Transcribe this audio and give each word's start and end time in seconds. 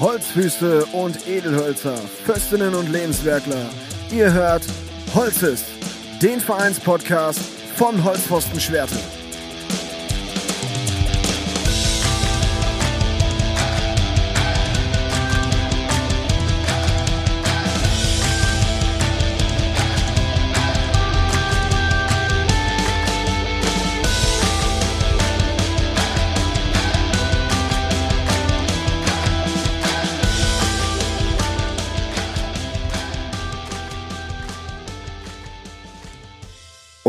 Holzfüße 0.00 0.86
und 0.92 1.28
Edelhölzer, 1.28 1.96
Föstinnen 2.24 2.74
und 2.74 2.90
Lebenswerkler. 2.90 3.70
Ihr 4.10 4.32
hört 4.32 4.62
Holzes, 5.14 5.64
den 6.20 6.40
Vereinspodcast 6.40 7.40
von 7.76 8.02
Holzpfosten 8.02 8.60
Schwerte. 8.60 8.96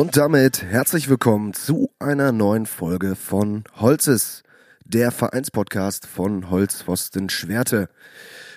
Und 0.03 0.17
damit 0.17 0.61
herzlich 0.61 1.07
willkommen 1.07 1.53
zu 1.53 1.89
einer 1.97 2.33
neuen 2.33 2.65
Folge 2.65 3.15
von 3.15 3.63
Holzes, 3.77 4.43
der 4.83 5.11
Vereinspodcast 5.11 6.07
von 6.07 6.49
Holzpfosten 6.49 7.29
Schwerte. 7.29 7.87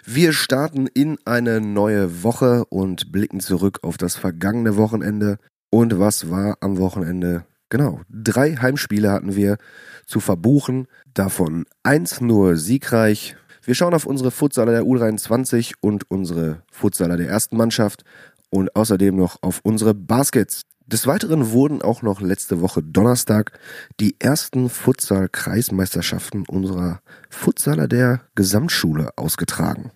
Wir 0.04 0.32
starten 0.32 0.88
in 0.88 1.18
eine 1.24 1.60
neue 1.60 2.24
Woche 2.24 2.64
und 2.64 3.12
blicken 3.12 3.38
zurück 3.38 3.78
auf 3.82 3.96
das 3.96 4.16
vergangene 4.16 4.76
Wochenende. 4.76 5.38
Und 5.70 6.00
was 6.00 6.30
war 6.30 6.56
am 6.62 6.78
Wochenende? 6.78 7.46
Genau, 7.68 8.00
drei 8.10 8.56
Heimspiele 8.56 9.12
hatten 9.12 9.36
wir 9.36 9.56
zu 10.04 10.18
verbuchen, 10.18 10.88
davon 11.14 11.64
eins 11.84 12.20
nur 12.20 12.56
siegreich. 12.56 13.36
Wir 13.62 13.76
schauen 13.76 13.94
auf 13.94 14.04
unsere 14.04 14.32
Futsaler 14.32 14.72
der 14.72 14.82
U23 14.82 15.74
und 15.80 16.10
unsere 16.10 16.64
Futsaler 16.72 17.16
der 17.16 17.28
ersten 17.28 17.56
Mannschaft 17.56 18.02
und 18.50 18.74
außerdem 18.74 19.14
noch 19.14 19.36
auf 19.42 19.60
unsere 19.62 19.94
Baskets. 19.94 20.62
Des 20.86 21.08
Weiteren 21.08 21.50
wurden 21.50 21.82
auch 21.82 22.02
noch 22.02 22.20
letzte 22.20 22.60
Woche 22.60 22.80
Donnerstag 22.80 23.58
die 23.98 24.14
ersten 24.20 24.68
Futsal-Kreismeisterschaften 24.68 26.44
unserer 26.46 27.00
Futsaler 27.28 27.88
der 27.88 28.20
Gesamtschule 28.36 29.10
ausgetragen. 29.16 29.90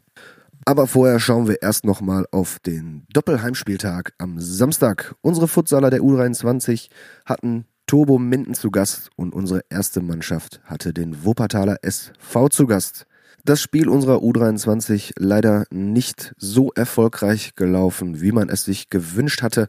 Aber 0.65 0.89
vorher 0.89 1.21
schauen 1.21 1.47
wir 1.47 1.63
erst 1.63 1.85
nochmal 1.85 2.27
auf 2.33 2.59
den 2.59 3.07
Doppelheimspieltag 3.13 4.15
am 4.19 4.41
Samstag. 4.41 5.15
Unsere 5.21 5.47
Futsaler 5.47 5.91
der 5.91 6.01
U23 6.01 6.89
hatten 7.25 7.67
Turbo 7.87 8.19
Minden 8.19 8.55
zu 8.55 8.73
Gast 8.73 9.11
und 9.15 9.33
unsere 9.33 9.63
erste 9.71 10.01
Mannschaft 10.01 10.61
hatte 10.65 10.93
den 10.93 11.25
Wuppertaler 11.25 11.79
SV 11.83 12.49
zu 12.49 12.67
Gast. 12.67 13.07
Das 13.45 13.63
Spiel 13.63 13.89
unserer 13.89 14.19
U23 14.19 15.13
leider 15.19 15.67
nicht 15.71 16.35
so 16.37 16.73
erfolgreich 16.73 17.55
gelaufen, 17.55 18.21
wie 18.21 18.33
man 18.33 18.49
es 18.49 18.65
sich 18.65 18.91
gewünscht 18.91 19.43
hatte. 19.43 19.69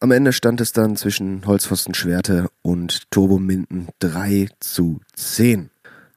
Am 0.00 0.12
Ende 0.12 0.32
stand 0.32 0.60
es 0.60 0.70
dann 0.70 0.94
zwischen 0.94 1.44
Holzpfosten 1.44 1.92
Schwerte 1.92 2.48
und 2.62 3.10
Turbo 3.10 3.40
Minden 3.40 3.88
3 3.98 4.48
zu 4.60 5.00
10. 5.16 5.70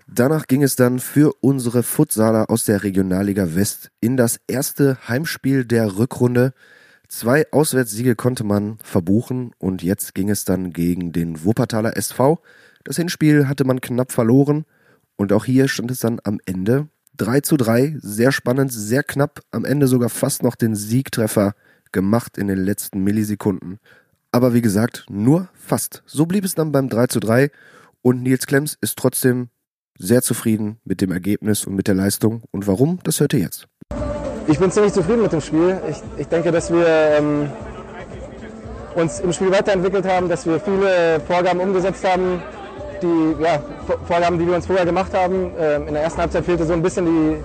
Danach 0.08 0.46
ging 0.46 0.62
es 0.62 0.76
dann 0.76 1.00
für 1.00 1.34
unsere 1.42 1.82
Futsaler 1.82 2.52
aus 2.52 2.66
der 2.66 2.84
Regionalliga 2.84 3.56
West 3.56 3.90
in 4.00 4.18
das 4.18 4.40
erste 4.46 5.00
Heimspiel 5.08 5.66
der 5.66 5.98
Rückrunde. 5.98 6.54
Zwei 7.08 7.52
Auswärtssiege 7.52 8.16
konnte 8.16 8.44
man 8.44 8.78
verbuchen 8.84 9.52
und 9.58 9.82
jetzt 9.82 10.14
ging 10.14 10.30
es 10.30 10.46
dann 10.46 10.74
gegen 10.74 11.12
den 11.12 11.44
Wuppertaler 11.44 11.98
SV. 11.98 12.40
Das 12.84 12.98
Hinspiel 12.98 13.48
hatte 13.48 13.64
man 13.64 13.82
knapp 13.82 14.12
verloren 14.12 14.66
und 15.16 15.34
auch 15.34 15.46
hier 15.46 15.68
stand 15.68 15.90
es 15.90 16.02
dann 16.02 16.20
am 16.24 16.40
Ende 16.46 16.88
3 17.18 17.42
zu 17.42 17.58
3. 17.58 17.98
Sehr 18.00 18.32
spannend, 18.32 18.72
sehr 18.72 19.02
knapp. 19.02 19.42
Am 19.50 19.66
Ende 19.66 19.88
sogar 19.88 20.10
fast 20.10 20.44
noch 20.44 20.56
den 20.56 20.76
Siegtreffer 20.76 21.56
gemacht 21.92 22.38
in 22.38 22.48
den 22.48 22.60
letzten 22.60 23.04
Millisekunden. 23.04 23.80
Aber 24.32 24.54
wie 24.54 24.62
gesagt, 24.62 25.06
nur 25.10 25.50
fast. 25.54 26.04
So 26.06 26.26
blieb 26.26 26.46
es 26.46 26.56
dann 26.56 26.72
beim 26.72 26.90
3 26.90 27.08
zu 27.08 27.20
3 27.20 27.52
und 28.02 28.24
Nils 28.24 28.48
Klemms 28.48 28.78
ist 28.80 28.98
trotzdem 28.98 29.50
sehr 29.98 30.22
zufrieden 30.22 30.78
mit 30.84 31.02
dem 31.02 31.12
Ergebnis 31.12 31.66
und 31.66 31.76
mit 31.76 31.88
der 31.88 31.96
Leistung. 31.96 32.44
Und 32.52 32.66
warum, 32.66 33.00
das 33.04 33.20
hört 33.20 33.34
ihr 33.34 33.40
jetzt. 33.40 33.68
Ich 34.48 34.58
bin 34.58 34.72
ziemlich 34.72 34.94
zufrieden 34.94 35.22
mit 35.22 35.32
dem 35.32 35.42
Spiel. 35.42 35.80
Ich, 35.90 35.98
ich 36.18 36.28
denke, 36.28 36.52
dass 36.52 36.72
wir 36.72 36.88
ähm, 36.88 37.50
uns 38.96 39.20
im 39.20 39.32
Spiel 39.34 39.52
weiterentwickelt 39.52 40.06
haben, 40.06 40.30
dass 40.30 40.46
wir 40.46 40.60
viele 40.60 41.20
Vorgaben 41.28 41.60
umgesetzt 41.60 42.04
haben, 42.04 42.42
die 43.02 43.44
ja, 43.44 43.62
Vorgaben, 44.08 44.40
die 44.40 44.48
wir 44.48 44.56
uns 44.56 44.66
vorher 44.66 44.86
gemacht 44.86 45.14
haben. 45.14 45.52
Ähm, 45.60 45.88
in 45.88 45.94
der 45.94 46.04
ersten 46.04 46.22
Halbzeit 46.22 46.46
fehlte 46.46 46.66
so 46.66 46.74
ein 46.74 46.82
bisschen 46.82 47.06
die, 47.06 47.38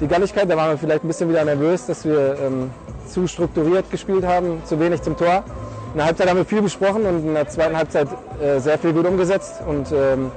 die 0.00 0.08
Galligkeit. 0.08 0.50
Da 0.50 0.56
waren 0.56 0.70
wir 0.70 0.78
vielleicht 0.78 1.04
ein 1.04 1.08
bisschen 1.08 1.28
wieder 1.28 1.44
nervös, 1.44 1.86
dass 1.86 2.04
wir 2.04 2.36
ähm, 2.40 2.70
zu 3.10 3.26
strukturiert 3.26 3.90
gespielt 3.90 4.24
haben, 4.24 4.62
zu 4.64 4.78
wenig 4.80 5.02
zum 5.02 5.16
Tor. 5.16 5.44
In 5.92 5.98
der 5.98 6.06
Halbzeit 6.06 6.28
haben 6.28 6.36
wir 6.36 6.44
viel 6.44 6.62
besprochen 6.62 7.04
und 7.04 7.26
in 7.26 7.34
der 7.34 7.48
zweiten 7.48 7.76
Halbzeit 7.76 8.08
äh, 8.40 8.60
sehr 8.60 8.78
viel 8.78 8.92
gut 8.92 9.06
umgesetzt. 9.06 9.60
Und 9.66 9.90
ähm, 9.92 10.30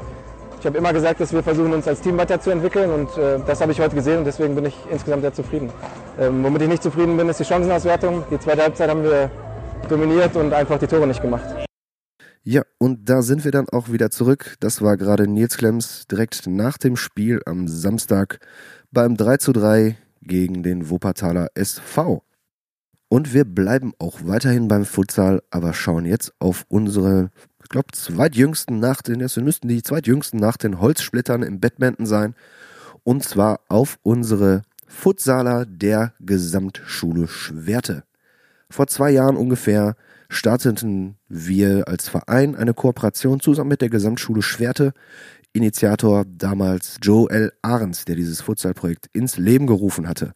ich 0.59 0.65
habe 0.65 0.77
immer 0.77 0.93
gesagt, 0.93 1.19
dass 1.19 1.33
wir 1.33 1.43
versuchen, 1.43 1.73
uns 1.73 1.87
als 1.87 2.01
Team 2.01 2.17
weiterzuentwickeln 2.17 2.89
und 2.89 3.17
äh, 3.17 3.37
das 3.45 3.61
habe 3.61 3.71
ich 3.71 3.79
heute 3.79 3.95
gesehen 3.95 4.19
und 4.19 4.25
deswegen 4.25 4.55
bin 4.55 4.65
ich 4.65 4.75
insgesamt 4.89 5.21
sehr 5.21 5.33
zufrieden. 5.33 5.69
Ähm, 6.19 6.43
womit 6.43 6.61
ich 6.61 6.69
nicht 6.69 6.83
zufrieden 6.83 7.17
bin, 7.17 7.27
ist 7.29 7.39
die 7.39 7.43
Chancenauswertung. 7.43 8.23
Die 8.31 8.39
zweite 8.39 8.63
Halbzeit 8.63 8.89
haben 8.89 9.03
wir 9.03 9.29
dominiert 9.89 10.35
und 10.35 10.53
einfach 10.53 10.79
die 10.79 10.87
Tore 10.87 11.05
nicht 11.05 11.21
gemacht. 11.21 11.43
Ja, 12.45 12.63
und 12.77 13.09
da 13.09 13.21
sind 13.21 13.45
wir 13.45 13.51
dann 13.51 13.69
auch 13.69 13.89
wieder 13.89 14.09
zurück. 14.09 14.55
Das 14.59 14.81
war 14.81 14.97
gerade 14.97 15.27
Nils 15.27 15.57
Klemms 15.57 16.07
direkt 16.07 16.47
nach 16.47 16.77
dem 16.77 16.97
Spiel 16.97 17.41
am 17.45 17.67
Samstag 17.67 18.39
beim 18.91 19.15
3 19.17 19.37
zu 19.37 19.53
3 19.53 19.97
gegen 20.21 20.63
den 20.63 20.89
Wuppertaler 20.89 21.47
SV. 21.55 22.23
Und 23.13 23.31
wir 23.31 23.45
bleiben 23.45 23.93
auch 23.99 24.21
weiterhin 24.23 24.67
beim 24.67 24.85
Futsal, 24.85 25.43
aber 25.51 25.75
schauen 25.75 26.03
jetzt 26.03 26.33
auf 26.39 26.65
unsere, 26.67 27.29
ich 27.61 27.69
glaube, 27.69 27.91
zweitjüngsten 27.91 28.79
nach 28.79 29.03
den, 29.03 29.21
es 29.21 29.37
müssten 29.37 29.67
die 29.67 29.83
zweitjüngsten 29.83 30.39
nach 30.39 30.57
den 30.57 30.79
Holzsplittern 30.81 31.43
im 31.43 31.59
Badminton 31.59 32.07
sein. 32.07 32.33
Und 33.03 33.23
zwar 33.23 33.59
auf 33.69 33.99
unsere 34.01 34.63
Futsaler 34.87 35.67
der 35.67 36.13
Gesamtschule 36.21 37.27
Schwerte. 37.27 38.03
Vor 38.71 38.87
zwei 38.87 39.11
Jahren 39.11 39.37
ungefähr 39.37 39.95
starteten 40.27 41.17
wir 41.29 41.87
als 41.87 42.09
Verein 42.09 42.55
eine 42.55 42.73
Kooperation 42.73 43.39
zusammen 43.39 43.69
mit 43.69 43.81
der 43.81 43.89
Gesamtschule 43.89 44.41
Schwerte. 44.41 44.91
Initiator 45.51 46.25
damals 46.25 46.97
Joel 46.99 47.53
Ahrens, 47.61 48.05
der 48.05 48.15
dieses 48.15 48.41
Futsalprojekt 48.41 49.05
ins 49.13 49.37
Leben 49.37 49.67
gerufen 49.67 50.07
hatte. 50.07 50.33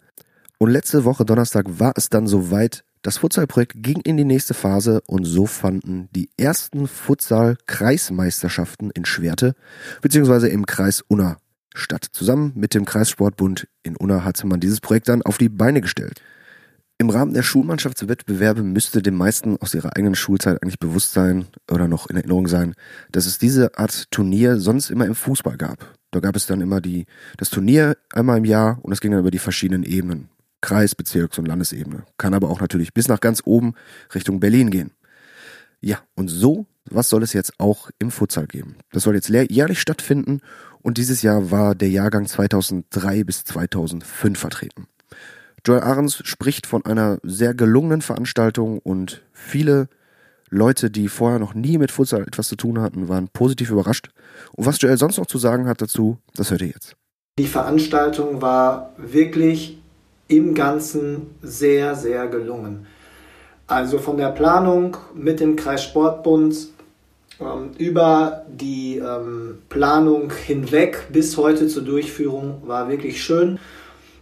Und 0.59 0.71
letzte 0.71 1.05
Woche 1.05 1.23
Donnerstag 1.23 1.67
war 1.67 1.93
es 1.95 2.09
dann 2.09 2.25
soweit. 2.27 2.83
Das 3.03 3.19
Futsalprojekt 3.19 3.73
ging 3.75 4.01
in 4.01 4.17
die 4.17 4.25
nächste 4.25 4.55
Phase 4.55 5.01
und 5.05 5.23
so 5.23 5.45
fanden 5.45 6.09
die 6.15 6.31
ersten 6.35 6.87
Futsal-Kreismeisterschaften 6.87 8.89
in 8.91 9.05
Schwerte 9.05 9.53
beziehungsweise 10.01 10.49
im 10.49 10.65
Kreis 10.65 11.03
Unna 11.07 11.37
statt. 11.75 12.07
Zusammen 12.11 12.53
mit 12.55 12.73
dem 12.73 12.85
Kreissportbund 12.85 13.67
in 13.83 13.95
Unna 13.95 14.23
hatte 14.23 14.47
man 14.47 14.59
dieses 14.59 14.81
Projekt 14.81 15.09
dann 15.09 15.21
auf 15.21 15.37
die 15.37 15.49
Beine 15.49 15.81
gestellt. 15.81 16.23
Im 16.99 17.11
Rahmen 17.11 17.35
der 17.35 17.43
Schulmannschaftswettbewerbe 17.43 18.63
müsste 18.63 19.03
den 19.03 19.13
meisten 19.13 19.55
aus 19.57 19.75
ihrer 19.75 19.95
eigenen 19.95 20.15
Schulzeit 20.15 20.63
eigentlich 20.63 20.79
bewusst 20.79 21.13
sein 21.13 21.45
oder 21.71 21.87
noch 21.87 22.09
in 22.09 22.15
Erinnerung 22.15 22.47
sein, 22.47 22.73
dass 23.11 23.27
es 23.27 23.37
diese 23.37 23.77
Art 23.77 24.09
Turnier 24.09 24.59
sonst 24.59 24.89
immer 24.89 25.05
im 25.05 25.13
Fußball 25.13 25.57
gab. 25.57 25.93
Da 26.09 26.19
gab 26.19 26.35
es 26.35 26.47
dann 26.47 26.59
immer 26.59 26.81
die, 26.81 27.05
das 27.37 27.51
Turnier 27.51 27.97
einmal 28.11 28.39
im 28.39 28.45
Jahr 28.45 28.79
und 28.81 28.91
es 28.91 28.99
ging 28.99 29.11
dann 29.11 29.19
über 29.19 29.29
die 29.29 29.37
verschiedenen 29.37 29.83
Ebenen. 29.83 30.29
Kreis-, 30.61 30.95
Bezirks- 30.95 31.37
und 31.37 31.47
Landesebene. 31.47 32.03
Kann 32.17 32.33
aber 32.33 32.49
auch 32.49 32.61
natürlich 32.61 32.93
bis 32.93 33.07
nach 33.07 33.19
ganz 33.19 33.41
oben 33.45 33.73
Richtung 34.13 34.39
Berlin 34.39 34.69
gehen. 34.69 34.91
Ja, 35.81 35.99
und 36.15 36.27
so, 36.29 36.65
was 36.89 37.09
soll 37.09 37.23
es 37.23 37.33
jetzt 37.33 37.59
auch 37.59 37.89
im 37.99 38.11
Futsal 38.11 38.47
geben? 38.47 38.77
Das 38.91 39.03
soll 39.03 39.15
jetzt 39.15 39.29
jährlich 39.29 39.79
stattfinden 39.79 40.41
und 40.81 40.97
dieses 40.97 41.21
Jahr 41.21 41.51
war 41.51 41.75
der 41.75 41.89
Jahrgang 41.89 42.25
2003 42.25 43.23
bis 43.23 43.43
2005 43.43 44.39
vertreten. 44.39 44.87
Joel 45.65 45.81
Ahrens 45.81 46.21
spricht 46.23 46.65
von 46.65 46.85
einer 46.85 47.19
sehr 47.23 47.53
gelungenen 47.53 48.01
Veranstaltung 48.01 48.79
und 48.79 49.23
viele 49.33 49.89
Leute, 50.49 50.89
die 50.89 51.09
vorher 51.09 51.39
noch 51.39 51.53
nie 51.53 51.77
mit 51.77 51.91
Futsal 51.91 52.21
etwas 52.21 52.47
zu 52.47 52.55
tun 52.55 52.79
hatten, 52.79 53.09
waren 53.09 53.27
positiv 53.27 53.69
überrascht. 53.69 54.09
Und 54.53 54.65
was 54.65 54.81
Joel 54.81 54.97
sonst 54.97 55.17
noch 55.17 55.25
zu 55.25 55.37
sagen 55.37 55.67
hat 55.67 55.81
dazu, 55.81 56.19
das 56.35 56.51
hört 56.51 56.61
ihr 56.61 56.67
jetzt. 56.67 56.95
Die 57.37 57.47
Veranstaltung 57.47 58.41
war 58.41 58.95
wirklich 58.97 59.77
im 60.27 60.53
Ganzen 60.53 61.35
sehr, 61.41 61.95
sehr 61.95 62.27
gelungen. 62.27 62.87
Also 63.67 63.97
von 63.97 64.17
der 64.17 64.31
Planung 64.31 64.97
mit 65.13 65.39
dem 65.39 65.55
Kreissportbund 65.55 66.69
ähm, 67.39 67.71
über 67.77 68.45
die 68.47 68.97
ähm, 68.97 69.59
Planung 69.69 70.31
hinweg 70.31 71.07
bis 71.11 71.37
heute 71.37 71.67
zur 71.67 71.83
Durchführung 71.83 72.63
war 72.65 72.89
wirklich 72.89 73.21
schön. 73.21 73.59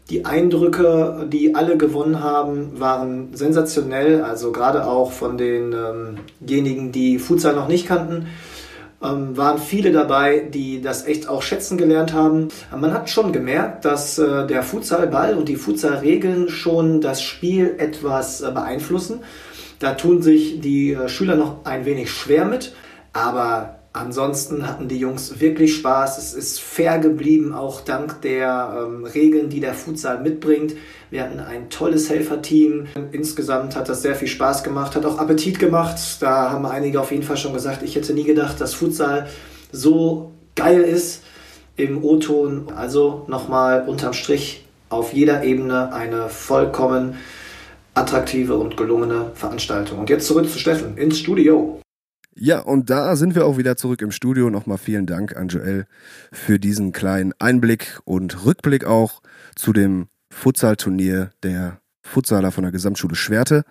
Die 0.09 0.25
Eindrücke, 0.25 1.27
die 1.31 1.55
alle 1.55 1.77
gewonnen 1.77 2.21
haben, 2.21 2.79
waren 2.79 3.33
sensationell, 3.33 4.21
also 4.21 4.51
gerade 4.51 4.85
auch 4.85 5.11
von 5.11 5.37
denjenigen, 5.37 6.91
die 6.91 7.17
Futsal 7.17 7.55
noch 7.55 7.67
nicht 7.67 7.87
kannten. 7.87 8.27
Ähm, 9.05 9.37
waren 9.37 9.59
viele 9.59 9.91
dabei, 9.91 10.39
die 10.39 10.81
das 10.81 11.05
echt 11.05 11.29
auch 11.29 11.41
schätzen 11.41 11.77
gelernt 11.77 12.13
haben. 12.13 12.47
Man 12.75 12.93
hat 12.93 13.09
schon 13.09 13.33
gemerkt, 13.33 13.85
dass 13.85 14.17
äh, 14.17 14.47
der 14.47 14.63
Futsalball 14.63 15.35
und 15.35 15.49
die 15.49 15.55
Futsalregeln 15.55 16.49
schon 16.49 17.01
das 17.01 17.21
Spiel 17.21 17.75
etwas 17.77 18.41
äh, 18.41 18.51
beeinflussen. 18.51 19.19
Da 19.79 19.93
tun 19.93 20.21
sich 20.21 20.61
die 20.61 20.93
äh, 20.93 21.07
Schüler 21.09 21.35
noch 21.35 21.65
ein 21.65 21.85
wenig 21.85 22.11
schwer 22.11 22.45
mit, 22.45 22.73
aber 23.13 23.74
ansonsten 23.95 24.67
hatten 24.67 24.87
die 24.87 24.97
Jungs 24.97 25.39
wirklich 25.39 25.75
Spaß. 25.75 26.17
Es 26.17 26.33
ist 26.33 26.59
fair 26.59 26.99
geblieben, 26.99 27.53
auch 27.53 27.81
dank 27.81 28.21
der 28.21 28.85
ähm, 28.85 29.05
Regeln, 29.05 29.49
die 29.49 29.59
der 29.59 29.73
Futsal 29.73 30.21
mitbringt. 30.21 30.75
Wir 31.09 31.23
hatten 31.23 31.39
ein 31.39 31.69
tolles 31.69 32.09
Helferteam. 32.09 32.87
Insgesamt 33.11 33.75
hat 33.75 33.87
das 33.87 34.01
sehr 34.01 34.15
viel 34.15 34.27
Spaß 34.27 34.63
gemacht, 34.63 34.95
hat 34.95 35.05
auch 35.05 35.17
Appetit 35.17 35.59
gemacht. 35.59 35.97
Da 36.19 36.51
haben 36.51 36.65
einige 36.65 36.99
auf 36.99 37.11
jeden 37.11 37.23
Fall 37.23 37.37
schon 37.37 37.53
gesagt, 37.53 37.83
ich 37.83 37.95
hätte 37.95 38.13
nie 38.13 38.25
gedacht, 38.25 38.59
dass 38.59 38.73
Futsal 38.73 39.27
so 39.71 40.31
geil 40.55 40.81
ist 40.81 41.23
im 41.77 42.03
O-Ton. 42.03 42.67
Also 42.75 43.23
nochmal 43.27 43.87
unterm 43.87 44.13
Strich 44.13 44.65
auf 44.89 45.13
jeder 45.13 45.43
Ebene 45.43 45.93
eine 45.93 46.29
vollkommen 46.29 47.15
attraktive 47.93 48.55
und 48.57 48.75
gelungene 48.75 49.31
Veranstaltung. 49.35 49.99
Und 49.99 50.09
jetzt 50.09 50.27
zurück 50.27 50.49
zu 50.49 50.59
Steffen 50.59 50.97
ins 50.97 51.17
Studio. 51.17 51.79
Ja, 52.37 52.59
und 52.59 52.89
da 52.89 53.15
sind 53.15 53.33
wir 53.33 53.45
auch 53.45 53.57
wieder 53.57 53.77
zurück 53.77 54.01
im 54.01 54.11
Studio. 54.11 54.49
Nochmal 54.49 54.77
vielen 54.77 55.05
Dank 55.05 55.37
an 55.37 55.47
Joel 55.47 55.85
für 56.33 56.59
diesen 56.59 56.91
kleinen 56.91 57.33
Einblick 57.39 58.01
und 58.03 58.45
Rückblick 58.45 58.83
auch 58.83 59.21
zu 59.55 59.71
dem 59.71 60.07
Futsal-Turnier 60.31 61.29
der 61.43 61.79
Futsaler 62.05 62.51
von 62.51 62.63
der 62.63 62.73
Gesamtschule 62.73 63.15
Schwerte. 63.15 63.63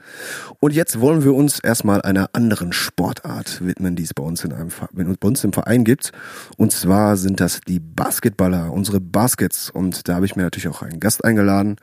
Und 0.60 0.72
jetzt 0.72 0.98
wollen 0.98 1.24
wir 1.24 1.34
uns 1.34 1.60
erstmal 1.60 2.00
einer 2.00 2.30
anderen 2.32 2.72
Sportart 2.72 3.64
widmen, 3.64 3.96
die 3.96 4.02
es 4.02 4.14
bei 4.14 4.22
uns, 4.22 4.42
in 4.44 4.52
einem, 4.54 4.70
bei 4.92 5.28
uns 5.28 5.44
im 5.44 5.52
Verein 5.52 5.84
gibt. 5.84 6.12
Und 6.56 6.72
zwar 6.72 7.18
sind 7.18 7.40
das 7.40 7.60
die 7.60 7.80
Basketballer, 7.80 8.72
unsere 8.72 8.98
Baskets. 8.98 9.68
Und 9.68 10.08
da 10.08 10.14
habe 10.14 10.24
ich 10.24 10.36
mir 10.36 10.42
natürlich 10.42 10.68
auch 10.68 10.82
einen 10.82 11.00
Gast 11.00 11.22
eingeladen. 11.22 11.76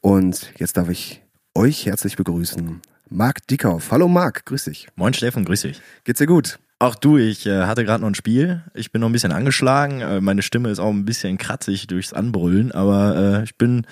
Und 0.00 0.52
jetzt 0.58 0.76
darf 0.76 0.88
ich 0.88 1.22
euch 1.54 1.86
herzlich 1.86 2.16
begrüßen. 2.16 2.82
Marc 3.10 3.46
Dickhoff. 3.46 3.90
Hallo 3.90 4.08
Marc, 4.08 4.46
grüß 4.46 4.64
dich. 4.64 4.88
Moin 4.96 5.12
Steffen, 5.12 5.44
grüß 5.44 5.62
dich. 5.62 5.80
Geht's 6.04 6.18
dir 6.18 6.26
gut? 6.26 6.58
Auch 6.78 6.94
du, 6.94 7.18
ich 7.18 7.46
äh, 7.46 7.64
hatte 7.64 7.84
gerade 7.84 8.00
noch 8.00 8.08
ein 8.08 8.14
Spiel. 8.14 8.62
Ich 8.74 8.92
bin 8.92 9.00
noch 9.00 9.08
ein 9.08 9.12
bisschen 9.12 9.32
angeschlagen. 9.32 10.00
Äh, 10.00 10.20
meine 10.20 10.42
Stimme 10.42 10.70
ist 10.70 10.78
auch 10.78 10.90
ein 10.90 11.04
bisschen 11.04 11.38
kratzig 11.38 11.86
durchs 11.86 12.12
Anbrüllen, 12.12 12.72
aber 12.72 13.16
äh, 13.16 13.44
ich 13.44 13.56
bin 13.56 13.86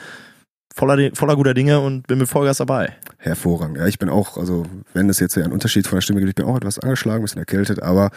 voller, 0.74 1.10
voller 1.14 1.36
guter 1.36 1.54
Dinge 1.54 1.80
und 1.80 2.06
bin 2.06 2.18
mit 2.18 2.28
Vollgas 2.28 2.56
dabei. 2.56 2.96
Hervorragend. 3.18 3.76
Ja, 3.76 3.86
ich 3.86 3.98
bin 3.98 4.08
auch, 4.08 4.36
also 4.36 4.66
wenn 4.94 5.08
es 5.08 5.20
jetzt 5.20 5.36
ein 5.36 5.52
Unterschied 5.52 5.86
von 5.86 5.98
der 5.98 6.02
Stimme 6.02 6.20
gibt, 6.20 6.30
ich 6.30 6.34
bin 6.34 6.46
auch 6.46 6.56
etwas 6.56 6.78
angeschlagen, 6.78 7.20
ein 7.20 7.24
bisschen 7.24 7.38
erkältet, 7.38 7.82
aber 7.82 8.10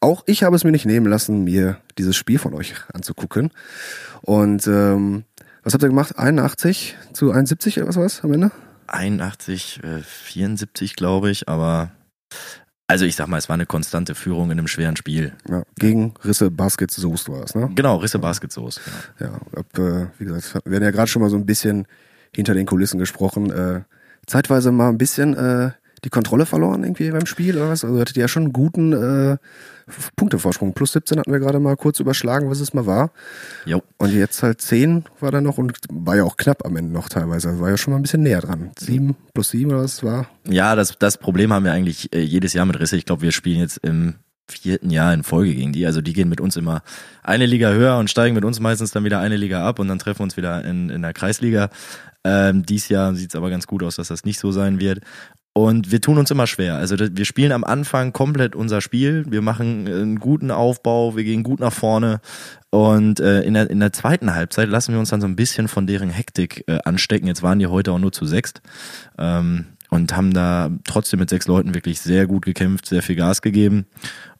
auch 0.00 0.24
ich 0.26 0.42
habe 0.42 0.56
es 0.56 0.64
mir 0.64 0.72
nicht 0.72 0.86
nehmen 0.86 1.06
lassen, 1.06 1.44
mir 1.44 1.78
dieses 1.98 2.16
Spiel 2.16 2.38
von 2.38 2.54
euch 2.54 2.74
anzugucken. 2.92 3.50
Und 4.22 4.66
ähm, 4.66 5.24
was 5.62 5.72
habt 5.72 5.84
ihr 5.84 5.88
gemacht? 5.88 6.18
81 6.18 6.96
zu 7.12 7.30
71 7.30 7.78
oder 7.78 7.88
was 7.88 7.96
war 7.96 8.04
es 8.04 8.24
am 8.24 8.32
Ende? 8.32 8.50
81, 8.86 9.80
äh, 9.82 10.00
74 10.00 10.96
glaube 10.96 11.30
ich, 11.30 11.48
aber 11.48 11.92
also 12.92 13.06
ich 13.06 13.16
sag 13.16 13.26
mal, 13.28 13.38
es 13.38 13.48
war 13.48 13.54
eine 13.54 13.64
konstante 13.64 14.14
Führung 14.14 14.50
in 14.50 14.58
einem 14.58 14.68
schweren 14.68 14.96
Spiel. 14.96 15.32
Ja, 15.48 15.62
gegen 15.78 16.12
Risse 16.24 16.50
Baskets 16.50 16.96
Soest 16.96 17.28
war 17.30 17.42
es, 17.42 17.54
ne? 17.54 17.70
Genau, 17.74 17.96
Risse 17.96 18.18
Baskets 18.18 18.54
Soest. 18.54 18.82
Genau. 19.18 19.32
Ja, 19.32 19.40
ob, 19.56 19.78
äh, 19.78 20.08
wie 20.18 20.26
gesagt, 20.26 20.66
wir 20.66 20.76
haben 20.76 20.84
ja 20.84 20.90
gerade 20.90 21.08
schon 21.08 21.22
mal 21.22 21.30
so 21.30 21.36
ein 21.36 21.46
bisschen 21.46 21.86
hinter 22.34 22.52
den 22.52 22.66
Kulissen 22.66 22.98
gesprochen. 22.98 23.50
Äh, 23.50 23.82
zeitweise 24.26 24.72
mal 24.72 24.90
ein 24.90 24.98
bisschen 24.98 25.34
äh, 25.34 25.70
die 26.04 26.10
Kontrolle 26.10 26.46
verloren 26.46 26.82
irgendwie 26.82 27.10
beim 27.10 27.26
Spiel 27.26 27.56
oder 27.56 27.68
was? 27.68 27.84
Also 27.84 28.00
hattet 28.00 28.16
ihr 28.16 28.22
ja 28.22 28.28
schon 28.28 28.44
einen 28.44 28.52
guten 28.52 28.92
äh, 28.92 29.36
Punktevorsprung. 30.16 30.74
Plus 30.74 30.92
17 30.92 31.18
hatten 31.18 31.32
wir 31.32 31.38
gerade 31.38 31.60
mal 31.60 31.76
kurz 31.76 32.00
überschlagen, 32.00 32.50
was 32.50 32.60
es 32.60 32.74
mal 32.74 32.86
war. 32.86 33.12
Jo. 33.64 33.82
Und 33.98 34.12
jetzt 34.12 34.42
halt 34.42 34.60
10 34.60 35.04
war 35.20 35.30
da 35.30 35.40
noch 35.40 35.58
und 35.58 35.76
war 35.90 36.16
ja 36.16 36.24
auch 36.24 36.36
knapp 36.36 36.64
am 36.64 36.76
Ende 36.76 36.92
noch 36.92 37.08
teilweise. 37.08 37.50
Also 37.50 37.60
war 37.60 37.70
ja 37.70 37.76
schon 37.76 37.92
mal 37.92 37.98
ein 37.98 38.02
bisschen 38.02 38.22
näher 38.22 38.40
dran. 38.40 38.70
7 38.78 39.16
plus 39.34 39.50
7 39.50 39.70
oder 39.70 39.82
was 39.82 40.02
war? 40.02 40.28
Ja, 40.48 40.74
das, 40.74 40.98
das 40.98 41.18
Problem 41.18 41.52
haben 41.52 41.64
wir 41.64 41.72
eigentlich 41.72 42.12
äh, 42.12 42.20
jedes 42.20 42.52
Jahr 42.52 42.66
mit 42.66 42.78
Risse. 42.80 42.96
Ich 42.96 43.04
glaube, 43.04 43.22
wir 43.22 43.32
spielen 43.32 43.60
jetzt 43.60 43.78
im 43.78 44.16
vierten 44.48 44.90
Jahr 44.90 45.14
in 45.14 45.22
Folge 45.22 45.54
gegen 45.54 45.72
die. 45.72 45.86
Also 45.86 46.00
die 46.00 46.12
gehen 46.12 46.28
mit 46.28 46.40
uns 46.40 46.56
immer 46.56 46.82
eine 47.22 47.46
Liga 47.46 47.70
höher 47.70 47.96
und 47.98 48.10
steigen 48.10 48.34
mit 48.34 48.44
uns 48.44 48.60
meistens 48.60 48.90
dann 48.90 49.04
wieder 49.04 49.20
eine 49.20 49.36
Liga 49.36 49.66
ab 49.66 49.78
und 49.78 49.88
dann 49.88 49.98
treffen 49.98 50.20
wir 50.20 50.24
uns 50.24 50.36
wieder 50.36 50.64
in, 50.64 50.90
in 50.90 51.02
der 51.02 51.12
Kreisliga. 51.12 51.70
Ähm, 52.24 52.64
dies 52.64 52.88
Jahr 52.88 53.14
sieht 53.14 53.30
es 53.30 53.36
aber 53.36 53.50
ganz 53.50 53.66
gut 53.66 53.82
aus, 53.82 53.96
dass 53.96 54.08
das 54.08 54.24
nicht 54.24 54.38
so 54.38 54.52
sein 54.52 54.80
wird. 54.80 55.00
Und 55.54 55.92
wir 55.92 56.00
tun 56.00 56.16
uns 56.16 56.30
immer 56.30 56.46
schwer. 56.46 56.76
Also 56.76 56.96
wir 56.98 57.24
spielen 57.26 57.52
am 57.52 57.62
Anfang 57.64 58.14
komplett 58.14 58.56
unser 58.56 58.80
Spiel. 58.80 59.24
Wir 59.28 59.42
machen 59.42 59.86
einen 59.86 60.18
guten 60.18 60.50
Aufbau, 60.50 61.14
wir 61.14 61.24
gehen 61.24 61.42
gut 61.42 61.60
nach 61.60 61.72
vorne. 61.72 62.20
Und 62.70 63.20
äh, 63.20 63.42
in, 63.42 63.52
der, 63.52 63.68
in 63.68 63.80
der 63.80 63.92
zweiten 63.92 64.34
Halbzeit 64.34 64.70
lassen 64.70 64.92
wir 64.92 64.98
uns 64.98 65.10
dann 65.10 65.20
so 65.20 65.26
ein 65.26 65.36
bisschen 65.36 65.68
von 65.68 65.86
deren 65.86 66.08
Hektik 66.08 66.64
äh, 66.68 66.78
anstecken. 66.84 67.26
Jetzt 67.26 67.42
waren 67.42 67.58
die 67.58 67.66
heute 67.66 67.92
auch 67.92 67.98
nur 67.98 68.12
zu 68.12 68.24
sechst. 68.24 68.62
Ähm, 69.18 69.66
und 69.90 70.16
haben 70.16 70.32
da 70.32 70.70
trotzdem 70.84 71.20
mit 71.20 71.28
sechs 71.28 71.46
Leuten 71.46 71.74
wirklich 71.74 72.00
sehr 72.00 72.26
gut 72.26 72.46
gekämpft, 72.46 72.86
sehr 72.86 73.02
viel 73.02 73.16
Gas 73.16 73.42
gegeben. 73.42 73.84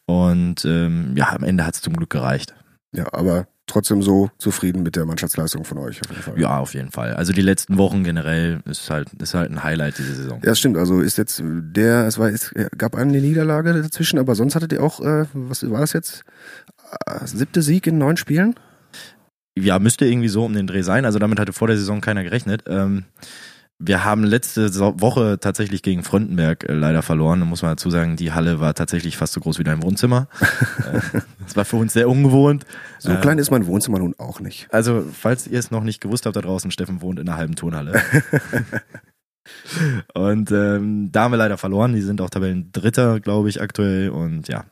Und 0.06 0.64
ähm, 0.64 1.12
ja, 1.14 1.28
am 1.28 1.44
Ende 1.44 1.66
hat 1.66 1.74
es 1.74 1.82
zum 1.82 1.94
Glück 1.94 2.08
gereicht. 2.08 2.54
Ja, 2.92 3.12
aber 3.12 3.48
trotzdem 3.66 4.02
so 4.02 4.30
zufrieden 4.38 4.82
mit 4.82 4.96
der 4.96 5.06
Mannschaftsleistung 5.06 5.64
von 5.64 5.78
euch. 5.78 6.00
Auf 6.00 6.10
jeden 6.10 6.22
Fall. 6.22 6.40
Ja, 6.40 6.58
auf 6.58 6.74
jeden 6.74 6.90
Fall. 6.90 7.14
Also 7.14 7.32
die 7.32 7.42
letzten 7.42 7.78
Wochen 7.78 8.04
generell 8.04 8.60
ist 8.64 8.90
halt, 8.90 9.12
ist 9.14 9.34
halt 9.34 9.50
ein 9.50 9.62
Highlight 9.62 9.98
diese 9.98 10.14
Saison. 10.14 10.40
Ja, 10.44 10.54
stimmt. 10.54 10.76
Also 10.76 11.00
ist 11.00 11.18
jetzt 11.18 11.42
der, 11.44 12.06
es 12.06 12.18
war, 12.18 12.28
es 12.28 12.52
gab 12.76 12.94
eine 12.94 13.20
Niederlage 13.20 13.72
dazwischen, 13.82 14.18
aber 14.18 14.34
sonst 14.34 14.54
hattet 14.54 14.72
ihr 14.72 14.82
auch, 14.82 15.00
äh, 15.00 15.26
was 15.32 15.68
war 15.70 15.80
das 15.80 15.92
jetzt? 15.92 16.24
Äh, 17.06 17.26
siebte 17.26 17.62
Sieg 17.62 17.86
in 17.86 17.98
neun 17.98 18.16
Spielen? 18.16 18.54
Ja, 19.56 19.78
müsste 19.78 20.06
irgendwie 20.06 20.28
so 20.28 20.44
um 20.44 20.54
den 20.54 20.66
Dreh 20.66 20.82
sein. 20.82 21.04
Also 21.04 21.18
damit 21.18 21.38
hatte 21.38 21.52
vor 21.52 21.68
der 21.68 21.76
Saison 21.76 22.00
keiner 22.00 22.24
gerechnet. 22.24 22.64
Ähm, 22.66 23.04
wir 23.84 24.04
haben 24.04 24.24
letzte 24.24 24.72
Woche 25.00 25.38
tatsächlich 25.40 25.82
gegen 25.82 26.02
Fröndenberg 26.04 26.68
äh, 26.68 26.72
leider 26.72 27.02
verloren. 27.02 27.40
Da 27.40 27.46
muss 27.46 27.62
man 27.62 27.72
dazu 27.72 27.90
sagen, 27.90 28.16
die 28.16 28.32
Halle 28.32 28.60
war 28.60 28.74
tatsächlich 28.74 29.16
fast 29.16 29.32
so 29.32 29.40
groß 29.40 29.58
wie 29.58 29.64
dein 29.64 29.82
Wohnzimmer. 29.82 30.28
Äh, 30.82 31.20
das 31.44 31.54
war 31.56 31.64
für 31.64 31.76
uns 31.76 31.92
sehr 31.92 32.08
ungewohnt. 32.08 32.64
So 32.98 33.14
klein 33.16 33.38
ist 33.38 33.50
mein 33.50 33.66
Wohnzimmer 33.66 33.98
nun 33.98 34.14
auch 34.18 34.40
nicht. 34.40 34.72
Also, 34.72 35.04
falls 35.12 35.46
ihr 35.46 35.58
es 35.58 35.70
noch 35.70 35.82
nicht 35.82 36.00
gewusst 36.00 36.26
habt 36.26 36.34
da 36.34 36.40
draußen, 36.40 36.70
Steffen 36.70 37.02
wohnt 37.02 37.18
in 37.18 37.28
einer 37.28 37.36
halben 37.36 37.56
Turnhalle. 37.56 38.00
und 40.14 40.50
ähm, 40.50 41.10
da 41.12 41.24
haben 41.24 41.32
wir 41.32 41.36
leider 41.36 41.58
verloren. 41.58 41.94
Die 41.94 42.00
sind 42.00 42.20
auch 42.20 42.30
Tabellen 42.30 42.70
Dritter, 42.72 43.20
glaube 43.20 43.48
ich, 43.48 43.60
aktuell. 43.60 44.10
Und 44.10 44.48
ja, 44.48 44.64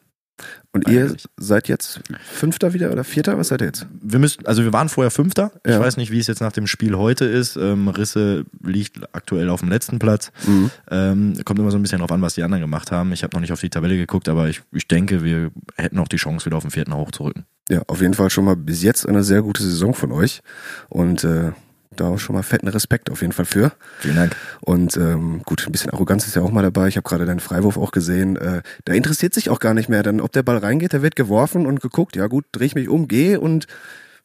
und 0.73 0.89
ihr 0.89 1.17
seid 1.37 1.67
jetzt 1.67 2.01
Fünfter 2.21 2.75
wieder 2.75 2.93
oder 2.93 3.03
Vierter? 3.03 3.37
Was 3.37 3.49
seid 3.49 3.61
ihr 3.61 3.67
jetzt? 3.67 3.87
Wir 4.01 4.21
müssen, 4.21 4.47
also 4.47 4.63
wir 4.63 4.73
waren 4.73 4.89
vorher 4.89 5.11
Fünfter. 5.11 5.51
Ja. 5.67 5.75
Ich 5.75 5.81
weiß 5.81 5.97
nicht, 5.97 6.13
wie 6.13 6.19
es 6.21 6.29
jetzt 6.29 6.41
nach 6.41 6.53
dem 6.53 6.69
Spiel 6.69 6.97
heute 6.97 7.25
ist. 7.25 7.57
Ähm, 7.57 7.89
Risse 7.89 8.45
liegt 8.63 9.01
aktuell 9.13 9.49
auf 9.49 9.61
dem 9.61 9.69
letzten 9.69 9.99
Platz. 9.99 10.31
Mhm. 10.47 10.71
Ähm, 10.89 11.35
kommt 11.45 11.59
immer 11.59 11.73
so 11.73 11.79
ein 11.79 11.83
bisschen 11.83 11.99
drauf 11.99 12.13
an, 12.13 12.23
was 12.23 12.35
die 12.35 12.45
anderen 12.45 12.61
gemacht 12.61 12.93
haben. 12.93 13.13
Ich 13.13 13.25
habe 13.25 13.35
noch 13.37 13.41
nicht 13.41 13.53
auf 13.53 13.61
die 13.61 13.71
Tabelle 13.71 13.97
geguckt, 13.97 14.29
aber 14.29 14.49
ich, 14.49 14.63
ich 14.71 14.87
denke, 14.87 15.25
wir 15.25 15.51
hätten 15.77 15.99
auch 15.99 16.09
die 16.09 16.19
Chance, 16.19 16.47
wieder 16.47 16.57
auf 16.57 16.63
den 16.63 16.71
vierten 16.71 16.95
hochzurücken. 16.95 17.47
Ja, 17.69 17.83
auf 17.89 18.01
jeden 18.01 18.15
Fall 18.15 18.31
schon 18.31 18.45
mal 18.45 18.57
bis 18.57 18.83
jetzt 18.83 19.09
eine 19.09 19.25
sehr 19.25 19.43
gute 19.43 19.63
Saison 19.63 19.93
von 19.93 20.13
euch. 20.13 20.41
Und 20.89 21.25
äh, 21.25 21.51
da 21.97 22.09
auch 22.09 22.19
schon 22.19 22.37
mal 22.37 22.43
fetten 22.43 22.69
Respekt 22.69 23.11
auf 23.11 23.21
jeden 23.21 23.33
Fall 23.33 23.45
für. 23.45 23.73
Vielen 23.99 24.17
Dank. 24.17 24.37
Und 24.61 24.97
ähm, 24.97 25.43
gut, 25.45 25.67
ein 25.67 25.73
bisschen 25.73 25.91
Arroganz 25.91 26.27
ist 26.27 26.37
ja 26.37 26.43
auch 26.43 26.51
mal 26.51 26.63
dabei. 26.63 26.89
Ich 26.89 26.97
habe 26.97 27.09
gerade 27.09 27.27
deinen 27.27 27.41
Freiwurf 27.41 27.77
auch 27.77 27.91
gesehen. 27.91 28.37
Äh, 28.37 28.63
da 28.85 28.93
interessiert 28.93 29.35
sich 29.35 29.51
auch 29.51 29.59
gar 29.59 29.75
nicht 29.75 29.89
mehr, 29.89 30.03
dann 30.03 30.21
ob 30.21 30.33
der 30.33 30.43
Ball 30.43 30.59
reingeht, 30.59 30.93
der 30.93 31.03
wird 31.03 31.17
geworfen 31.17 31.67
und 31.67 31.81
geguckt. 31.81 32.17
Ja 32.17 32.29
gut, 32.29 32.47
drehe 32.53 32.67
ich 32.67 32.75
mich 32.75 32.89
um, 32.89 33.09
gehe 33.09 33.41
und 33.41 33.67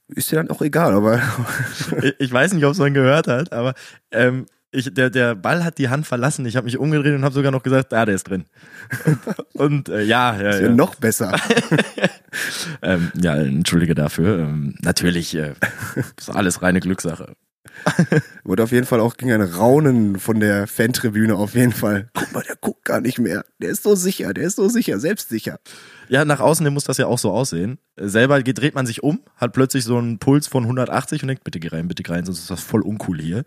ist 0.08 0.32
dir 0.32 0.36
dann 0.36 0.52
auch 0.52 0.62
egal. 0.62 0.94
Aber 0.94 1.22
ich 2.20 2.32
weiß 2.32 2.54
nicht, 2.54 2.66
ob 2.66 2.74
es 2.74 2.78
man 2.78 2.94
gehört 2.94 3.28
hat, 3.28 3.52
aber 3.52 3.74
ähm, 4.12 4.46
ich, 4.76 4.94
der, 4.94 5.10
der 5.10 5.36
Ball 5.36 5.64
hat 5.64 5.78
die 5.78 5.90
Hand 5.90 6.06
verlassen. 6.06 6.46
Ich 6.46 6.56
habe 6.58 6.66
mich 6.66 6.78
umgedreht 6.78 7.16
und 7.16 7.24
habe 7.24 7.34
sogar 7.34 7.52
noch 7.52 7.64
gesagt, 7.64 7.94
ah, 7.94 8.06
der 8.06 8.16
ist 8.16 8.26
drin. 8.30 8.46
Und, 9.54 9.90
und 9.90 9.90
äh, 9.90 10.04
ja, 10.04 10.40
ja, 10.40 10.50
ist 10.50 10.62
ja. 10.62 10.70
noch 10.70 10.96
besser. 10.96 11.34
ähm, 12.82 13.12
ja, 13.16 13.36
entschuldige 13.38 13.96
dafür. 13.96 14.40
Ähm, 14.40 14.76
natürlich 14.82 15.34
äh, 15.36 15.54
ist 16.18 16.30
alles 16.30 16.62
reine 16.62 16.82
Glückssache. 16.82 17.36
Wurde 18.44 18.64
auf 18.64 18.72
jeden 18.72 18.86
Fall 18.86 19.00
auch 19.00 19.18
gegen 19.18 19.32
ein 19.32 19.42
Raunen 19.42 20.20
von 20.20 20.40
der 20.40 20.68
Fantribüne 20.68 21.36
auf 21.36 21.56
jeden 21.56 21.72
Fall. 21.72 22.10
Guck 22.14 22.34
mal, 22.34 22.44
der 22.44 22.56
guckt 22.56 22.86
gar 22.86 23.02
nicht 23.02 23.20
mehr. 23.20 23.44
Der 23.60 23.70
ist 23.70 23.84
so 23.84 23.96
sicher, 23.96 24.34
der 24.34 24.46
ist 24.46 24.56
so 24.56 24.70
sicher, 24.70 25.00
selbstsicher. 25.00 25.60
Ja, 26.08 26.26
nach 26.26 26.40
außen 26.40 26.72
muss 26.72 26.84
das 26.84 26.98
ja 26.98 27.08
auch 27.08 27.18
so 27.18 27.32
aussehen. 27.32 27.80
Selber 27.98 28.44
dreht 28.44 28.76
man 28.76 28.86
sich 28.86 29.02
um, 29.02 29.22
hat 29.38 29.54
plötzlich 29.54 29.84
so 29.84 29.98
einen 29.98 30.20
Puls 30.20 30.48
von 30.48 30.64
180 30.64 31.24
und 31.24 31.30
denkt, 31.30 31.44
bitte 31.44 31.60
geh 31.60 31.70
rein, 31.70 31.88
bitte 31.88 32.04
geh 32.04 32.12
rein, 32.12 32.26
sonst 32.26 32.40
ist 32.40 32.52
das 32.52 32.62
voll 32.62 32.82
uncool 32.82 33.20
hier. 33.20 33.44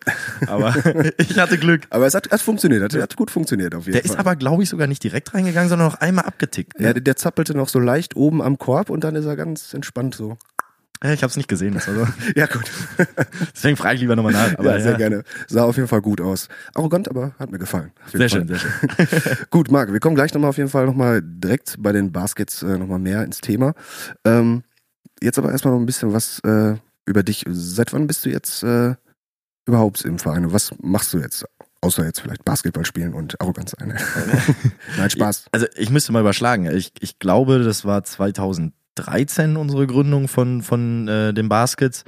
Aber 0.47 0.75
ich 1.19 1.39
hatte 1.39 1.59
Glück. 1.59 1.83
Aber 1.91 2.07
es 2.07 2.15
hat, 2.15 2.31
hat 2.31 2.41
funktioniert, 2.41 2.83
hat, 2.83 2.95
hat 3.01 3.17
gut 3.17 3.31
funktioniert 3.31 3.75
auf 3.75 3.87
jeden 3.87 3.93
der 3.93 4.03
Fall. 4.03 4.09
Der 4.09 4.15
ist 4.15 4.19
aber, 4.19 4.37
glaube 4.37 4.63
ich, 4.63 4.69
sogar 4.69 4.87
nicht 4.87 5.05
direkt 5.05 5.35
reingegangen, 5.35 5.69
sondern 5.69 5.89
noch 5.89 6.01
einmal 6.01 6.25
abgetickt. 6.25 6.79
Ne? 6.81 6.87
Ja, 6.87 6.93
der, 6.93 7.03
der 7.03 7.17
zappelte 7.17 7.57
noch 7.57 7.69
so 7.69 7.79
leicht 7.79 8.17
oben 8.17 8.43
am 8.43 8.59
Korb 8.59 8.91
und 8.91 9.05
dann 9.05 9.15
ist 9.15 9.27
er 9.27 9.37
ganz 9.37 9.75
entspannt 9.75 10.15
so 10.15 10.37
Ich 11.05 11.23
habe 11.23 11.31
es 11.31 11.37
nicht 11.37 11.49
gesehen. 11.49 11.75
Das 11.75 11.87
war 11.87 11.95
so. 11.95 12.07
Ja, 12.37 12.47
gut. 12.47 12.71
Deswegen 13.55 13.77
frage 13.77 13.95
ich 13.97 14.01
lieber 14.01 14.17
nochmal 14.17 14.33
nach. 14.33 14.59
Aber 14.59 14.77
ja, 14.77 14.83
sehr 14.83 14.95
gerne. 14.95 15.23
Sah 15.47 15.65
auf 15.65 15.77
jeden 15.77 15.89
Fall 15.89 16.01
gut 16.03 16.21
aus. 16.21 16.49
Arrogant, 16.75 17.09
aber 17.09 17.33
hat 17.39 17.51
mir 17.51 17.59
gefallen. 17.59 17.93
Sehr 18.13 18.29
Fall. 18.29 18.41
schön, 18.41 18.49
sehr 18.49 18.59
schön. 18.59 18.71
Gut, 19.51 19.71
Marc, 19.71 19.93
wir 19.93 20.01
kommen 20.01 20.17
gleich 20.17 20.35
nochmal 20.35 20.51
auf 20.51 20.57
jeden 20.57 20.71
Fall 20.71 20.87
nochmal 20.87 21.23
direkt 21.23 21.77
bei 21.79 21.93
den 21.93 22.11
Baskets 22.11 22.63
äh, 22.63 22.79
nochmal 22.79 22.99
mehr 22.99 23.23
ins 23.23 23.41
Thema. 23.41 23.75
Ähm, 24.25 24.65
jetzt 25.23 25.39
aber 25.39 25.53
erstmal 25.53 25.75
noch 25.75 25.81
ein 25.81 25.87
bisschen 25.87 26.13
was 26.13 26.41
äh, 26.41 26.75
über 27.07 27.23
dich. 27.23 27.45
Seit 27.49 27.93
wann 27.93 28.07
bist 28.09 28.25
du 28.25 28.31
jetzt 28.31 28.65
äh, 28.65 28.95
überhaupt 29.67 30.05
im 30.05 30.19
Verein? 30.19 30.47
Und 30.47 30.53
was 30.53 30.73
machst 30.81 31.13
du 31.13 31.19
jetzt? 31.19 31.45
Außer 31.81 32.05
jetzt 32.05 32.21
vielleicht 32.21 32.45
Basketball 32.45 32.85
spielen 32.85 33.15
und 33.15 33.41
arrogant 33.41 33.69
sein. 33.71 33.97
Nein, 34.97 35.11
Spaß. 35.11 35.45
Also 35.53 35.67
ich 35.77 35.91
müsste 35.91 36.11
mal 36.11 36.23
überschlagen. 36.23 36.67
Ich, 36.67 36.91
ich 36.99 37.21
glaube, 37.21 37.63
das 37.63 37.85
war 37.85 38.03
2013 39.03 39.57
unsere 39.57 39.87
Gründung 39.87 40.29
von, 40.29 40.63
von 40.63 41.09
äh, 41.09 41.33
den 41.33 41.49
Baskets 41.49 42.05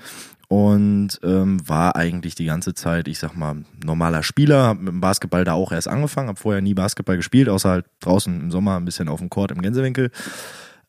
und 0.48 1.20
ähm, 1.22 1.66
war 1.68 1.94
eigentlich 1.94 2.34
die 2.34 2.46
ganze 2.46 2.74
Zeit, 2.74 3.06
ich 3.06 3.20
sag 3.20 3.36
mal, 3.36 3.64
normaler 3.84 4.22
Spieler, 4.24 4.64
hab 4.64 4.78
mit 4.78 4.88
dem 4.88 5.00
Basketball 5.00 5.44
da 5.44 5.52
auch 5.52 5.70
erst 5.70 5.86
angefangen, 5.86 6.28
habe 6.28 6.40
vorher 6.40 6.60
nie 6.60 6.74
Basketball 6.74 7.16
gespielt, 7.16 7.48
außer 7.48 7.70
halt 7.70 7.86
draußen 8.00 8.40
im 8.40 8.50
Sommer 8.50 8.76
ein 8.76 8.84
bisschen 8.84 9.08
auf 9.08 9.20
dem 9.20 9.30
Court 9.30 9.52
im 9.52 9.62
Gänsewinkel. 9.62 10.10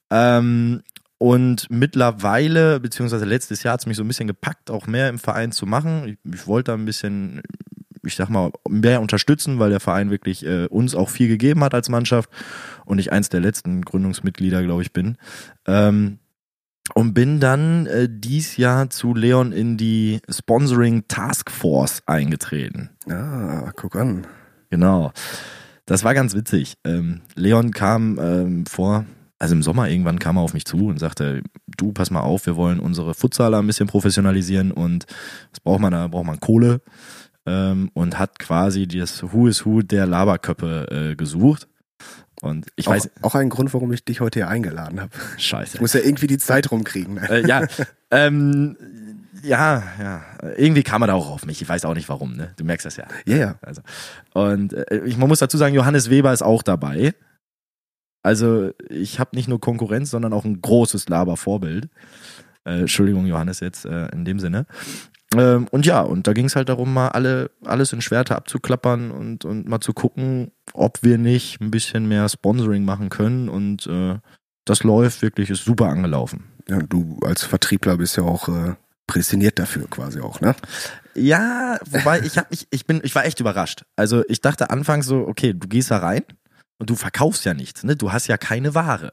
Ähm, 0.10 0.82
und 1.20 1.68
mittlerweile, 1.70 2.80
beziehungsweise 2.80 3.26
letztes 3.26 3.62
Jahr 3.62 3.74
hat 3.74 3.82
es 3.82 3.86
mich 3.86 3.98
so 3.98 4.04
ein 4.04 4.08
bisschen 4.08 4.28
gepackt, 4.28 4.72
auch 4.72 4.88
mehr 4.88 5.10
im 5.10 5.20
Verein 5.20 5.52
zu 5.52 5.68
machen. 5.68 6.08
Ich, 6.08 6.34
ich 6.34 6.48
wollte 6.48 6.72
da 6.72 6.74
ein 6.76 6.86
bisschen, 6.86 7.44
ich 8.04 8.16
sag 8.16 8.30
mal, 8.30 8.52
mehr 8.68 9.02
unterstützen, 9.02 9.60
weil 9.60 9.70
der 9.70 9.80
Verein 9.80 10.10
wirklich 10.10 10.46
äh, 10.46 10.66
uns 10.66 10.96
auch 10.96 11.10
viel 11.10 11.28
gegeben 11.28 11.64
hat 11.64 11.74
als 11.74 11.90
Mannschaft 11.90 12.30
und 12.86 13.00
ich 13.00 13.12
eins 13.12 13.30
der 13.30 13.40
letzten 13.40 13.84
Gründungsmitglieder, 13.84 14.64
glaube 14.64 14.82
ich, 14.82 14.94
bin. 14.94 15.18
Ähm, 15.68 16.20
und 16.94 17.14
bin 17.14 17.40
dann 17.40 17.86
äh, 17.86 18.08
dies 18.10 18.58
Jahr 18.58 18.90
zu 18.90 19.14
Leon 19.14 19.52
in 19.52 19.78
die 19.78 20.20
Sponsoring 20.30 21.08
Task 21.08 21.52
Force 21.52 22.02
eingetreten. 22.06 22.90
Ah, 23.10 23.72
guck 23.76 23.96
an. 23.96 24.28
Genau. 24.70 25.12
Das 25.86 26.04
war 26.04 26.14
ganz 26.14 26.36
witzig. 26.36 26.78
Ähm, 26.84 27.22
Leon 27.36 27.72
kam 27.72 28.20
ähm, 28.20 28.66
vor, 28.66 29.06
also 29.40 29.56
im 29.56 29.64
Sommer 29.64 29.90
irgendwann 29.90 30.20
kam 30.20 30.38
er 30.38 30.42
auf 30.42 30.54
mich 30.54 30.66
zu 30.66 30.88
und 30.88 31.00
sagte, 31.00 31.44
du, 31.78 31.92
pass 31.94 32.12
mal 32.12 32.22
auf, 32.22 32.46
wir 32.46 32.56
wollen 32.56 32.80
unsere 32.80 33.14
Futsaler 33.14 33.60
ein 33.60 33.68
bisschen 33.68 33.88
professionalisieren 33.88 34.72
und 34.72 35.06
was 35.52 35.60
braucht 35.60 35.82
man 35.82 35.92
da? 35.92 36.08
Braucht 36.08 36.26
man 36.26 36.40
Kohle 36.40 36.82
ähm, 37.46 37.90
und 37.94 38.20
hat 38.20 38.40
quasi 38.40 38.88
das 38.88 39.24
Who 39.34 39.48
is 39.48 39.66
Who 39.66 39.82
der 39.82 40.06
Laberköppe 40.06 41.12
äh, 41.12 41.16
gesucht. 41.16 41.68
Und 42.42 42.68
ich 42.76 42.88
Auch, 42.88 42.92
weiß, 42.94 43.10
auch 43.22 43.36
ein 43.36 43.50
Grund, 43.50 43.74
warum 43.74 43.94
ich 43.94 44.04
dich 44.04 44.20
heute 44.20 44.40
hier 44.40 44.48
eingeladen 44.48 45.00
habe. 45.00 45.12
scheiße. 45.38 45.76
Ich 45.76 45.82
muss 45.82 45.94
ja 45.94 46.02
irgendwie 46.02 46.28
die 46.28 46.40
Zeit 46.40 46.72
rumkriegen. 46.72 47.16
Ne? 47.16 47.30
äh, 47.30 47.48
ja, 47.48 47.68
ähm, 48.12 48.76
ja, 49.44 49.84
ja. 50.00 50.24
Irgendwie 50.58 50.84
kam 50.84 51.04
er 51.04 51.08
da 51.08 51.14
auch 51.14 51.30
auf 51.30 51.46
mich. 51.46 51.62
Ich 51.62 51.70
weiß 51.70 51.86
auch 51.86 51.94
nicht 51.94 52.10
warum, 52.10 52.36
ne? 52.36 52.54
Du 52.58 52.64
merkst 52.64 52.86
das 52.86 52.98
ja. 52.98 53.06
Ja, 53.26 53.38
ja. 53.38 53.56
Also, 53.62 53.82
und 54.34 54.74
äh, 54.74 55.04
ich, 55.06 55.18
man 55.18 55.28
muss 55.28 55.40
dazu 55.40 55.58
sagen, 55.58 55.76
Johannes 55.76 56.10
Weber 56.10 56.34
ist 56.34 56.42
auch 56.42 56.64
dabei. 56.64 57.14
Also 58.24 58.72
ich 58.90 59.20
habe 59.20 59.36
nicht 59.36 59.48
nur 59.48 59.60
Konkurrenz, 59.60 60.12
sondern 60.12 60.34
auch 60.34 60.46
ein 60.46 60.62
großes 60.62 61.10
Labervorbild. 61.10 61.90
Äh, 62.66 62.82
Entschuldigung, 62.82 63.26
Johannes, 63.26 63.60
jetzt 63.60 63.86
äh, 63.86 64.08
in 64.10 64.26
dem 64.26 64.40
Sinne. 64.40 64.68
Ähm, 65.36 65.68
und 65.72 65.86
ja, 65.86 66.02
und 66.02 66.28
da 66.28 66.34
ging 66.34 66.46
es 66.46 66.56
halt 66.56 66.70
darum, 66.70 66.94
mal 66.94 67.10
alle, 67.10 67.52
alles 67.64 67.94
in 67.94 68.02
Schwerte 68.02 68.36
abzuklappern 68.36 69.12
und, 69.12 69.46
und 69.46 69.68
mal 69.68 69.80
zu 69.80 69.94
gucken, 69.94 70.52
ob 70.74 71.04
wir 71.04 71.18
nicht 71.18 71.62
ein 71.62 71.72
bisschen 71.72 72.08
mehr 72.08 72.28
Sponsoring 72.28 72.84
machen 72.84 73.10
können. 73.10 73.48
Und 73.50 73.88
äh, 73.88 74.18
das 74.66 74.84
läuft 74.84 75.22
wirklich, 75.22 75.50
ist 75.50 75.66
super 75.66 75.88
angelaufen. 75.88 76.46
ja. 76.68 76.82
Du 76.82 77.20
als 77.26 77.44
Vertriebler 77.44 77.98
bist 77.98 78.18
ja 78.18 78.24
auch 78.24 78.50
äh, 78.50 78.76
prädestiniert 79.08 79.60
dafür 79.60 79.88
quasi 79.90 80.20
auch, 80.20 80.42
ne? 80.42 80.56
Ja, 81.16 81.78
wobei 81.90 82.22
ich 82.22 82.38
hab 82.38 82.50
mich, 82.52 82.68
ich 82.72 82.86
bin, 82.86 83.02
ich 83.04 83.14
war 83.16 83.26
echt 83.26 83.40
überrascht. 83.40 83.84
Also 83.98 84.24
ich 84.30 84.40
dachte 84.40 84.70
anfangs 84.70 85.06
so, 85.06 85.28
okay, 85.28 85.54
du 85.54 85.68
gehst 85.68 85.92
da 85.92 85.98
rein 85.98 86.24
und 86.78 86.90
du 86.90 86.96
verkaufst 86.96 87.44
ja 87.46 87.54
nichts, 87.54 87.84
ne? 87.84 87.96
Du 87.96 88.12
hast 88.12 88.28
ja 88.28 88.38
keine 88.38 88.76
Ware. 88.76 89.12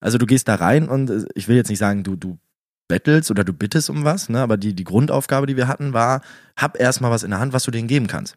Also 0.00 0.18
du 0.18 0.26
gehst 0.26 0.48
da 0.48 0.56
rein 0.56 0.88
und 0.88 1.10
äh, 1.10 1.24
ich 1.34 1.48
will 1.48 1.56
jetzt 1.56 1.68
nicht 1.68 1.78
sagen, 1.78 2.02
du, 2.02 2.16
du 2.16 2.38
bettelst 2.88 3.30
oder 3.30 3.44
du 3.44 3.52
bittest 3.52 3.90
um 3.90 4.04
was, 4.04 4.28
ne? 4.28 4.40
Aber 4.40 4.56
die, 4.56 4.74
die 4.74 4.84
Grundaufgabe, 4.84 5.46
die 5.46 5.56
wir 5.56 5.68
hatten, 5.68 5.92
war, 5.92 6.22
hab 6.56 6.78
erstmal 6.78 7.10
was 7.10 7.22
in 7.22 7.30
der 7.30 7.40
Hand, 7.40 7.52
was 7.52 7.64
du 7.64 7.70
denen 7.70 7.88
geben 7.88 8.06
kannst. 8.06 8.36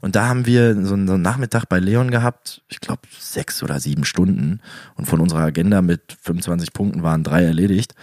Und 0.00 0.16
da 0.16 0.28
haben 0.28 0.46
wir 0.46 0.74
so 0.84 0.94
einen, 0.94 1.06
so 1.06 1.14
einen 1.14 1.22
Nachmittag 1.22 1.66
bei 1.68 1.78
Leon 1.78 2.10
gehabt, 2.10 2.62
ich 2.68 2.80
glaube 2.80 3.02
sechs 3.18 3.62
oder 3.62 3.80
sieben 3.80 4.04
Stunden. 4.04 4.60
Und 4.94 5.06
von 5.06 5.20
unserer 5.20 5.40
Agenda 5.42 5.82
mit 5.82 6.16
25 6.22 6.72
Punkten 6.72 7.02
waren 7.02 7.22
drei 7.22 7.44
erledigt, 7.44 7.94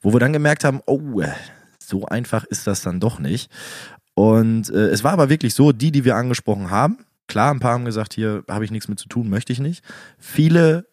wo 0.00 0.12
wir 0.12 0.20
dann 0.20 0.32
gemerkt 0.32 0.64
haben, 0.64 0.80
oh, 0.86 1.22
so 1.78 2.06
einfach 2.06 2.44
ist 2.44 2.66
das 2.66 2.82
dann 2.82 3.00
doch 3.00 3.18
nicht. 3.18 3.50
Und 4.14 4.70
äh, 4.70 4.88
es 4.88 5.04
war 5.04 5.12
aber 5.12 5.28
wirklich 5.28 5.54
so, 5.54 5.72
die, 5.72 5.92
die 5.92 6.04
wir 6.04 6.16
angesprochen 6.16 6.70
haben, 6.70 6.98
klar, 7.28 7.52
ein 7.52 7.60
paar 7.60 7.74
haben 7.74 7.84
gesagt, 7.84 8.14
hier 8.14 8.44
habe 8.48 8.64
ich 8.64 8.70
nichts 8.70 8.88
mit 8.88 8.98
zu 8.98 9.08
tun, 9.08 9.28
möchte 9.28 9.52
ich 9.52 9.60
nicht. 9.60 9.84
Viele 10.18 10.86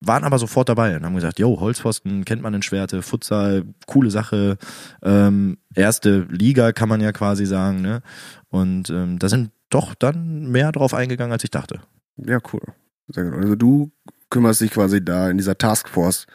waren 0.00 0.24
aber 0.24 0.38
sofort 0.38 0.68
dabei 0.68 0.96
und 0.96 1.04
haben 1.04 1.14
gesagt, 1.14 1.38
yo, 1.38 1.58
Holzpfosten 1.60 2.24
kennt 2.24 2.42
man 2.42 2.54
in 2.54 2.62
Schwerte, 2.62 3.02
Futsal, 3.02 3.64
coole 3.86 4.10
Sache, 4.10 4.58
ähm, 5.02 5.58
erste 5.74 6.26
Liga 6.30 6.72
kann 6.72 6.88
man 6.88 7.00
ja 7.00 7.12
quasi 7.12 7.46
sagen, 7.46 7.80
ne? 7.80 8.02
Und 8.48 8.90
ähm, 8.90 9.18
da 9.18 9.28
sind 9.28 9.50
doch 9.70 9.94
dann 9.94 10.50
mehr 10.50 10.72
drauf 10.72 10.94
eingegangen, 10.94 11.32
als 11.32 11.44
ich 11.44 11.50
dachte. 11.50 11.80
Ja, 12.16 12.38
cool. 12.52 12.62
Sehr 13.08 13.24
gut. 13.24 13.34
Also 13.34 13.54
du 13.54 13.90
kümmerst 14.30 14.60
dich 14.60 14.70
quasi 14.70 15.04
da 15.04 15.30
in 15.30 15.38
dieser 15.38 15.58
Taskforce 15.58 16.26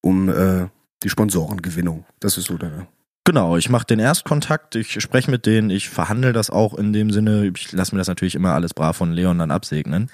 um 0.00 0.28
äh, 0.28 0.68
die 1.02 1.08
Sponsorengewinnung. 1.08 2.04
Das 2.20 2.36
ist 2.36 2.46
so 2.46 2.56
deine. 2.56 2.86
Genau, 3.24 3.56
ich 3.56 3.70
mache 3.70 3.86
den 3.86 4.00
Erstkontakt, 4.00 4.74
ich 4.74 5.00
spreche 5.00 5.30
mit 5.30 5.46
denen, 5.46 5.70
ich 5.70 5.88
verhandle 5.88 6.32
das 6.32 6.50
auch 6.50 6.74
in 6.74 6.92
dem 6.92 7.10
Sinne, 7.10 7.46
ich 7.46 7.70
lasse 7.70 7.94
mir 7.94 8.00
das 8.00 8.08
natürlich 8.08 8.34
immer 8.34 8.52
alles 8.52 8.74
brav 8.74 8.96
von 8.96 9.12
Leon 9.12 9.38
dann 9.38 9.52
absegnen. 9.52 10.10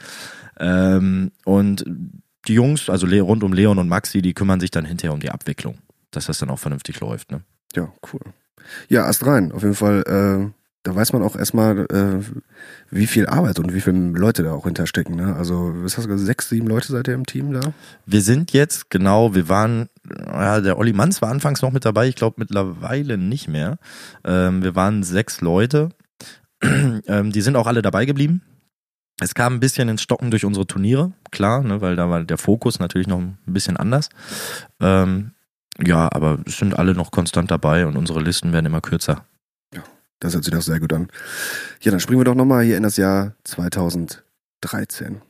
Ähm, 0.60 1.32
und 1.46 1.86
die 2.48 2.54
Jungs, 2.54 2.88
also 2.90 3.06
rund 3.06 3.44
um 3.44 3.52
Leon 3.52 3.78
und 3.78 3.88
Maxi, 3.88 4.22
die 4.22 4.34
kümmern 4.34 4.60
sich 4.60 4.70
dann 4.70 4.84
hinterher 4.84 5.12
um 5.12 5.20
die 5.20 5.30
Abwicklung, 5.30 5.78
dass 6.10 6.26
das 6.26 6.38
dann 6.38 6.50
auch 6.50 6.58
vernünftig 6.58 7.00
läuft. 7.00 7.30
Ne? 7.30 7.42
Ja, 7.74 7.92
cool. 8.12 8.20
Ja, 8.88 9.06
Ast 9.06 9.24
rein. 9.26 9.52
Auf 9.52 9.62
jeden 9.62 9.74
Fall, 9.74 10.02
äh, 10.02 10.50
da 10.82 10.94
weiß 10.94 11.12
man 11.12 11.22
auch 11.22 11.36
erstmal, 11.36 11.86
äh, 11.90 12.24
wie 12.90 13.06
viel 13.06 13.26
Arbeit 13.26 13.58
und 13.58 13.74
wie 13.74 13.80
viele 13.80 13.98
Leute 13.98 14.42
da 14.42 14.52
auch 14.52 14.64
hinterstecken. 14.64 15.16
Ne? 15.16 15.36
Also, 15.36 15.72
was 15.76 15.96
hast 15.96 16.04
du 16.04 16.08
gesagt, 16.08 16.26
sechs, 16.26 16.48
sieben 16.48 16.66
Leute 16.66 16.90
seid 16.90 17.08
ihr 17.08 17.14
im 17.14 17.26
Team 17.26 17.52
da? 17.52 17.60
Wir 18.06 18.22
sind 18.22 18.52
jetzt, 18.52 18.90
genau, 18.90 19.34
wir 19.34 19.48
waren, 19.48 19.88
ja, 20.26 20.60
der 20.60 20.78
Olli 20.78 20.92
Manns 20.92 21.20
war 21.22 21.30
anfangs 21.30 21.62
noch 21.62 21.72
mit 21.72 21.84
dabei, 21.84 22.08
ich 22.08 22.16
glaube 22.16 22.36
mittlerweile 22.38 23.18
nicht 23.18 23.48
mehr. 23.48 23.78
Ähm, 24.24 24.62
wir 24.62 24.74
waren 24.74 25.02
sechs 25.02 25.40
Leute, 25.40 25.90
ähm, 26.62 27.32
die 27.32 27.40
sind 27.40 27.56
auch 27.56 27.66
alle 27.66 27.82
dabei 27.82 28.04
geblieben. 28.04 28.42
Es 29.20 29.34
kam 29.34 29.54
ein 29.54 29.60
bisschen 29.60 29.88
ins 29.88 30.02
Stocken 30.02 30.30
durch 30.30 30.44
unsere 30.44 30.66
Turniere, 30.66 31.12
klar, 31.30 31.62
ne, 31.62 31.80
weil 31.80 31.96
da 31.96 32.08
war 32.08 32.22
der 32.22 32.38
Fokus 32.38 32.78
natürlich 32.78 33.08
noch 33.08 33.18
ein 33.18 33.38
bisschen 33.46 33.76
anders. 33.76 34.10
Ähm, 34.80 35.32
ja, 35.84 36.08
aber 36.12 36.38
es 36.46 36.58
sind 36.58 36.78
alle 36.78 36.94
noch 36.94 37.10
konstant 37.10 37.50
dabei 37.50 37.86
und 37.86 37.96
unsere 37.96 38.20
Listen 38.20 38.52
werden 38.52 38.66
immer 38.66 38.80
kürzer. 38.80 39.24
Das 40.20 40.34
hört 40.34 40.44
sich 40.44 40.52
doch 40.52 40.62
sehr 40.62 40.80
gut 40.80 40.92
an. 40.92 41.08
Ja, 41.80 41.90
dann 41.90 42.00
springen 42.00 42.20
wir 42.20 42.24
doch 42.24 42.34
nochmal 42.34 42.64
hier 42.64 42.76
in 42.76 42.82
das 42.82 42.96
Jahr 42.96 43.34
2013. 43.44 45.22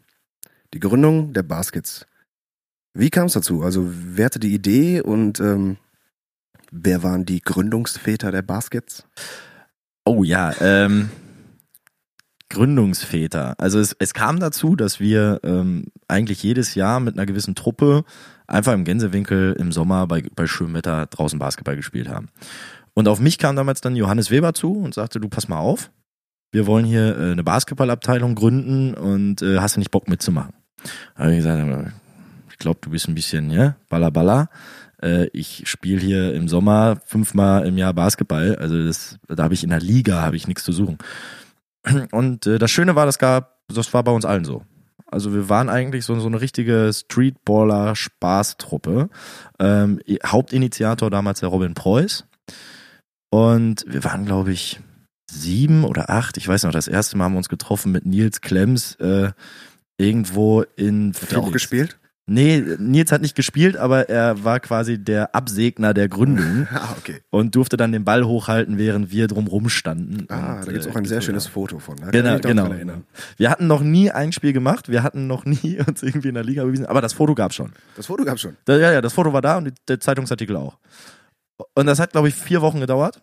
Die 0.72 0.80
Gründung 0.80 1.32
der 1.32 1.42
Baskets. 1.42 2.06
Wie 2.94 3.10
kam 3.10 3.26
es 3.26 3.34
dazu? 3.34 3.62
Also, 3.62 3.86
wer 3.90 4.26
hatte 4.26 4.40
die 4.40 4.54
Idee 4.54 5.02
und 5.02 5.40
ähm, 5.40 5.76
wer 6.70 7.02
waren 7.02 7.26
die 7.26 7.40
Gründungsväter 7.40 8.32
der 8.32 8.42
Baskets? 8.42 9.04
Oh 10.04 10.24
ja, 10.24 10.54
ähm, 10.60 11.10
Gründungsväter. 12.50 13.54
Also 13.58 13.78
es, 13.78 13.94
es 13.98 14.14
kam 14.14 14.40
dazu, 14.40 14.76
dass 14.76 15.00
wir 15.00 15.40
ähm, 15.42 15.86
eigentlich 16.08 16.42
jedes 16.42 16.74
Jahr 16.74 17.00
mit 17.00 17.14
einer 17.14 17.26
gewissen 17.26 17.54
Truppe 17.54 18.04
einfach 18.46 18.72
im 18.72 18.84
Gänsewinkel 18.84 19.54
im 19.58 19.72
Sommer 19.72 20.06
bei, 20.06 20.22
bei 20.34 20.46
schönem 20.46 20.74
Wetter 20.74 21.06
draußen 21.06 21.38
Basketball 21.38 21.76
gespielt 21.76 22.08
haben. 22.08 22.28
Und 22.94 23.06
auf 23.06 23.20
mich 23.20 23.38
kam 23.38 23.54
damals 23.54 23.80
dann 23.80 23.96
Johannes 23.96 24.30
Weber 24.30 24.54
zu 24.54 24.72
und 24.72 24.94
sagte, 24.94 25.20
du 25.20 25.28
pass 25.28 25.48
mal 25.48 25.58
auf, 25.58 25.90
wir 26.50 26.66
wollen 26.66 26.86
hier 26.86 27.18
äh, 27.18 27.32
eine 27.32 27.44
Basketballabteilung 27.44 28.34
gründen 28.34 28.94
und 28.94 29.42
äh, 29.42 29.58
hast 29.58 29.76
du 29.76 29.80
nicht 29.80 29.90
Bock 29.90 30.08
mitzumachen? 30.08 30.54
Da 31.14 31.24
habe 31.24 31.32
ich 31.32 31.38
gesagt, 31.38 31.68
äh, 31.68 31.90
ich 32.50 32.58
glaube, 32.58 32.78
du 32.80 32.90
bist 32.90 33.06
ein 33.08 33.14
bisschen, 33.14 33.50
ja, 33.50 33.76
Baller. 33.88 34.48
Äh, 35.02 35.26
ich 35.32 35.62
spiele 35.66 36.00
hier 36.00 36.34
im 36.34 36.48
Sommer 36.48 37.00
fünfmal 37.04 37.66
im 37.66 37.76
Jahr 37.78 37.94
Basketball, 37.94 38.56
also 38.56 38.82
das, 38.82 39.18
da 39.28 39.44
habe 39.44 39.54
ich 39.54 39.62
in 39.62 39.70
der 39.70 39.80
Liga 39.80 40.22
habe 40.22 40.36
ich 40.36 40.48
nichts 40.48 40.64
zu 40.64 40.72
suchen. 40.72 40.98
Und 42.12 42.46
äh, 42.46 42.58
das 42.58 42.70
Schöne 42.70 42.94
war, 42.94 43.06
das 43.06 43.18
gab, 43.18 43.58
das 43.68 43.92
war 43.94 44.02
bei 44.02 44.12
uns 44.12 44.24
allen 44.24 44.44
so. 44.44 44.62
Also 45.10 45.32
wir 45.32 45.48
waren 45.48 45.70
eigentlich 45.70 46.04
so, 46.04 46.18
so 46.20 46.26
eine 46.26 46.40
richtige 46.40 46.90
Streetballer-Spaßtruppe. 46.92 49.08
Ähm, 49.58 50.00
Hauptinitiator 50.24 51.10
damals 51.10 51.40
der 51.40 51.48
Robin 51.48 51.74
Preuß. 51.74 52.26
Und 53.30 53.84
wir 53.86 54.04
waren, 54.04 54.26
glaube 54.26 54.52
ich, 54.52 54.80
sieben 55.30 55.84
oder 55.84 56.10
acht. 56.10 56.36
Ich 56.36 56.46
weiß 56.46 56.64
noch, 56.64 56.72
das 56.72 56.88
erste 56.88 57.16
Mal 57.16 57.24
haben 57.24 57.32
wir 57.32 57.38
uns 57.38 57.48
getroffen 57.48 57.92
mit 57.92 58.06
Nils 58.06 58.40
Klemms 58.40 58.94
äh, 58.96 59.30
irgendwo 59.98 60.62
in 60.76 61.12
Habt 61.20 61.32
ihr 61.32 61.38
auch 61.38 61.52
gespielt? 61.52 61.98
Nee, 62.30 62.62
Nils 62.78 63.10
hat 63.10 63.22
nicht 63.22 63.34
gespielt, 63.34 63.78
aber 63.78 64.10
er 64.10 64.44
war 64.44 64.60
quasi 64.60 65.02
der 65.02 65.34
Absegner 65.34 65.94
der 65.94 66.10
Gründung 66.10 66.68
Ah, 66.74 66.94
okay. 66.98 67.22
und 67.30 67.54
durfte 67.54 67.78
dann 67.78 67.90
den 67.90 68.04
Ball 68.04 68.22
hochhalten, 68.22 68.76
während 68.76 69.10
wir 69.10 69.28
drumrum 69.28 69.70
standen. 69.70 70.26
Ah, 70.28 70.58
und, 70.58 70.66
da 70.66 70.72
gibt's 70.72 70.86
äh, 70.86 70.90
auch 70.90 70.96
ein 70.96 71.06
sehr 71.06 71.22
schönes 71.22 71.46
ja. 71.46 71.50
Foto 71.50 71.78
von. 71.78 71.96
Kann 71.96 72.10
Genau, 72.10 72.38
genau. 72.38 72.68
Wir 73.38 73.50
hatten 73.50 73.66
noch 73.66 73.80
nie 73.80 74.10
ein 74.10 74.32
Spiel 74.32 74.52
gemacht, 74.52 74.90
wir 74.90 75.02
hatten 75.02 75.26
noch 75.26 75.46
nie 75.46 75.80
uns 75.86 76.02
irgendwie 76.02 76.28
in 76.28 76.34
der 76.34 76.44
Liga 76.44 76.64
bewiesen, 76.64 76.84
aber 76.84 77.00
das 77.00 77.14
Foto 77.14 77.34
gab's 77.34 77.54
schon. 77.54 77.72
Das 77.96 78.06
Foto 78.06 78.24
gab's 78.24 78.42
schon. 78.42 78.58
Da, 78.66 78.76
ja, 78.76 78.92
ja, 78.92 79.00
das 79.00 79.14
Foto 79.14 79.32
war 79.32 79.40
da 79.40 79.56
und 79.56 79.72
der 79.88 79.98
Zeitungsartikel 79.98 80.54
auch. 80.56 80.76
Und 81.74 81.86
das 81.86 81.98
hat, 81.98 82.12
glaube 82.12 82.28
ich, 82.28 82.34
vier 82.34 82.60
Wochen 82.60 82.80
gedauert. 82.80 83.22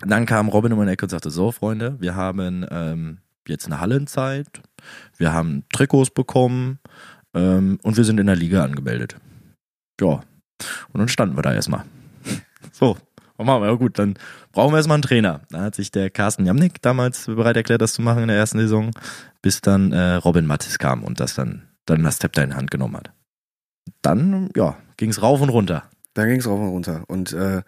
Dann 0.00 0.24
kam 0.24 0.48
Robin 0.48 0.72
um 0.72 0.82
die 0.82 0.92
Ecke 0.92 1.04
und 1.04 1.10
sagte, 1.10 1.28
so, 1.28 1.52
Freunde, 1.52 1.96
wir 2.00 2.14
haben 2.14 2.64
ähm, 2.70 3.18
jetzt 3.46 3.66
eine 3.66 3.80
Hallenzeit, 3.80 4.46
wir 5.18 5.34
haben 5.34 5.64
Trikots 5.70 6.10
bekommen 6.10 6.78
ähm, 7.34 7.78
und 7.82 7.96
wir 7.96 8.04
sind 8.04 8.18
in 8.20 8.26
der 8.26 8.36
Liga 8.36 8.64
angemeldet. 8.64 9.16
Ja, 10.00 10.20
und 10.92 10.98
dann 10.98 11.08
standen 11.08 11.36
wir 11.36 11.42
da 11.42 11.52
erstmal. 11.52 11.84
So, 12.72 12.96
machen 13.38 13.62
wir? 13.62 13.68
Ja 13.68 13.74
gut, 13.74 13.98
dann 13.98 14.14
brauchen 14.52 14.72
wir 14.72 14.76
erstmal 14.76 14.96
einen 14.96 15.02
Trainer. 15.02 15.40
Da 15.50 15.62
hat 15.62 15.74
sich 15.74 15.90
der 15.90 16.10
Carsten 16.10 16.46
Jamnik 16.46 16.80
damals 16.82 17.26
bereit 17.26 17.56
erklärt, 17.56 17.82
das 17.82 17.94
zu 17.94 18.02
machen 18.02 18.22
in 18.22 18.28
der 18.28 18.36
ersten 18.36 18.58
Saison, 18.58 18.92
bis 19.42 19.60
dann 19.60 19.92
äh, 19.92 20.14
Robin 20.14 20.46
Mattis 20.46 20.78
kam 20.78 21.02
und 21.02 21.18
das 21.18 21.34
dann, 21.34 21.68
dann 21.86 22.02
das 22.04 22.18
Zepter 22.18 22.44
in 22.44 22.50
die 22.50 22.56
Hand 22.56 22.70
genommen 22.70 22.96
hat. 22.96 23.12
Dann, 24.02 24.50
ja, 24.54 24.76
ging's 24.96 25.22
rauf 25.22 25.40
und 25.40 25.48
runter. 25.48 25.84
Da 26.14 26.26
ging's 26.26 26.46
rauf 26.46 26.60
und 26.60 26.68
runter. 26.68 27.04
Und 27.08 27.32
äh, 27.32 27.62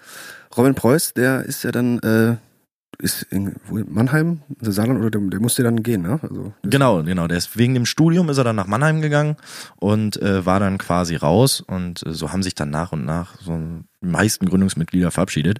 Robin 0.57 0.75
Preuß, 0.75 1.15
der 1.15 1.45
ist 1.45 1.65
ja 1.65 1.73
dann, 1.73 1.99
äh, 2.01 2.37
ist 3.01 3.23
in 3.23 3.57
Mannheim, 3.89 4.43
der 4.49 4.73
Saarland, 4.73 5.01
oder 5.01 5.11
der, 5.11 5.21
der 5.21 5.41
musste 5.41 5.63
dann 5.63 5.83
gehen, 5.83 6.03
ne? 6.03 6.19
Also, 6.23 6.53
Genau, 6.63 7.03
genau. 7.03 7.27
Der 7.27 7.39
ist 7.39 7.57
wegen 7.57 7.75
dem 7.75 7.87
Studium 7.87 8.29
ist 8.29 8.39
er 8.39 8.45
dann 8.45 8.57
nach 8.57 8.67
Mannheim 8.67 9.01
gegangen 9.01 9.37
und 9.77 10.21
äh, 10.23 10.45
war 10.47 10.61
dann 10.61 10.79
quasi 10.79 11.17
raus 11.17 11.61
und 11.61 12.07
äh, 12.07 12.13
so 12.13 12.33
haben 12.33 12.43
sich 12.43 12.55
dann 12.55 12.71
nach 12.71 12.93
und 12.93 13.05
nach 13.05 13.41
so 13.41 13.59
die 14.03 14.07
meisten 14.07 14.47
Gründungsmitglieder 14.47 15.11
verabschiedet. 15.11 15.59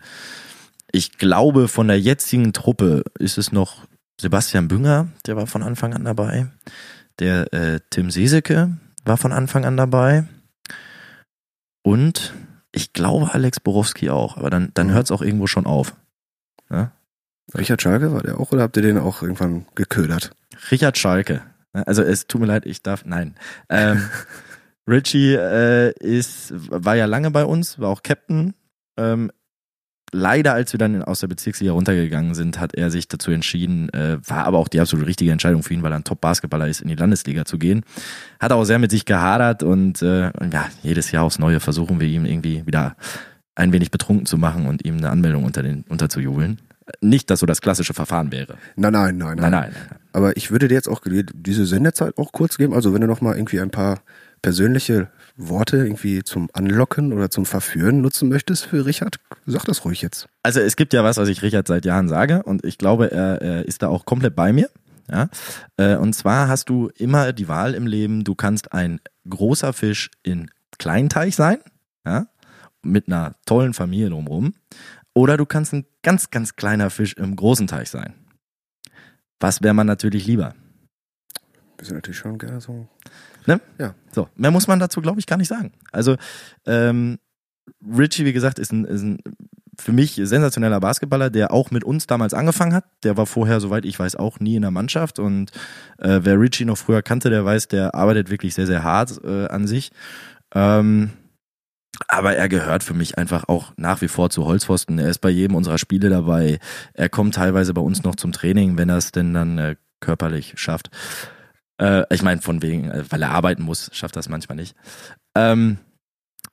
Ich 0.93 1.19
glaube, 1.19 1.69
von 1.69 1.89
der 1.89 2.01
jetzigen 2.01 2.53
Truppe 2.53 3.05
ist 3.19 3.39
es 3.39 3.53
noch 3.53 3.87
Sebastian 4.21 4.69
Bünger, 4.69 5.09
der 5.27 5.37
war 5.37 5.47
von 5.47 5.63
Anfang 5.63 5.95
an 5.95 6.05
dabei. 6.05 6.49
Der 7.21 7.53
äh, 7.55 7.81
Tim 7.91 8.11
Seseke 8.11 8.77
war 9.05 9.17
von 9.17 9.33
Anfang 9.33 9.65
an 9.65 9.77
dabei. 9.77 10.25
Und 11.83 12.35
ich 12.73 12.93
glaube 12.93 13.33
Alex 13.33 13.61
Borowski 13.61 14.11
auch, 14.11 14.37
aber 14.37 14.51
dann, 14.51 14.71
dann 14.75 14.89
Mhm. 14.89 14.93
hört 14.93 15.05
es 15.07 15.11
auch 15.11 15.23
irgendwo 15.23 15.47
schon 15.47 15.67
auf. 15.67 15.95
Richard 17.57 17.83
Schalke 17.83 18.13
war 18.13 18.23
der 18.23 18.39
auch, 18.39 18.53
oder 18.53 18.63
habt 18.63 18.77
ihr 18.77 18.83
den 18.83 18.99
auch 18.99 19.23
irgendwann 19.23 19.67
geködert? 19.75 20.31
Richard 20.71 20.99
Schalke. 20.99 21.43
Also 21.73 22.03
es 22.03 22.27
tut 22.27 22.41
mir 22.41 22.47
leid, 22.47 22.67
ich 22.67 22.83
darf, 22.83 23.05
nein. 23.05 23.35
Ähm, 23.69 24.03
Richie 24.89 25.35
äh, 25.35 25.93
ist, 26.01 26.53
war 26.71 26.97
ja 26.97 27.07
lange 27.07 27.31
bei 27.31 27.45
uns, 27.45 27.79
war 27.79 27.89
auch 27.89 28.03
Captain. 28.03 28.55
Ähm, 28.97 29.31
leider, 30.13 30.55
als 30.55 30.73
wir 30.73 30.79
dann 30.79 31.03
aus 31.03 31.21
der 31.21 31.29
Bezirksliga 31.29 31.73
runtergegangen 31.73 32.35
sind, 32.35 32.59
hat 32.59 32.75
er 32.75 32.91
sich 32.91 33.07
dazu 33.07 33.31
entschieden, 33.31 33.89
äh, 33.91 34.19
war 34.27 34.45
aber 34.45 34.59
auch 34.59 34.69
die 34.69 34.81
absolut 34.81 35.07
richtige 35.07 35.31
Entscheidung 35.31 35.63
für 35.63 35.75
ihn, 35.75 35.83
weil 35.83 35.93
er 35.93 35.97
ein 35.97 36.05
Top-Basketballer 36.05 36.69
ist, 36.69 36.81
in 36.81 36.89
die 36.89 36.97
Landesliga 36.97 37.45
zu 37.45 37.59
gehen. 37.59 37.85
Hat 38.41 38.53
auch 38.53 38.65
sehr 38.65 38.79
mit 38.79 38.91
sich 38.91 39.05
gehadert 39.05 39.63
und, 39.63 40.03
äh, 40.03 40.33
ja, 40.53 40.69
jedes 40.83 41.13
Jahr 41.13 41.25
aufs 41.25 41.39
Neue 41.39 41.61
versuchen 41.61 42.01
wir 42.01 42.09
ihm 42.09 42.25
irgendwie 42.25 42.67
wieder 42.67 42.97
ein 43.55 43.73
wenig 43.73 43.91
betrunken 43.91 44.27
zu 44.27 44.39
machen 44.39 44.67
und 44.67 44.85
ihm 44.85 44.97
eine 44.97 45.11
Anmeldung 45.11 45.45
unter 45.45 45.63
den, 45.63 45.85
unterzujubeln. 45.89 46.59
Nicht, 47.01 47.31
dass 47.31 47.41
so 47.41 47.47
das 47.47 47.61
klassische 47.61 47.95
Verfahren 47.95 48.33
wäre. 48.33 48.55
Nein, 48.77 48.93
nein, 48.93 49.17
nein, 49.19 49.37
Nein, 49.37 49.51
nein. 49.51 49.71
nein. 49.73 49.99
Aber 50.13 50.37
ich 50.37 50.51
würde 50.51 50.69
dir 50.69 50.75
jetzt 50.75 50.89
auch 50.89 51.01
diese 51.05 51.67
Sendezeit 51.67 52.19
auch 52.19 52.33
kurz 52.33 52.59
geben. 52.59 52.75
Also 52.75 52.93
wenn 52.93 53.01
du 53.01 53.07
noch 53.07 53.21
mal 53.21 53.37
irgendwie 53.37 53.61
ein 53.61 53.71
paar 53.71 54.01
persönliche 54.43 55.09
Worte 55.37 55.77
irgendwie 55.79 56.23
zum 56.25 56.49
Anlocken 56.53 57.13
oder 57.13 57.31
zum 57.31 57.47
Verführen 57.47 58.01
nutzen 58.01 58.29
möchtest 58.29 58.67
für 58.67 58.85
Richard, 58.87 59.17
sag 59.47 59.65
das 59.65 59.85
ruhig 59.85 60.03
jetzt. 60.03 60.27
Also 60.43 60.61
es 60.61 60.77
gibt 60.77 60.93
ja 60.93 61.05
was, 61.05 61.17
was 61.19 61.29
ich 61.29 61.43
Richard 61.43 61.69
seit 61.69 61.85
Jahren 61.85 62.09
sage 62.09 62.43
und 62.43 62.65
ich 62.65 62.79
glaube, 62.79 63.11
er, 63.13 63.41
er 63.43 63.67
ist 63.67 63.83
da 63.83 63.89
auch 63.89 64.05
komplett 64.05 64.35
bei 64.35 64.53
mir. 64.53 64.69
Ja? 65.11 65.29
Äh, 65.77 65.97
Und 65.97 66.15
zwar 66.15 66.49
hast 66.49 66.69
du 66.69 66.91
immer 66.97 67.33
die 67.33 67.49
Wahl 67.49 67.75
im 67.75 67.87
Leben, 67.87 68.25
du 68.25 68.35
kannst 68.35 68.73
ein 68.73 69.01
großer 69.29 69.73
Fisch 69.73 70.11
in 70.23 70.51
Kleinteich 70.79 71.37
sein, 71.37 71.59
ja? 72.07 72.27
mit 72.83 73.09
einer 73.09 73.35
tollen 73.45 73.75
Familie 73.75 74.09
drumherum, 74.09 74.55
oder 75.15 75.37
du 75.37 75.47
kannst 75.47 75.73
ein 75.73 75.87
ganz, 76.03 76.31
ganz 76.31 76.57
kleiner 76.57 76.91
Fisch 76.91 77.15
im 77.15 77.37
großen 77.37 77.67
Teich 77.67 77.91
sein. 77.91 78.15
Was 79.41 79.63
wäre 79.63 79.75
man 79.75 79.87
natürlich 79.87 80.27
lieber? 80.27 80.55
Wir 81.79 81.87
sind 81.87 81.97
natürlich 81.97 82.19
schon 82.19 82.39
gerne 82.39 82.61
so. 82.61 82.89
So, 84.13 84.29
mehr 84.37 84.51
muss 84.51 84.69
man 84.69 84.79
dazu, 84.79 85.01
glaube 85.01 85.19
ich, 85.19 85.27
gar 85.27 85.39
nicht 85.39 85.49
sagen. 85.49 85.73
Also, 85.93 86.17
ähm, 86.67 87.19
Richie, 87.83 88.25
wie 88.25 88.33
gesagt, 88.33 88.59
ist 88.59 88.73
ein, 88.73 88.85
ist 88.85 89.03
ein 89.03 89.19
für 89.81 89.93
mich 89.93 90.21
sensationeller 90.23 90.79
Basketballer, 90.79 91.31
der 91.31 91.53
auch 91.53 91.71
mit 91.71 91.85
uns 91.85 92.07
damals 92.07 92.35
angefangen 92.35 92.75
hat. 92.75 92.85
Der 93.03 93.17
war 93.17 93.27
vorher, 93.27 93.61
soweit 93.61 93.85
ich 93.85 93.99
weiß, 93.99 94.17
auch 94.17 94.39
nie 94.41 94.57
in 94.57 94.63
der 94.63 94.71
Mannschaft. 94.71 95.19
Und 95.19 95.53
äh, 95.99 96.21
wer 96.23 96.39
Richie 96.39 96.67
noch 96.67 96.77
früher 96.77 97.03
kannte, 97.03 97.31
der 97.31 97.45
weiß, 97.45 97.69
der 97.69 97.95
arbeitet 97.95 98.31
wirklich 98.31 98.55
sehr, 98.55 98.67
sehr 98.67 98.83
hart 98.85 99.19
äh, 99.25 99.47
an 99.47 99.67
sich. 99.67 99.91
Ähm, 100.55 101.11
aber 102.09 102.37
er 102.37 102.49
gehört 102.49 102.83
für 102.83 102.95
mich 102.95 103.19
einfach 103.19 103.49
auch 103.49 103.73
nach 103.77 104.01
wie 104.01 104.09
vor 104.09 104.31
zu 104.31 104.45
Holzpfosten. 104.45 104.99
Er 104.99 105.11
ist 105.11 105.21
bei 105.21 105.31
jedem 105.31 105.57
unserer 105.57 105.79
Spiele 105.79 106.09
dabei. 106.09 106.59
Er 106.95 107.09
kommt 107.09 107.35
teilweise 107.35 107.75
bei 107.75 107.81
uns 107.81 108.03
noch 108.03 108.17
zum 108.17 108.33
Training, 108.33 108.79
wenn 108.79 108.89
er 108.89 108.97
es 108.97 109.13
denn 109.13 109.35
dann 109.35 109.59
äh, 109.59 109.77
körperlich 110.01 110.55
schafft. 110.57 110.91
Äh, 111.81 112.05
ich 112.15 112.23
meine, 112.23 112.43
von 112.43 112.63
wegen, 112.63 112.91
äh, 112.91 113.05
weil 113.11 113.23
er 113.23 113.31
arbeiten 113.31 113.63
muss, 113.63 113.91
schafft 113.93 114.17
das 114.17 114.29
manchmal 114.29 114.57
nicht. 114.57 114.75
Ähm, 115.37 115.79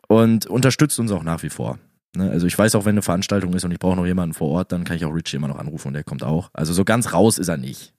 und 0.07 0.45
unterstützt 0.45 0.99
uns 0.99 1.11
auch 1.11 1.23
nach 1.23 1.43
wie 1.43 1.49
vor. 1.49 1.79
Ne? 2.15 2.29
Also 2.29 2.47
ich 2.47 2.57
weiß 2.57 2.75
auch, 2.75 2.85
wenn 2.85 2.95
eine 2.95 3.01
Veranstaltung 3.01 3.53
ist 3.53 3.63
und 3.63 3.71
ich 3.71 3.79
brauche 3.79 3.95
noch 3.95 4.05
jemanden 4.05 4.33
vor 4.33 4.49
Ort, 4.49 4.71
dann 4.71 4.83
kann 4.83 4.97
ich 4.97 5.05
auch 5.05 5.13
Richie 5.13 5.37
immer 5.37 5.47
noch 5.47 5.59
anrufen 5.59 5.89
und 5.89 5.93
der 5.93 6.03
kommt 6.03 6.23
auch. 6.23 6.49
Also 6.53 6.73
so 6.73 6.85
ganz 6.85 7.13
raus 7.13 7.37
ist 7.37 7.47
er 7.47 7.57
nicht. 7.57 7.93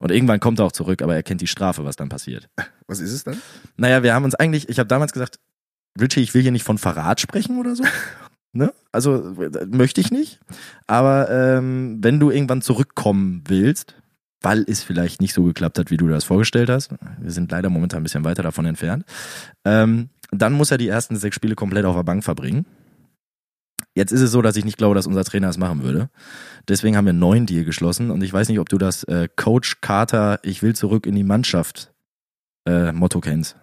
Und 0.00 0.12
irgendwann 0.12 0.38
kommt 0.38 0.60
er 0.60 0.66
auch 0.66 0.72
zurück, 0.72 1.02
aber 1.02 1.16
er 1.16 1.24
kennt 1.24 1.40
die 1.40 1.48
Strafe, 1.48 1.84
was 1.84 1.96
dann 1.96 2.08
passiert. 2.08 2.48
Was 2.86 3.00
ist 3.00 3.12
es 3.12 3.24
dann? 3.24 3.40
Naja, 3.76 4.02
wir 4.02 4.14
haben 4.14 4.24
uns 4.24 4.34
eigentlich, 4.34 4.68
ich 4.68 4.78
habe 4.78 4.86
damals 4.86 5.12
gesagt, 5.12 5.40
Richie, 6.00 6.20
ich 6.20 6.34
will 6.34 6.42
hier 6.42 6.52
nicht 6.52 6.64
von 6.64 6.78
Verrat 6.78 7.20
sprechen 7.20 7.58
oder 7.58 7.74
so. 7.76 7.84
Ne? 8.54 8.72
Also 8.92 9.36
äh, 9.42 9.66
möchte 9.66 10.00
ich 10.00 10.10
nicht. 10.10 10.40
Aber 10.86 11.30
ähm, 11.30 11.98
wenn 12.00 12.18
du 12.18 12.30
irgendwann 12.30 12.62
zurückkommen 12.62 13.44
willst, 13.46 13.94
weil 14.40 14.64
es 14.66 14.82
vielleicht 14.82 15.20
nicht 15.20 15.34
so 15.34 15.44
geklappt 15.44 15.78
hat, 15.78 15.90
wie 15.90 15.98
du 15.98 16.08
das 16.08 16.24
vorgestellt 16.24 16.70
hast, 16.70 16.92
wir 17.20 17.30
sind 17.30 17.50
leider 17.52 17.68
momentan 17.68 18.00
ein 18.00 18.04
bisschen 18.04 18.24
weiter 18.24 18.42
davon 18.42 18.64
entfernt, 18.64 19.04
ähm, 19.66 20.08
dann 20.30 20.54
muss 20.54 20.70
er 20.70 20.78
die 20.78 20.88
ersten 20.88 21.16
sechs 21.16 21.36
Spiele 21.36 21.56
komplett 21.56 21.84
auf 21.84 21.94
der 21.94 22.04
Bank 22.04 22.24
verbringen. 22.24 22.64
Jetzt 23.94 24.12
ist 24.12 24.20
es 24.20 24.30
so, 24.30 24.42
dass 24.42 24.56
ich 24.56 24.64
nicht 24.64 24.78
glaube, 24.78 24.94
dass 24.94 25.06
unser 25.06 25.24
Trainer 25.24 25.48
es 25.48 25.58
machen 25.58 25.82
würde. 25.82 26.08
Deswegen 26.68 26.96
haben 26.96 27.04
wir 27.04 27.10
einen 27.10 27.18
neuen 27.18 27.46
Deal 27.46 27.64
geschlossen 27.64 28.10
und 28.10 28.22
ich 28.22 28.32
weiß 28.32 28.48
nicht, 28.48 28.60
ob 28.60 28.68
du 28.68 28.78
das 28.78 29.04
äh, 29.04 29.28
Coach 29.34 29.80
Carter, 29.80 30.38
ich 30.42 30.62
will 30.62 30.74
zurück 30.74 31.06
in 31.06 31.14
die 31.14 31.24
Mannschaft 31.24 31.92
äh, 32.66 32.92
Motto 32.92 33.20
kennst. 33.20 33.56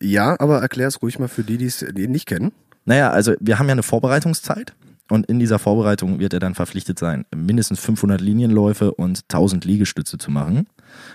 Ja, 0.00 0.36
aber 0.38 0.60
erklär 0.60 0.88
es 0.88 1.02
ruhig 1.02 1.18
mal 1.18 1.28
für 1.28 1.44
die, 1.44 1.58
die 1.58 1.66
es 1.66 1.82
nicht 1.94 2.26
kennen. 2.26 2.52
Naja, 2.84 3.10
also 3.10 3.34
wir 3.40 3.58
haben 3.58 3.66
ja 3.66 3.72
eine 3.72 3.82
Vorbereitungszeit 3.82 4.74
und 5.08 5.26
in 5.26 5.38
dieser 5.38 5.58
Vorbereitung 5.58 6.18
wird 6.18 6.32
er 6.32 6.40
dann 6.40 6.54
verpflichtet 6.54 6.98
sein, 6.98 7.24
mindestens 7.34 7.80
500 7.80 8.20
Linienläufe 8.20 8.92
und 8.92 9.22
1000 9.24 9.64
Liegestütze 9.64 10.18
zu 10.18 10.30
machen. 10.30 10.66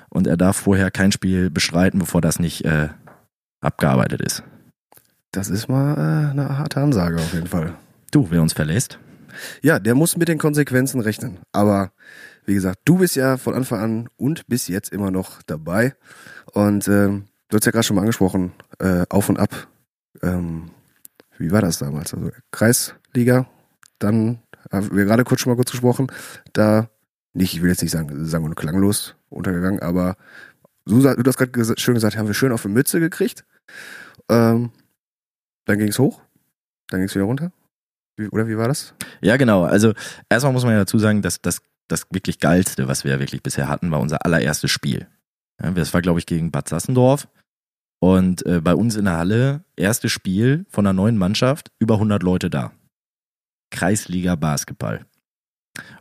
Und 0.09 0.27
er 0.27 0.37
darf 0.37 0.57
vorher 0.57 0.91
kein 0.91 1.11
Spiel 1.11 1.49
bestreiten, 1.49 1.99
bevor 1.99 2.21
das 2.21 2.39
nicht 2.39 2.65
äh, 2.65 2.89
abgearbeitet 3.61 4.21
ist. 4.21 4.43
Das 5.31 5.49
ist 5.49 5.69
mal 5.69 5.93
äh, 5.93 6.31
eine 6.31 6.57
harte 6.57 6.81
Ansage 6.81 7.17
auf 7.17 7.33
jeden 7.33 7.47
Fall. 7.47 7.73
Du, 8.11 8.27
wer 8.31 8.41
uns 8.41 8.53
verlässt? 8.53 8.99
Ja, 9.61 9.79
der 9.79 9.95
muss 9.95 10.17
mit 10.17 10.27
den 10.27 10.39
Konsequenzen 10.39 11.01
rechnen. 11.01 11.39
Aber 11.51 11.91
wie 12.45 12.55
gesagt, 12.55 12.79
du 12.85 12.97
bist 12.97 13.15
ja 13.15 13.37
von 13.37 13.53
Anfang 13.53 13.79
an 13.79 14.09
und 14.17 14.47
bis 14.47 14.67
jetzt 14.67 14.91
immer 14.91 15.11
noch 15.11 15.41
dabei. 15.43 15.95
Und 16.53 16.87
ähm, 16.87 17.28
du 17.49 17.57
hast 17.57 17.65
ja 17.65 17.71
gerade 17.71 17.83
schon 17.83 17.95
mal 17.95 18.01
angesprochen, 18.01 18.53
äh, 18.79 19.05
auf 19.09 19.29
und 19.29 19.39
ab. 19.39 19.67
Ähm, 20.21 20.71
wie 21.37 21.51
war 21.51 21.61
das 21.61 21.79
damals? 21.79 22.13
Also 22.13 22.31
Kreisliga, 22.51 23.47
dann 23.99 24.39
haben 24.71 24.95
wir 24.95 25.05
gerade 25.05 25.23
kurz 25.23 25.41
schon 25.41 25.51
mal 25.51 25.55
kurz 25.55 25.71
gesprochen, 25.71 26.07
da 26.53 26.89
nicht, 27.33 27.53
ich 27.53 27.61
will 27.61 27.69
jetzt 27.69 27.81
nicht 27.81 27.91
sagen, 27.91 28.25
sagen 28.25 28.45
und 28.45 28.55
klanglos 28.55 29.15
untergegangen, 29.29 29.81
aber 29.81 30.15
du, 30.85 31.01
du 31.01 31.23
hast 31.25 31.37
gerade 31.37 31.79
schön 31.79 31.93
gesagt, 31.93 32.17
haben 32.17 32.27
wir 32.27 32.33
schön 32.33 32.51
auf 32.51 32.63
die 32.63 32.69
Mütze 32.69 32.99
gekriegt. 32.99 33.45
Ähm, 34.29 34.71
dann 35.65 35.77
ging 35.77 35.89
es 35.89 35.99
hoch, 35.99 36.21
dann 36.87 36.99
ging 36.99 37.07
es 37.07 37.15
wieder 37.15 37.25
runter. 37.25 37.51
Wie, 38.17 38.27
oder 38.27 38.47
wie 38.47 38.57
war 38.57 38.67
das? 38.67 38.93
Ja, 39.21 39.37
genau. 39.37 39.63
Also 39.63 39.93
erstmal 40.29 40.53
muss 40.53 40.63
man 40.63 40.73
ja 40.73 40.79
dazu 40.79 40.99
sagen, 40.99 41.21
dass 41.21 41.41
das, 41.41 41.61
das 41.87 42.07
wirklich 42.11 42.39
geilste, 42.39 42.87
was 42.87 43.03
wir 43.03 43.19
wirklich 43.19 43.43
bisher 43.43 43.69
hatten, 43.69 43.91
war 43.91 43.99
unser 43.99 44.25
allererstes 44.25 44.71
Spiel. 44.71 45.07
Ja, 45.61 45.71
das 45.71 45.93
war, 45.93 46.01
glaube 46.01 46.19
ich, 46.19 46.25
gegen 46.25 46.51
Bad 46.51 46.67
Sassendorf. 46.67 47.27
Und 47.99 48.45
äh, 48.45 48.61
bei 48.61 48.73
uns 48.73 48.95
in 48.95 49.05
der 49.05 49.17
Halle, 49.17 49.63
erstes 49.75 50.11
Spiel 50.11 50.65
von 50.69 50.85
einer 50.85 50.93
neuen 50.93 51.17
Mannschaft, 51.17 51.71
über 51.79 51.95
100 51.95 52.23
Leute 52.23 52.49
da. 52.49 52.71
Kreisliga 53.71 54.35
Basketball. 54.35 55.05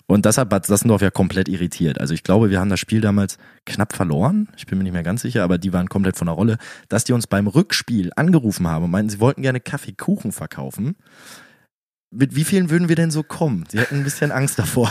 Und 0.06 0.24
das 0.24 0.38
hat 0.38 0.48
Bad 0.48 0.66
Sassendorf 0.66 1.02
ja 1.02 1.10
komplett 1.10 1.48
irritiert. 1.48 2.00
Also 2.00 2.14
ich 2.14 2.22
glaube, 2.22 2.50
wir 2.50 2.58
haben 2.58 2.70
das 2.70 2.80
Spiel 2.80 3.00
damals 3.00 3.38
knapp 3.66 3.92
verloren. 3.92 4.48
Ich 4.56 4.66
bin 4.66 4.78
mir 4.78 4.84
nicht 4.84 4.92
mehr 4.92 5.02
ganz 5.02 5.22
sicher, 5.22 5.44
aber 5.44 5.58
die 5.58 5.72
waren 5.72 5.88
komplett 5.88 6.16
von 6.16 6.26
der 6.26 6.34
Rolle, 6.34 6.58
dass 6.88 7.04
die 7.04 7.12
uns 7.12 7.26
beim 7.26 7.46
Rückspiel 7.46 8.10
angerufen 8.16 8.66
haben 8.66 8.84
und 8.84 8.90
meinten, 8.90 9.10
sie 9.10 9.20
wollten 9.20 9.42
gerne 9.42 9.60
Kaffeekuchen 9.60 10.32
verkaufen. 10.32 10.96
Mit 12.10 12.34
wie 12.34 12.44
vielen 12.44 12.70
würden 12.70 12.88
wir 12.88 12.96
denn 12.96 13.10
so 13.10 13.22
kommen? 13.22 13.64
Sie 13.68 13.78
hatten 13.78 13.96
ein 13.96 14.04
bisschen 14.04 14.32
Angst 14.32 14.58
davor. 14.58 14.90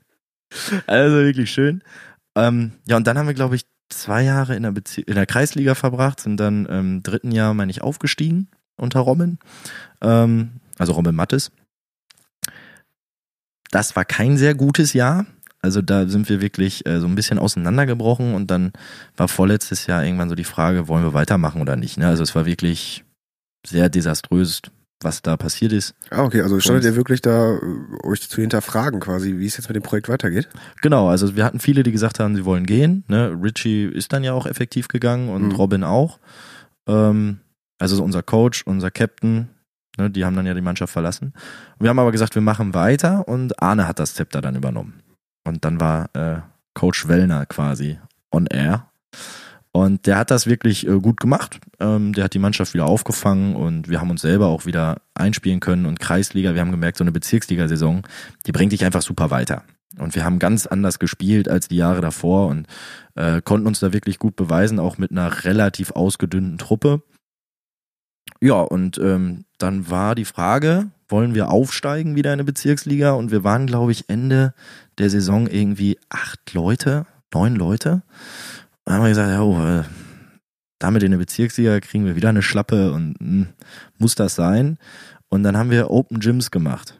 also 0.86 1.16
wirklich 1.16 1.52
schön. 1.52 1.82
Ähm, 2.36 2.72
ja, 2.86 2.96
und 2.96 3.06
dann 3.06 3.16
haben 3.16 3.28
wir, 3.28 3.34
glaube 3.34 3.54
ich, 3.54 3.66
zwei 3.88 4.22
Jahre 4.22 4.56
in 4.56 4.62
der, 4.62 4.72
Bezie 4.72 5.02
in 5.02 5.14
der 5.14 5.26
Kreisliga 5.26 5.74
verbracht, 5.74 6.20
sind 6.20 6.38
dann 6.38 6.66
im 6.66 7.02
dritten 7.02 7.32
Jahr, 7.32 7.54
meine 7.54 7.70
ich, 7.70 7.82
aufgestiegen 7.82 8.48
unter 8.76 9.00
Robin. 9.00 9.38
Ähm, 10.00 10.60
also 10.78 10.92
Robin 10.92 11.14
Mattes. 11.14 11.50
Das 13.70 13.96
war 13.96 14.04
kein 14.04 14.36
sehr 14.36 14.54
gutes 14.54 14.92
Jahr. 14.92 15.26
Also 15.60 15.82
da 15.82 16.06
sind 16.06 16.28
wir 16.28 16.40
wirklich 16.40 16.86
äh, 16.86 17.00
so 17.00 17.06
ein 17.06 17.16
bisschen 17.16 17.38
auseinandergebrochen 17.38 18.34
und 18.34 18.50
dann 18.50 18.72
war 19.16 19.28
vorletztes 19.28 19.86
Jahr 19.86 20.04
irgendwann 20.04 20.28
so 20.28 20.36
die 20.36 20.44
Frage, 20.44 20.86
wollen 20.86 21.02
wir 21.02 21.14
weitermachen 21.14 21.60
oder 21.60 21.76
nicht. 21.76 21.98
Ne? 21.98 22.06
Also 22.06 22.22
es 22.22 22.34
war 22.34 22.46
wirklich 22.46 23.04
sehr 23.66 23.88
desaströs, 23.88 24.62
was 25.00 25.22
da 25.22 25.36
passiert 25.36 25.72
ist. 25.72 25.94
Ah, 26.10 26.24
okay, 26.24 26.42
also 26.42 26.58
standet 26.60 26.84
ihr 26.84 26.96
wirklich 26.96 27.20
da, 27.22 27.54
äh, 27.54 27.60
euch 28.06 28.28
zu 28.28 28.40
hinterfragen 28.40 29.00
quasi, 29.00 29.38
wie 29.38 29.46
es 29.46 29.56
jetzt 29.56 29.68
mit 29.68 29.76
dem 29.76 29.82
Projekt 29.82 30.08
weitergeht? 30.08 30.48
Genau, 30.82 31.08
also 31.08 31.36
wir 31.36 31.44
hatten 31.44 31.60
viele, 31.60 31.82
die 31.84 31.92
gesagt 31.92 32.18
haben, 32.18 32.34
sie 32.34 32.44
wollen 32.44 32.66
gehen. 32.66 33.04
Ne? 33.08 33.36
Richie 33.40 33.84
ist 33.84 34.12
dann 34.12 34.24
ja 34.24 34.32
auch 34.32 34.46
effektiv 34.46 34.88
gegangen 34.88 35.28
und 35.28 35.42
Mhm. 35.48 35.52
Robin 35.52 35.84
auch. 35.84 36.18
Ähm, 36.88 37.38
also 37.78 38.02
unser 38.02 38.22
Coach, 38.24 38.62
unser 38.66 38.90
Captain, 38.90 39.48
ne, 39.96 40.10
die 40.10 40.24
haben 40.24 40.34
dann 40.34 40.46
ja 40.46 40.54
die 40.54 40.60
Mannschaft 40.60 40.92
verlassen. 40.92 41.32
Wir 41.78 41.90
haben 41.90 41.98
aber 42.00 42.10
gesagt, 42.12 42.34
wir 42.34 42.42
machen 42.42 42.74
weiter 42.74 43.28
und 43.28 43.62
Arne 43.62 43.86
hat 43.86 44.00
das 44.00 44.14
Zepter 44.14 44.40
dann 44.40 44.56
übernommen. 44.56 45.02
Und 45.44 45.64
dann 45.64 45.80
war 45.80 46.10
äh, 46.14 46.40
Coach 46.74 47.06
Wellner 47.06 47.46
quasi 47.46 47.98
on 48.32 48.46
air. 48.46 48.90
Und 49.72 50.06
der 50.06 50.16
hat 50.16 50.30
das 50.30 50.46
wirklich 50.46 50.86
äh, 50.86 50.98
gut 50.98 51.20
gemacht. 51.20 51.60
Ähm, 51.78 52.12
der 52.12 52.24
hat 52.24 52.34
die 52.34 52.38
Mannschaft 52.38 52.74
wieder 52.74 52.86
aufgefangen 52.86 53.54
und 53.54 53.88
wir 53.88 54.00
haben 54.00 54.10
uns 54.10 54.22
selber 54.22 54.46
auch 54.46 54.66
wieder 54.66 55.02
einspielen 55.14 55.60
können. 55.60 55.86
Und 55.86 56.00
Kreisliga, 56.00 56.54
wir 56.54 56.60
haben 56.60 56.70
gemerkt, 56.70 56.98
so 56.98 57.04
eine 57.04 57.12
Bezirksliga-Saison, 57.12 58.02
die 58.46 58.52
bringt 58.52 58.72
dich 58.72 58.84
einfach 58.84 59.02
super 59.02 59.30
weiter. 59.30 59.64
Und 59.98 60.14
wir 60.14 60.24
haben 60.24 60.38
ganz 60.38 60.66
anders 60.66 60.98
gespielt 60.98 61.48
als 61.48 61.68
die 61.68 61.76
Jahre 61.76 62.00
davor 62.00 62.48
und 62.48 62.66
äh, 63.14 63.40
konnten 63.42 63.66
uns 63.66 63.80
da 63.80 63.92
wirklich 63.92 64.18
gut 64.18 64.36
beweisen, 64.36 64.78
auch 64.78 64.98
mit 64.98 65.10
einer 65.10 65.44
relativ 65.44 65.92
ausgedünnten 65.92 66.58
Truppe. 66.58 67.02
Ja, 68.40 68.60
und 68.60 68.98
ähm, 68.98 69.44
dann 69.58 69.90
war 69.90 70.14
die 70.14 70.24
Frage, 70.24 70.90
wollen 71.08 71.34
wir 71.34 71.50
aufsteigen 71.50 72.14
wieder 72.14 72.30
in 72.30 72.34
eine 72.34 72.44
Bezirksliga? 72.44 73.12
Und 73.12 73.30
wir 73.30 73.42
waren, 73.44 73.66
glaube 73.66 73.92
ich, 73.92 74.08
Ende 74.08 74.54
der 74.98 75.10
Saison 75.10 75.46
irgendwie 75.46 75.98
acht 76.10 76.52
Leute, 76.52 77.06
neun 77.32 77.56
Leute. 77.56 78.02
Dann 78.88 78.96
haben 78.96 79.02
wir 79.02 79.10
gesagt, 79.10 79.30
ja, 79.30 79.42
oh, 79.42 79.62
äh, 79.62 79.84
damit 80.78 81.02
in 81.02 81.08
eine 81.08 81.18
Bezirksliga 81.18 81.78
kriegen 81.80 82.06
wir 82.06 82.16
wieder 82.16 82.30
eine 82.30 82.40
Schlappe 82.40 82.90
und 82.92 83.16
mh, 83.20 83.48
muss 83.98 84.14
das 84.14 84.34
sein? 84.34 84.78
Und 85.28 85.42
dann 85.42 85.58
haben 85.58 85.70
wir 85.70 85.90
Open 85.90 86.20
Gyms 86.20 86.50
gemacht. 86.50 86.98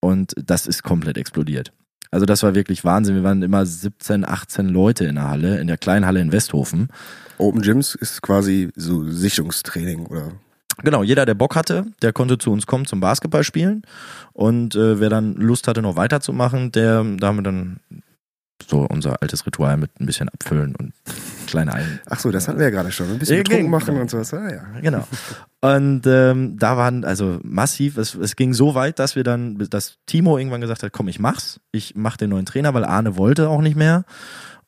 Und 0.00 0.34
das 0.36 0.66
ist 0.66 0.82
komplett 0.82 1.16
explodiert. 1.16 1.72
Also 2.10 2.26
das 2.26 2.42
war 2.42 2.54
wirklich 2.54 2.84
Wahnsinn. 2.84 3.14
Wir 3.14 3.22
waren 3.22 3.42
immer 3.42 3.64
17, 3.64 4.28
18 4.28 4.68
Leute 4.68 5.06
in 5.06 5.14
der 5.14 5.30
Halle, 5.30 5.60
in 5.60 5.66
der 5.66 5.78
kleinen 5.78 6.04
Halle 6.04 6.20
in 6.20 6.30
Westhofen. 6.30 6.88
Open 7.38 7.62
Gyms 7.62 7.94
ist 7.94 8.20
quasi 8.20 8.68
so 8.76 9.08
Sichtungstraining 9.08 10.04
oder 10.04 10.32
Genau, 10.82 11.02
jeder, 11.04 11.24
der 11.24 11.34
Bock 11.34 11.56
hatte, 11.56 11.86
der 12.02 12.12
konnte 12.12 12.36
zu 12.36 12.50
uns 12.50 12.66
kommen 12.66 12.84
zum 12.84 13.00
Basketball 13.00 13.44
spielen. 13.44 13.82
Und 14.34 14.74
äh, 14.74 15.00
wer 15.00 15.08
dann 15.08 15.36
Lust 15.36 15.68
hatte, 15.68 15.80
noch 15.80 15.96
weiterzumachen, 15.96 16.70
der, 16.72 17.02
da 17.02 17.28
haben 17.28 17.36
wir 17.36 17.42
dann 17.42 17.80
so 18.68 18.86
unser 18.88 19.20
altes 19.22 19.46
Ritual 19.46 19.76
mit 19.76 19.90
ein 20.00 20.06
bisschen 20.06 20.28
abfüllen 20.28 20.74
und 20.76 20.92
kleine 21.46 21.72
Ein. 21.74 22.00
Ach 22.08 22.18
so, 22.18 22.30
das 22.30 22.48
hatten 22.48 22.58
wir 22.58 22.66
ja 22.66 22.70
gerade 22.70 22.90
schon. 22.90 23.10
Ein 23.10 23.18
bisschen 23.18 23.36
Ja, 23.36 23.42
betrunken 23.42 23.70
machen 23.70 23.86
genau. 23.86 24.00
und 24.00 24.10
sowas. 24.10 24.32
Ah, 24.34 24.50
ja. 24.50 24.80
Genau. 24.80 25.06
Und 25.60 26.02
ähm, 26.06 26.58
da 26.58 26.76
waren 26.76 27.04
also 27.04 27.38
massiv, 27.42 27.96
es, 27.96 28.14
es 28.14 28.36
ging 28.36 28.52
so 28.54 28.74
weit, 28.74 28.98
dass 28.98 29.16
wir 29.16 29.24
dann, 29.24 29.58
dass 29.70 29.98
Timo 30.06 30.36
irgendwann 30.38 30.60
gesagt 30.60 30.82
hat, 30.82 30.92
komm, 30.92 31.08
ich 31.08 31.18
mach's. 31.18 31.60
Ich 31.72 31.94
mach 31.96 32.16
den 32.16 32.30
neuen 32.30 32.46
Trainer, 32.46 32.74
weil 32.74 32.84
Arne 32.84 33.16
wollte 33.16 33.48
auch 33.48 33.60
nicht 33.62 33.76
mehr. 33.76 34.04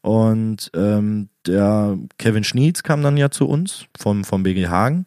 Und 0.00 0.70
ähm, 0.74 1.28
der 1.46 1.98
Kevin 2.18 2.44
Schnietz 2.44 2.82
kam 2.82 3.02
dann 3.02 3.16
ja 3.16 3.30
zu 3.30 3.48
uns 3.48 3.87
vom, 3.98 4.24
vom 4.24 4.42
BG 4.44 4.68
Hagen. 4.68 5.06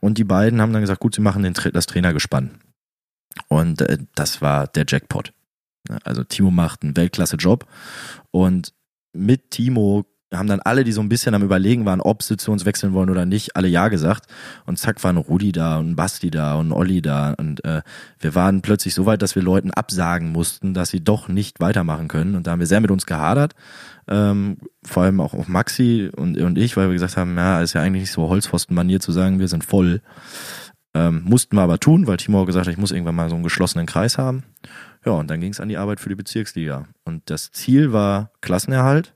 Und 0.00 0.18
die 0.18 0.24
beiden 0.24 0.60
haben 0.60 0.72
dann 0.72 0.82
gesagt, 0.82 1.00
gut, 1.00 1.14
sie 1.14 1.20
machen 1.20 1.42
den, 1.42 1.54
das 1.72 1.86
Trainergespann. 1.86 2.50
Und 3.48 3.82
äh, 3.82 3.98
das 4.14 4.40
war 4.42 4.66
der 4.66 4.84
Jackpot. 4.88 5.32
Ja, 5.88 5.98
Also 6.04 6.24
Timo 6.24 6.50
macht 6.50 6.82
einen 6.82 6.96
Weltklasse-Job. 6.96 7.66
Und 8.30 8.72
mit 9.12 9.50
Timo 9.50 10.04
haben 10.32 10.48
dann 10.48 10.60
alle, 10.60 10.84
die 10.84 10.92
so 10.92 11.00
ein 11.00 11.08
bisschen 11.08 11.34
am 11.34 11.42
Überlegen 11.42 11.84
waren, 11.84 12.00
ob 12.00 12.22
sie 12.22 12.36
zu 12.36 12.50
uns 12.50 12.64
wechseln 12.64 12.92
wollen 12.92 13.10
oder 13.10 13.26
nicht, 13.26 13.56
alle 13.56 13.68
Ja 13.68 13.88
gesagt. 13.88 14.26
Und 14.66 14.78
zack 14.78 15.02
waren 15.04 15.16
Rudi 15.16 15.52
da 15.52 15.78
und 15.78 15.96
Basti 15.96 16.30
da 16.30 16.54
und 16.54 16.72
Olli 16.72 17.02
da. 17.02 17.34
Und 17.34 17.64
äh, 17.64 17.82
wir 18.18 18.34
waren 18.34 18.62
plötzlich 18.62 18.94
so 18.94 19.06
weit, 19.06 19.22
dass 19.22 19.34
wir 19.34 19.42
Leuten 19.42 19.70
absagen 19.70 20.30
mussten, 20.32 20.74
dass 20.74 20.90
sie 20.90 21.02
doch 21.02 21.28
nicht 21.28 21.60
weitermachen 21.60 22.08
können. 22.08 22.34
Und 22.34 22.46
da 22.46 22.52
haben 22.52 22.60
wir 22.60 22.66
sehr 22.66 22.80
mit 22.80 22.90
uns 22.90 23.06
gehadert. 23.06 23.54
Ähm, 24.06 24.58
vor 24.84 25.04
allem 25.04 25.20
auch, 25.20 25.34
auch 25.34 25.48
Maxi 25.48 26.10
und, 26.14 26.36
und 26.38 26.58
ich, 26.58 26.76
weil 26.76 26.88
wir 26.88 26.94
gesagt 26.94 27.16
haben, 27.16 27.36
ja, 27.36 27.62
ist 27.62 27.72
ja 27.72 27.80
eigentlich 27.80 28.02
nicht 28.02 28.12
so 28.12 28.28
Holzpfosten-Manier 28.28 29.00
zu 29.00 29.12
sagen, 29.12 29.38
wir 29.38 29.48
sind 29.48 29.64
voll. 29.64 30.02
Ähm, 30.94 31.22
mussten 31.24 31.56
wir 31.56 31.62
aber 31.62 31.78
tun, 31.78 32.06
weil 32.06 32.16
Timo 32.16 32.44
gesagt 32.44 32.66
hat, 32.66 32.72
ich 32.72 32.78
muss 32.78 32.92
irgendwann 32.92 33.16
mal 33.16 33.28
so 33.28 33.34
einen 33.34 33.44
geschlossenen 33.44 33.86
Kreis 33.86 34.16
haben. 34.16 34.44
Ja, 35.04 35.12
und 35.12 35.28
dann 35.28 35.40
ging 35.40 35.52
es 35.52 35.60
an 35.60 35.68
die 35.68 35.76
Arbeit 35.76 36.00
für 36.00 36.08
die 36.08 36.14
Bezirksliga. 36.14 36.86
Und 37.04 37.28
das 37.30 37.50
Ziel 37.50 37.92
war 37.92 38.30
Klassenerhalt, 38.40 39.14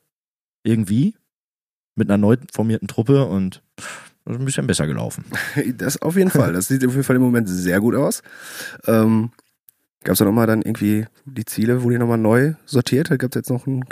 irgendwie, 0.64 1.14
mit 1.94 2.10
einer 2.10 2.18
neu 2.18 2.36
formierten 2.52 2.88
Truppe 2.88 3.24
und 3.24 3.62
das 4.24 4.34
ist 4.34 4.40
ein 4.40 4.44
bisschen 4.44 4.66
besser 4.66 4.86
gelaufen. 4.86 5.24
Das 5.76 6.00
auf 6.02 6.16
jeden 6.16 6.30
Fall. 6.30 6.52
Das 6.52 6.68
sieht 6.68 6.84
auf 6.84 6.92
jeden 6.92 7.04
Fall 7.04 7.16
im 7.16 7.22
Moment 7.22 7.48
sehr 7.48 7.80
gut 7.80 7.94
aus. 7.94 8.22
Ähm, 8.86 9.30
Gab 10.04 10.12
es 10.12 10.18
da 10.18 10.24
nochmal 10.24 10.46
dann 10.46 10.62
irgendwie 10.62 11.06
die 11.24 11.44
Ziele, 11.44 11.82
wo 11.82 11.90
die 11.90 11.98
nochmal 11.98 12.18
neu 12.18 12.54
sortiert? 12.66 13.08
Gab 13.18 13.32
es 13.32 13.36
jetzt 13.36 13.50
noch 13.50 13.66
ein, 13.66 13.84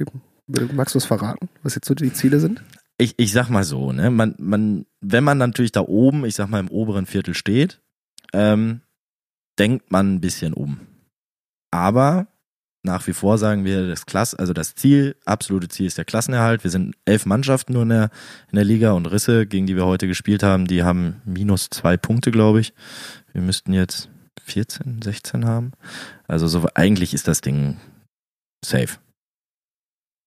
magst 0.73 0.95
du 0.95 0.99
es 0.99 1.05
verraten, 1.05 1.49
was 1.63 1.75
jetzt 1.75 1.89
so 1.89 1.95
die 1.95 2.13
Ziele 2.13 2.39
sind? 2.39 2.63
Ich, 2.99 3.15
ich 3.19 3.33
sag 3.33 3.51
mal 3.51 3.65
so, 3.65 3.93
ne, 3.93 4.11
man, 4.11 4.35
man, 4.39 4.87
wenn 5.01 5.25
man 5.25 5.39
natürlich 5.39 5.73
da 5.73 5.83
oben, 5.83 6.25
ich 6.25 6.35
sag 6.35 6.49
mal 6.49 6.61
im 6.61 6.69
oberen 6.69 7.07
Viertel 7.07 7.35
steht, 7.35 7.81
ähm, 8.33 8.81
denkt 9.59 9.91
man 9.91 10.15
ein 10.15 10.21
bisschen 10.21 10.55
um. 10.55 10.81
Aber 11.71 12.29
nach 12.87 13.07
wie 13.07 13.13
vor 13.13 13.37
sagen 13.37 13.65
wir, 13.65 13.87
das 13.89 14.07
Klass, 14.07 14.35
also 14.35 14.53
das 14.53 14.75
Ziel, 14.75 15.17
absolute 15.25 15.69
Ziel 15.69 15.87
ist 15.87 15.99
der 15.99 16.05
Klassenerhalt. 16.05 16.65
Wir 16.65 16.71
sind 16.71 16.95
elf 17.05 17.27
Mannschaften 17.27 17.75
nur 17.75 17.83
in 17.83 17.91
der, 17.91 18.11
in 18.51 18.57
der 18.57 18.65
Liga 18.65 18.93
und 18.93 19.07
Risse, 19.07 19.47
gegen 19.47 19.67
die 19.67 19.77
wir 19.77 19.85
heute 19.85 20.07
gespielt 20.07 20.43
haben, 20.43 20.67
die 20.67 20.83
haben 20.83 21.21
minus 21.25 21.69
zwei 21.69 21.97
Punkte, 21.97 22.31
glaube 22.31 22.61
ich. 22.61 22.73
Wir 23.33 23.43
müssten 23.43 23.73
jetzt 23.73 24.09
14, 24.45 25.03
16 25.03 25.45
haben. 25.45 25.73
Also 26.29 26.47
so, 26.47 26.67
eigentlich 26.75 27.13
ist 27.13 27.29
das 27.29 27.41
Ding 27.41 27.77
safe. 28.65 28.99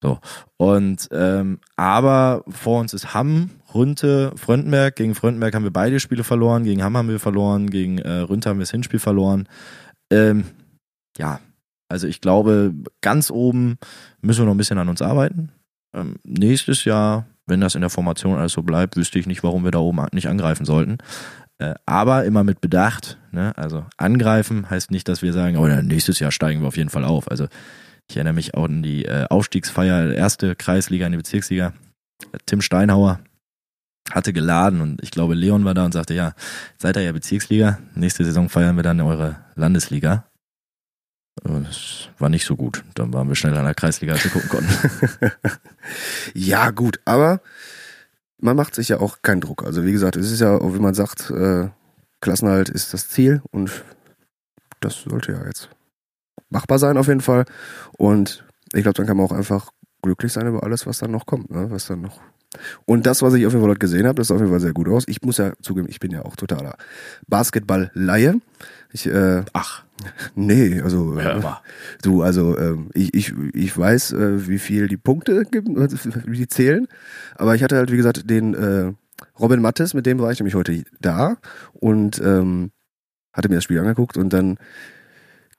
So. 0.01 0.19
Und 0.57 1.09
ähm, 1.11 1.59
aber 1.75 2.43
vor 2.47 2.79
uns 2.79 2.93
ist 2.93 3.13
Hamm, 3.13 3.49
Runte, 3.73 4.31
Fröndenberg. 4.35 4.95
Gegen 4.95 5.15
Fröndenberg 5.15 5.53
haben 5.53 5.63
wir 5.63 5.73
beide 5.73 5.99
Spiele 5.99 6.23
verloren, 6.23 6.63
gegen 6.63 6.83
Hamm 6.83 6.97
haben 6.97 7.09
wir 7.09 7.19
verloren, 7.19 7.69
gegen 7.69 7.97
äh, 7.99 8.19
Runte 8.19 8.49
haben 8.49 8.57
wir 8.57 8.63
das 8.63 8.71
Hinspiel 8.71 8.99
verloren. 8.99 9.47
Ähm, 10.11 10.45
ja, 11.17 11.39
also 11.89 12.07
ich 12.07 12.21
glaube, 12.21 12.73
ganz 13.01 13.29
oben 13.31 13.77
müssen 14.21 14.41
wir 14.41 14.45
noch 14.45 14.53
ein 14.53 14.57
bisschen 14.57 14.77
an 14.77 14.89
uns 14.89 15.01
arbeiten. 15.01 15.51
Ähm, 15.93 16.15
nächstes 16.23 16.85
Jahr, 16.85 17.25
wenn 17.47 17.61
das 17.61 17.75
in 17.75 17.81
der 17.81 17.89
Formation 17.89 18.37
alles 18.37 18.53
so 18.53 18.61
bleibt, 18.61 18.95
wüsste 18.95 19.19
ich 19.19 19.27
nicht, 19.27 19.43
warum 19.43 19.63
wir 19.63 19.71
da 19.71 19.79
oben 19.79 20.05
nicht 20.13 20.29
angreifen 20.29 20.65
sollten. 20.65 20.99
Äh, 21.57 21.73
aber 21.85 22.25
immer 22.25 22.43
mit 22.43 22.61
Bedacht. 22.61 23.17
Ne? 23.31 23.57
Also 23.57 23.85
angreifen 23.97 24.69
heißt 24.69 24.91
nicht, 24.91 25.07
dass 25.07 25.21
wir 25.21 25.33
sagen, 25.33 25.57
oh, 25.57 25.67
ja, 25.67 25.81
nächstes 25.81 26.19
Jahr 26.19 26.31
steigen 26.31 26.61
wir 26.61 26.67
auf 26.67 26.77
jeden 26.77 26.89
Fall 26.89 27.03
auf. 27.03 27.29
Also 27.29 27.47
ich 28.09 28.17
erinnere 28.17 28.33
mich 28.33 28.55
auch 28.55 28.65
an 28.65 28.81
die 28.81 29.05
äh, 29.05 29.25
Aufstiegsfeier, 29.29 30.13
erste 30.13 30.55
Kreisliga 30.55 31.05
in 31.05 31.11
die 31.11 31.17
Bezirksliga. 31.17 31.73
Tim 32.47 32.61
Steinhauer 32.61 33.19
hatte 34.11 34.33
geladen 34.33 34.81
und 34.81 35.03
ich 35.03 35.11
glaube, 35.11 35.35
Leon 35.35 35.63
war 35.63 35.75
da 35.75 35.85
und 35.85 35.93
sagte, 35.93 36.15
ja, 36.15 36.33
seid 36.77 36.97
ihr 36.97 37.03
ja 37.03 37.11
Bezirksliga, 37.11 37.77
nächste 37.93 38.25
Saison 38.25 38.49
feiern 38.49 38.75
wir 38.75 38.83
dann 38.83 38.99
eure 38.99 39.37
Landesliga. 39.55 40.25
Das 41.43 42.09
war 42.17 42.29
nicht 42.29 42.45
so 42.45 42.55
gut. 42.55 42.83
Dann 42.95 43.13
waren 43.13 43.29
wir 43.29 43.35
schnell 43.35 43.55
an 43.55 43.63
der 43.63 43.75
Kreisliga, 43.75 44.13
als 44.13 44.23
wir 44.23 44.31
gucken 44.31 44.49
konnten. 44.49 44.73
Ja, 46.33 46.71
gut, 46.71 46.99
aber 47.05 47.41
man 48.39 48.55
macht 48.55 48.75
sich 48.75 48.89
ja 48.89 48.99
auch 48.99 49.21
keinen 49.21 49.41
Druck. 49.41 49.63
Also 49.63 49.85
wie 49.85 49.91
gesagt, 49.91 50.15
es 50.15 50.31
ist 50.31 50.39
ja, 50.39 50.59
wie 50.61 50.79
man 50.79 50.93
sagt, 50.93 51.29
äh, 51.31 51.69
Klassenhalt 52.21 52.69
ist 52.69 52.93
das 52.93 53.09
Ziel 53.09 53.41
und 53.51 53.83
das 54.79 55.01
sollte 55.01 55.31
ja 55.31 55.45
jetzt 55.45 55.69
machbar 56.49 56.79
sein 56.79 56.97
auf 56.97 57.07
jeden 57.07 57.21
Fall. 57.21 57.45
Und 57.97 58.45
ich 58.73 58.83
glaube, 58.83 58.95
dann 58.95 59.05
kann 59.05 59.17
man 59.17 59.25
auch 59.25 59.31
einfach 59.31 59.71
glücklich 60.01 60.31
sein 60.31 60.47
über 60.47 60.63
alles, 60.63 60.85
was 60.85 60.99
dann 60.99 61.11
noch 61.11 61.25
kommt, 61.25 61.49
ne? 61.49 61.69
was 61.69 61.87
dann 61.87 62.01
noch 62.01 62.19
Und 62.85 63.05
das, 63.05 63.21
was 63.21 63.33
ich 63.33 63.45
auf 63.45 63.53
jeden 63.53 63.61
Fall 63.61 63.71
heute 63.71 63.79
gesehen 63.79 64.07
habe, 64.07 64.15
das 64.15 64.27
sah 64.27 64.35
auf 64.35 64.41
jeden 64.41 64.51
Fall 64.51 64.59
sehr 64.59 64.73
gut 64.73 64.87
aus. 64.87 65.03
Ich 65.07 65.21
muss 65.21 65.37
ja 65.37 65.53
zugeben, 65.61 65.87
ich 65.89 65.99
bin 65.99 66.11
ja 66.11 66.23
auch 66.23 66.35
totaler 66.35 66.75
Basketball-Laie. 67.27 68.41
Ich, 68.91 69.07
äh, 69.07 69.43
Ach, 69.53 69.83
nee, 70.35 70.81
also 70.81 71.17
äh, 71.19 71.41
du, 72.01 72.21
also 72.21 72.57
ähm, 72.57 72.89
ich, 72.93 73.13
ich, 73.13 73.33
ich 73.53 73.77
weiß, 73.77 74.13
äh, 74.13 74.47
wie 74.47 74.59
viel 74.59 74.87
die 74.87 74.97
Punkte 74.97 75.43
gibt, 75.45 75.67
wie 75.67 76.37
die 76.37 76.47
zählen. 76.47 76.87
Aber 77.35 77.55
ich 77.55 77.63
hatte 77.63 77.75
halt, 77.75 77.91
wie 77.91 77.97
gesagt, 77.97 78.29
den 78.29 78.53
äh, 78.53 78.93
Robin 79.39 79.61
Mattes, 79.61 79.93
mit 79.93 80.05
dem 80.05 80.19
war 80.19 80.31
ich 80.31 80.39
nämlich 80.39 80.55
heute 80.55 80.83
da 81.01 81.37
und 81.73 82.19
ähm, 82.19 82.71
hatte 83.33 83.49
mir 83.49 83.55
das 83.55 83.63
Spiel 83.65 83.79
angeguckt 83.79 84.17
und 84.17 84.31
dann 84.33 84.57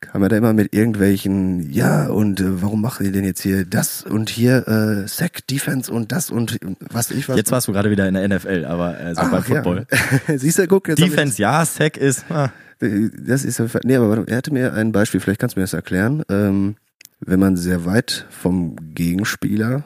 kam 0.00 0.22
er 0.22 0.28
da 0.30 0.36
immer 0.36 0.52
mit 0.52 0.74
irgendwelchen, 0.74 1.70
ja, 1.70 2.06
und 2.08 2.40
äh, 2.40 2.62
warum 2.62 2.80
macht 2.80 3.00
ihr 3.02 3.12
denn 3.12 3.24
jetzt 3.24 3.42
hier 3.42 3.64
das 3.66 4.02
und 4.02 4.30
hier 4.30 4.66
äh, 4.66 5.06
Sack 5.08 5.46
Defense 5.48 5.92
und 5.92 6.10
das 6.12 6.30
und 6.30 6.58
was 6.90 7.10
ich 7.10 7.28
was. 7.28 7.36
Jetzt 7.36 7.52
warst 7.52 7.68
du 7.68 7.72
gerade 7.72 7.90
wieder 7.90 8.08
in 8.08 8.14
der 8.14 8.26
NFL, 8.28 8.64
aber 8.64 8.98
äh, 8.98 9.14
so 9.14 9.20
Ah, 9.20 9.28
beim 9.28 9.42
Football. 9.42 9.86
Ja. 10.28 10.38
Siehst 10.38 10.58
du, 10.58 10.66
guck, 10.66 10.88
jetzt 10.88 10.98
Defense 11.00 11.40
ja, 11.40 11.64
Sack 11.64 11.96
ist. 11.96 12.24
Ah. 12.30 12.50
ich, 12.80 13.10
das 13.26 13.44
ist 13.44 13.60
nee, 13.84 13.96
aber 13.96 14.08
warte, 14.08 14.30
er 14.30 14.38
hatte 14.38 14.52
mir 14.52 14.72
ein 14.74 14.92
Beispiel, 14.92 15.20
vielleicht 15.20 15.40
kannst 15.40 15.56
du 15.56 15.60
mir 15.60 15.64
das 15.64 15.74
erklären. 15.74 16.22
Ähm, 16.30 16.76
wenn 17.20 17.38
man 17.40 17.56
sehr 17.58 17.84
weit 17.84 18.26
vom 18.30 18.76
Gegenspieler 18.94 19.84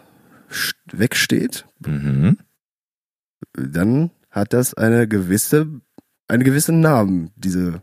st- 0.51 0.75
wegsteht, 0.93 1.67
Mhm. 1.85 2.39
dann 3.55 4.11
hat 4.31 4.53
das 4.53 4.75
eine 4.75 5.07
gewisse, 5.09 5.67
einen 6.29 6.45
gewissen 6.45 6.81
Namen, 6.81 7.31
diese 7.37 7.83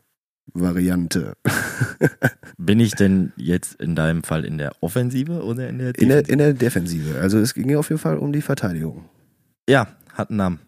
Variante. 0.54 1.34
Bin 2.58 2.80
ich 2.80 2.94
denn 2.96 3.32
jetzt 3.38 3.76
in 3.82 3.96
deinem 3.96 4.24
Fall 4.24 4.46
in 4.46 4.58
der 4.58 4.74
Offensive 4.82 5.44
oder 5.44 5.68
in 5.70 5.78
der 5.80 5.96
In 6.00 6.10
der, 6.10 6.24
Defensive? 6.24 6.32
in 6.32 6.38
der 6.40 6.54
Defensive. 6.54 7.20
Also 7.20 7.40
es 7.40 7.54
ging 7.54 7.76
auf 7.76 7.90
jeden 7.90 8.00
Fall 8.02 8.18
um 8.18 8.32
die 8.34 8.42
Verteidigung. 8.42 9.06
Ja, 9.70 9.88
hat 10.14 10.30
einen 10.30 10.38
Namen. 10.38 10.60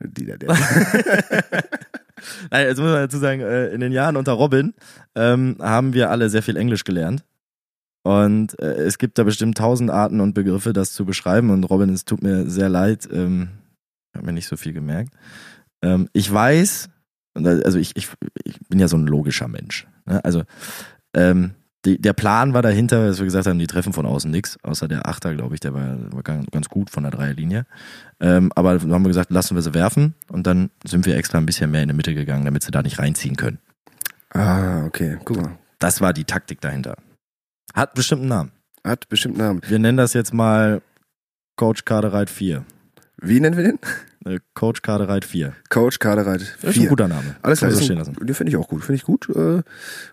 Die 0.00 0.24
der, 0.26 0.38
der. 0.38 0.48
Nein, 2.50 2.66
jetzt 2.66 2.78
muss 2.78 2.86
man 2.90 2.94
dazu 3.02 3.18
sagen, 3.18 3.40
äh, 3.40 3.68
in 3.68 3.80
den 3.80 3.92
Jahren 3.92 4.16
unter 4.16 4.32
Robin 4.32 4.74
ähm, 5.14 5.56
haben 5.60 5.92
wir 5.94 6.10
alle 6.10 6.28
sehr 6.30 6.42
viel 6.42 6.56
Englisch 6.56 6.84
gelernt. 6.84 7.24
Und 8.04 8.58
äh, 8.60 8.74
es 8.74 8.98
gibt 8.98 9.18
da 9.18 9.24
bestimmt 9.24 9.56
tausend 9.58 9.90
Arten 9.90 10.20
und 10.20 10.34
Begriffe, 10.34 10.72
das 10.72 10.92
zu 10.92 11.04
beschreiben. 11.04 11.50
Und 11.50 11.64
Robin, 11.64 11.90
es 11.90 12.04
tut 12.04 12.22
mir 12.22 12.48
sehr 12.48 12.68
leid, 12.68 13.08
ähm, 13.12 13.48
ich 14.12 14.16
habe 14.18 14.26
mir 14.26 14.32
nicht 14.32 14.48
so 14.48 14.56
viel 14.56 14.72
gemerkt. 14.72 15.14
Ähm, 15.82 16.08
ich 16.12 16.32
weiß, 16.32 16.88
da- 16.88 16.91
also 17.34 17.78
ich, 17.78 17.96
ich, 17.96 18.08
ich 18.44 18.58
bin 18.68 18.78
ja 18.78 18.88
so 18.88 18.96
ein 18.96 19.06
logischer 19.06 19.48
Mensch. 19.48 19.86
Ne? 20.06 20.24
Also 20.24 20.42
ähm, 21.14 21.52
die, 21.84 22.00
der 22.00 22.12
Plan 22.12 22.54
war 22.54 22.62
dahinter, 22.62 23.06
dass 23.06 23.18
wir 23.18 23.24
gesagt 23.24 23.46
haben, 23.46 23.58
die 23.58 23.66
treffen 23.66 23.92
von 23.92 24.06
außen 24.06 24.30
nichts, 24.30 24.56
außer 24.62 24.86
der 24.86 25.08
Achter, 25.08 25.34
glaube 25.34 25.54
ich, 25.54 25.60
der 25.60 25.74
war, 25.74 25.96
war 26.12 26.22
ganz, 26.22 26.68
gut 26.68 26.90
von 26.90 27.02
der 27.02 27.10
Dreierlinie. 27.10 27.66
Ähm, 28.20 28.52
aber 28.54 28.78
dann 28.78 28.92
haben 28.92 29.04
wir 29.04 29.08
gesagt, 29.08 29.32
lassen 29.32 29.56
wir 29.56 29.62
sie 29.62 29.74
werfen 29.74 30.14
und 30.30 30.46
dann 30.46 30.70
sind 30.84 31.06
wir 31.06 31.16
extra 31.16 31.38
ein 31.38 31.46
bisschen 31.46 31.70
mehr 31.70 31.82
in 31.82 31.88
die 31.88 31.94
Mitte 31.94 32.14
gegangen, 32.14 32.44
damit 32.44 32.62
sie 32.62 32.70
da 32.70 32.82
nicht 32.82 32.98
reinziehen 32.98 33.36
können. 33.36 33.58
ah, 34.30 34.84
okay, 34.84 35.18
guck 35.24 35.38
mal. 35.38 35.58
Das 35.80 36.00
war 36.00 36.12
die 36.12 36.24
Taktik 36.24 36.60
dahinter. 36.60 36.96
Hat 37.74 37.94
bestimmt 37.94 38.20
einen 38.20 38.28
Namen. 38.28 38.52
Hat 38.84 39.08
bestimmt 39.08 39.38
einen 39.38 39.48
Namen. 39.48 39.62
Wir 39.66 39.80
nennen 39.80 39.98
das 39.98 40.12
jetzt 40.12 40.32
mal 40.32 40.82
Coach 41.56 41.84
Kadereit 41.84 42.30
4. 42.30 42.64
Wie 43.20 43.40
nennen 43.40 43.56
wir 43.56 43.64
den? 43.64 43.78
Äh, 44.24 44.40
Coach 44.54 44.82
Kadereit 44.82 45.24
4. 45.24 45.52
Coach 45.68 45.98
Kadereit 45.98 46.40
Das 46.40 46.48
ist 46.48 46.64
ein 46.64 46.72
4. 46.72 46.88
guter 46.88 47.08
Name. 47.08 47.36
Alles 47.42 47.58
klar, 47.58 47.70
so 47.70 47.80
stehen 47.80 47.98
lassen. 47.98 48.14
den 48.14 48.34
finde 48.34 48.50
ich 48.50 48.56
auch 48.56 48.68
gut. 48.68 48.84
Finde 48.84 48.96
ich 48.96 49.04
gut. 49.04 49.28
Äh, 49.30 49.62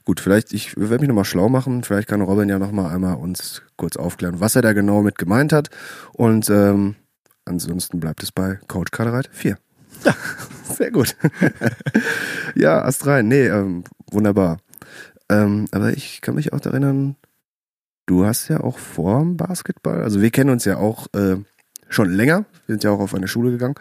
gut, 0.05 0.19
vielleicht, 0.19 0.53
ich 0.53 0.77
werde 0.77 0.99
mich 0.99 1.07
nochmal 1.07 1.25
schlau 1.25 1.49
machen. 1.49 1.83
Vielleicht 1.83 2.07
kann 2.07 2.21
Robin 2.21 2.49
ja 2.49 2.59
nochmal 2.59 2.93
einmal 2.93 3.15
uns 3.15 3.61
kurz 3.75 3.97
aufklären, 3.97 4.39
was 4.39 4.55
er 4.55 4.61
da 4.61 4.73
genau 4.73 5.01
mit 5.01 5.17
gemeint 5.17 5.53
hat. 5.53 5.69
Und 6.13 6.49
ähm, 6.49 6.95
ansonsten 7.45 7.99
bleibt 7.99 8.23
es 8.23 8.31
bei 8.31 8.59
Coach 8.67 8.91
Kadereit 8.91 9.29
4. 9.31 9.57
Ja, 10.05 10.15
sehr 10.75 10.91
gut. 10.91 11.15
ja, 12.55 12.81
Ast 12.81 13.05
rein. 13.05 13.27
Nee, 13.27 13.47
ähm, 13.47 13.83
wunderbar. 14.11 14.57
Ähm, 15.29 15.67
aber 15.71 15.91
ich 15.91 16.21
kann 16.21 16.35
mich 16.35 16.53
auch 16.53 16.59
daran 16.59 16.83
erinnern, 16.83 17.15
du 18.07 18.25
hast 18.25 18.47
ja 18.47 18.61
auch 18.61 18.79
vor 18.79 19.19
dem 19.19 19.37
Basketball, 19.37 20.01
also 20.01 20.21
wir 20.21 20.31
kennen 20.31 20.49
uns 20.49 20.65
ja 20.65 20.77
auch 20.77 21.07
äh, 21.13 21.37
schon 21.89 22.09
länger. 22.11 22.45
Wir 22.67 22.73
sind 22.73 22.83
ja 22.83 22.91
auch 22.91 22.99
auf 22.99 23.13
eine 23.15 23.27
Schule 23.27 23.51
gegangen 23.51 23.75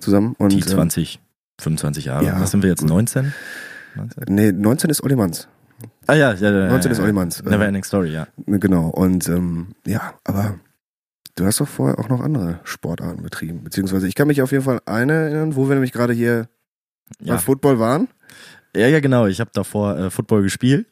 zusammen. 0.00 0.34
Und, 0.38 0.50
Die 0.52 0.60
ähm, 0.60 0.66
20, 0.66 1.20
25 1.60 2.04
Jahre. 2.06 2.24
ja, 2.24 2.40
Was 2.40 2.50
sind 2.50 2.62
wir 2.62 2.70
jetzt? 2.70 2.80
gut. 2.80 2.88
19? 2.90 3.32
19? 3.96 4.24
Nee, 4.34 4.52
19 4.52 4.90
ist 4.90 5.02
Olli 5.02 5.16
Manns. 5.16 5.48
Ah 6.06 6.14
ja, 6.14 6.32
ja, 6.34 6.50
ja. 6.50 6.68
19 6.68 6.88
ja, 6.88 6.92
ist 6.92 6.98
ja. 6.98 7.04
Olli 7.04 7.12
Manns. 7.12 7.42
Never 7.42 7.64
Äh, 7.64 7.68
Ending 7.68 7.84
Story, 7.84 8.12
ja. 8.12 8.26
Genau. 8.46 8.88
Und 8.88 9.28
ähm, 9.28 9.68
ja, 9.86 10.14
aber 10.24 10.54
du 11.36 11.44
hast 11.46 11.60
doch 11.60 11.68
vorher 11.68 11.98
auch 11.98 12.08
noch 12.08 12.20
andere 12.20 12.60
Sportarten 12.64 13.22
betrieben. 13.22 13.62
Beziehungsweise 13.64 14.06
ich 14.08 14.14
kann 14.14 14.26
mich 14.28 14.42
auf 14.42 14.52
jeden 14.52 14.64
Fall 14.64 14.80
eine 14.86 15.12
erinnern, 15.12 15.56
wo 15.56 15.68
wir 15.68 15.74
nämlich 15.74 15.92
gerade 15.92 16.12
hier 16.12 16.48
Ja, 17.20 17.34
bei 17.34 17.38
Football 17.40 17.78
waren. 17.78 18.08
ja, 18.76 18.88
ja 18.88 19.00
genau. 19.00 19.26
Ich 19.26 19.40
habe 19.40 19.50
davor 19.52 19.96
äh, 19.98 20.10
Football 20.10 20.42
gespielt. 20.42 20.86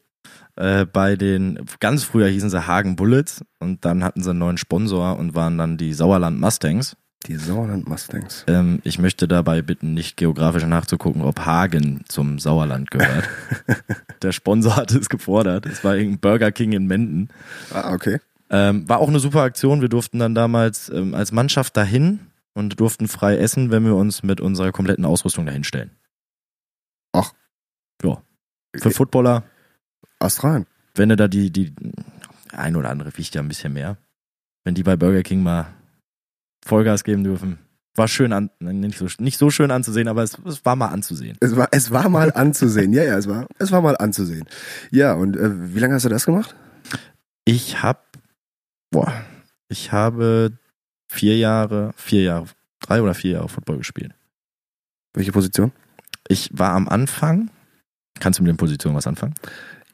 Äh, 0.57 0.85
bei 0.85 1.17
den, 1.17 1.65
ganz 1.81 2.05
früher 2.05 2.29
hießen 2.29 2.51
sie 2.51 2.67
Hagen 2.67 2.97
Bullets 2.97 3.43
und 3.59 3.85
dann 3.85 4.05
hatten 4.05 4.23
sie 4.23 4.31
einen 4.31 4.39
neuen 4.41 4.59
Sponsor 4.59 5.19
und 5.19 5.35
waren 5.35 5.57
dann 5.57 5.79
die 5.79 5.95
Sauerland 5.95 6.39
Mustangs. 6.41 6.97
Die 7.27 7.37
Sauerland 7.37 7.89
Mustangs. 7.89 8.45
Ähm, 8.49 8.81
ich 8.83 8.99
möchte 8.99 9.29
dabei 9.29 9.63
bitten, 9.63 9.95
nicht 9.95 10.17
geografisch 10.17 10.67
nachzugucken, 10.67 11.23
ob 11.23 11.47
Hagen 11.47 12.03
zum 12.09 12.39
Sauerland 12.39 12.91
gehört. 12.91 13.29
Der 14.23 14.33
Sponsor 14.33 14.77
hatte 14.77 14.99
es 14.99 15.09
gefordert. 15.09 15.67
Es 15.67 15.85
war 15.85 15.95
irgendein 15.95 16.21
Burger 16.21 16.53
King 16.53 16.73
in 16.73 16.87
Menden. 16.87 17.29
Ah, 17.73 17.93
okay. 17.93 18.19
Ähm, 18.51 18.89
war 18.89 18.99
auch 18.99 19.09
eine 19.09 19.21
super 19.21 19.43
Aktion. 19.43 19.81
Wir 19.81 19.89
durften 19.89 20.19
dann 20.19 20.35
damals 20.35 20.91
ähm, 20.91 21.15
als 21.15 21.33
Mannschaft 21.33 21.77
dahin 21.77 22.21
und 22.55 22.81
durften 22.81 23.09
frei 23.09 23.39
essen, 23.39 23.71
wenn 23.71 23.85
wir 23.85 23.95
uns 23.95 24.23
mit 24.23 24.41
unserer 24.41 24.73
kompletten 24.73 25.05
Ausrüstung 25.05 25.47
dahin 25.47 25.65
stellen. 25.65 25.93
Ach. 27.13 27.33
Ja. 28.03 28.21
Für 28.77 28.91
Footballer, 28.91 29.45
Ast 30.23 30.45
rein. 30.45 30.67
wenn 30.95 31.09
du 31.09 31.17
da 31.17 31.29
die, 31.29 31.51
die 31.51 31.73
ein 32.53 32.77
oder 32.77 32.91
andere 32.91 33.17
wiegt 33.17 33.35
ja 33.35 33.41
ein 33.41 33.49
bisschen 33.49 33.73
mehr. 33.73 33.97
Wenn 34.65 34.75
die 34.75 34.83
bei 34.83 34.97
Burger 34.97 35.23
King 35.23 35.43
mal 35.43 35.67
Vollgas 36.65 37.05
geben 37.05 37.25
dürfen. 37.25 37.59
War 37.95 38.09
schön 38.09 38.33
an, 38.33 38.51
nicht 38.61 38.97
so, 38.97 39.07
nicht 39.19 39.37
so 39.37 39.51
schön 39.51 39.71
anzusehen, 39.71 40.09
aber 40.09 40.23
es, 40.23 40.39
es 40.47 40.65
war 40.65 40.77
mal 40.77 40.89
anzusehen. 40.89 41.37
Es 41.41 41.57
war, 41.57 41.69
es 41.73 41.91
war 41.91 42.09
mal 42.09 42.33
anzusehen. 42.33 42.93
Ja, 42.95 43.05
ja, 43.05 43.19
es 43.19 43.29
war, 43.29 43.47
es 43.59 43.71
war 43.71 43.83
mal 43.83 43.97
anzusehen. 43.97 44.47
Ja, 44.91 45.13
und 45.13 45.37
äh, 45.37 45.75
wie 45.75 45.79
lange 45.79 45.95
hast 45.95 46.05
du 46.05 46.09
das 46.09 46.25
gemacht? 46.25 46.55
Ich 47.45 47.83
hab, 47.83 48.17
boah, 48.91 49.13
ich 49.69 49.93
habe 49.93 50.53
vier 51.11 51.37
Jahre, 51.37 51.93
vier 51.97 52.23
Jahre, 52.23 52.47
drei 52.81 53.03
oder 53.03 53.15
vier 53.15 53.33
Jahre 53.33 53.49
Football 53.51 53.79
gespielt. 53.79 54.15
Welche 55.13 55.33
Position? 55.33 55.73
Ich 56.29 56.49
war 56.53 56.73
am 56.73 56.89
Anfang, 56.89 57.51
kannst 58.21 58.39
du 58.39 58.43
mit 58.43 58.51
den 58.51 58.57
Positionen 58.57 58.97
was 58.97 59.07
anfangen? 59.07 59.35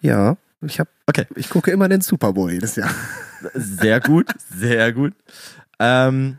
Ja, 0.01 0.37
ich 0.61 0.81
habe, 0.81 0.91
Okay. 1.07 1.27
ich 1.37 1.49
gucke 1.51 1.71
immer 1.71 1.89
den 1.89 2.01
Super 2.01 2.33
Bowl 2.33 2.51
jedes 2.53 2.77
Jahr. 2.77 2.91
Sehr 3.55 4.01
gut, 4.01 4.27
sehr 4.51 4.93
gut. 4.93 5.15
Ähm, 5.79 6.39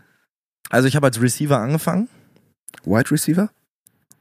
also 0.69 0.88
ich 0.88 0.95
habe 0.95 1.08
als 1.08 1.22
Receiver 1.22 1.58
angefangen. 1.60 2.10
Wide 2.84 3.10
Receiver? 3.12 3.50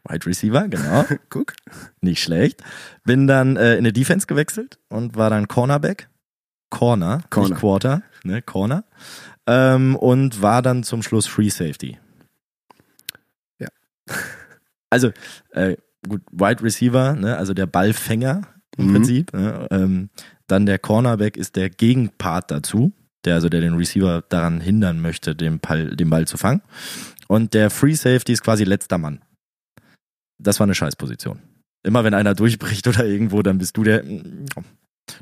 Wide 0.08 0.26
Receiver, 0.26 0.68
genau. 0.68 1.04
Guck. 1.30 1.54
Nicht 2.00 2.22
schlecht. 2.22 2.62
Bin 3.04 3.26
dann 3.26 3.56
äh, 3.56 3.72
in 3.72 3.78
eine 3.78 3.92
Defense 3.92 4.26
gewechselt 4.26 4.78
und 4.88 5.16
war 5.16 5.30
dann 5.30 5.48
Cornerback. 5.48 6.08
Corner, 6.70 7.22
Corner. 7.30 7.48
nicht 7.48 7.58
Quarter, 7.60 8.02
ne, 8.24 8.42
Corner. 8.42 8.84
Ähm, 9.46 9.96
und 9.96 10.42
war 10.42 10.60
dann 10.62 10.82
zum 10.84 11.02
Schluss 11.02 11.26
Free 11.26 11.48
Safety. 11.48 11.98
Ja. 13.58 13.68
Also, 14.90 15.12
äh, 15.52 15.76
gut, 16.06 16.20
Wide 16.30 16.62
Receiver, 16.62 17.14
ne, 17.14 17.36
also 17.36 17.54
der 17.54 17.66
Ballfänger 17.66 18.42
im 18.78 18.86
Mhm. 18.86 18.92
Prinzip. 18.94 19.32
Ne, 19.32 19.66
ähm, 19.70 20.08
dann 20.46 20.64
der 20.66 20.78
Cornerback 20.78 21.36
ist 21.36 21.56
der 21.56 21.68
Gegenpart 21.68 22.50
dazu, 22.50 22.92
der 23.24 23.34
also 23.34 23.48
der 23.48 23.60
den 23.60 23.74
Receiver 23.74 24.22
daran 24.28 24.60
hindern 24.60 25.00
möchte, 25.00 25.34
den 25.36 25.58
Ball, 25.60 25.94
den 25.94 26.08
Ball 26.08 26.26
zu 26.26 26.38
fangen. 26.38 26.62
Und 27.26 27.52
der 27.52 27.68
Free 27.70 27.94
Safety 27.94 28.32
ist 28.32 28.42
quasi 28.42 28.64
letzter 28.64 28.96
Mann. 28.98 29.20
Das 30.38 30.58
war 30.60 30.64
eine 30.64 30.74
Scheißposition. 30.74 31.40
Immer 31.82 32.04
wenn 32.04 32.14
einer 32.14 32.34
durchbricht 32.34 32.86
oder 32.86 33.04
irgendwo, 33.04 33.42
dann 33.42 33.58
bist 33.58 33.76
du 33.76 33.82
der. 33.84 34.02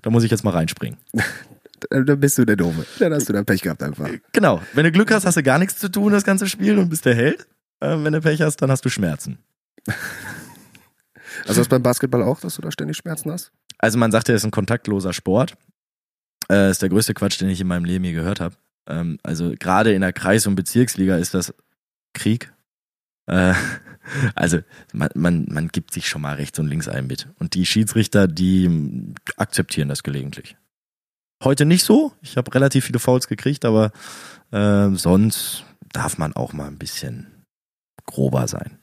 Da 0.03 0.11
muss 0.11 0.23
ich 0.25 0.31
jetzt 0.31 0.45
mal 0.45 0.51
reinspringen. 0.51 0.99
Dann 1.91 2.19
bist 2.19 2.39
du 2.39 2.47
der 2.47 2.57
Doofe. 2.57 2.87
Dann 2.99 3.13
hast 3.13 3.29
du 3.29 3.35
dann 3.35 3.45
Pech 3.45 3.61
gehabt 3.61 3.83
einfach. 3.83 4.09
Genau. 4.33 4.63
Wenn 4.73 4.85
du 4.85 4.93
Glück 4.93 5.11
hast, 5.13 5.27
hast 5.27 5.37
du 5.37 5.43
gar 5.43 5.59
nichts 5.59 5.77
zu 5.77 5.91
tun, 5.91 6.11
das 6.11 6.25
ganze 6.25 6.49
Spiel 6.49 6.79
und 6.79 6.89
bist 6.89 7.05
der 7.05 7.15
Held. 7.15 7.47
Äh, 7.81 7.99
wenn 8.03 8.15
du 8.15 8.21
Pech 8.23 8.41
hast, 8.41 8.57
dann 8.63 8.71
hast 8.71 8.83
du 8.87 8.89
Schmerzen. 8.89 9.39
Also 11.47 11.61
das 11.61 11.69
beim 11.69 11.83
Basketball 11.83 12.23
auch, 12.23 12.41
dass 12.41 12.57
du 12.57 12.63
da 12.63 12.71
ständig 12.71 12.97
Schmerzen 12.97 13.31
hast? 13.31 13.53
Also 13.79 13.99
man 13.99 14.13
sagt 14.13 14.29
ja, 14.29 14.35
es 14.35 14.43
ist 14.43 14.47
ein 14.47 14.51
kontaktloser 14.51 15.13
Sport. 15.13 15.57
Äh, 16.51 16.71
ist 16.71 16.83
der 16.83 16.89
größte 16.89 17.15
Quatsch, 17.15 17.41
den 17.41 17.49
ich 17.49 17.61
in 17.61 17.67
meinem 17.67 17.85
Leben 17.85 18.05
je 18.05 18.13
gehört 18.13 18.41
habe. 18.41 18.57
Ähm, 18.89 19.19
also 19.23 19.55
gerade 19.59 19.93
in 19.93 20.01
der 20.01 20.13
Kreis- 20.13 20.47
und 20.47 20.55
Bezirksliga 20.55 21.17
ist 21.17 21.35
das 21.35 21.55
Krieg. 22.15 22.53
Äh, 23.27 23.55
also 24.35 24.61
man, 24.93 25.11
man, 25.15 25.47
man 25.51 25.69
gibt 25.69 25.93
sich 25.93 26.09
schon 26.09 26.23
mal 26.23 26.37
rechts 26.37 26.59
und 26.59 26.69
links 26.69 26.89
ein 26.89 27.07
mit. 27.07 27.29
Und 27.39 27.55
die 27.55 27.67
Schiedsrichter, 27.67 28.29
die 28.29 29.15
akzeptieren 29.37 29.89
das 29.89 30.03
gelegentlich. 30.03 30.57
Heute 31.43 31.67
nicht 31.67 31.85
so. 31.85 32.13
Ich 32.23 32.37
habe 32.37 32.55
relativ 32.55 32.87
viele 32.87 32.99
Fouls 32.99 33.29
gekriegt, 33.29 33.65
aber 33.65 33.93
äh, 34.53 34.89
sonst 34.95 35.65
darf 35.93 36.19
man 36.19 36.35
auch 36.35 36.53
mal 36.53 36.67
ein 36.67 36.79
bisschen 36.79 37.45
grober 38.07 38.49
sein. 38.49 38.79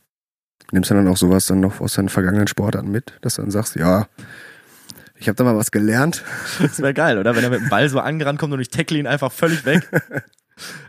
Nimmst 0.73 0.89
du 0.89 0.95
dann 0.95 1.07
auch 1.07 1.17
sowas 1.17 1.45
dann 1.45 1.59
noch 1.59 1.81
aus 1.81 1.93
deinen 1.93 2.09
vergangenen 2.09 2.47
Sportarten 2.47 2.89
mit, 2.89 3.13
dass 3.21 3.35
du 3.35 3.43
dann 3.43 3.51
sagst, 3.51 3.75
ja, 3.75 4.07
ich 5.19 5.27
habe 5.27 5.35
da 5.35 5.43
mal 5.43 5.55
was 5.55 5.69
gelernt. 5.69 6.23
Das 6.59 6.79
wäre 6.79 6.95
geil, 6.95 7.19
oder? 7.19 7.35
Wenn 7.35 7.43
er 7.43 7.51
mit 7.51 7.61
dem 7.61 7.69
Ball 7.69 7.87
so 7.89 7.99
angerannt 7.99 8.39
kommt 8.39 8.53
und 8.53 8.59
ich 8.59 8.69
tackle 8.69 8.97
ihn 8.97 9.05
einfach 9.05 9.31
völlig 9.31 9.67
weg. 9.67 9.87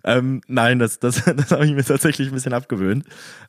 ähm, 0.05 0.41
nein, 0.49 0.79
das, 0.79 1.01
das, 1.01 1.25
das 1.37 1.51
habe 1.51 1.67
ich 1.67 1.73
mir 1.73 1.85
tatsächlich 1.85 2.29
ein 2.29 2.35
bisschen 2.35 2.55
abgewöhnt. 2.55 3.05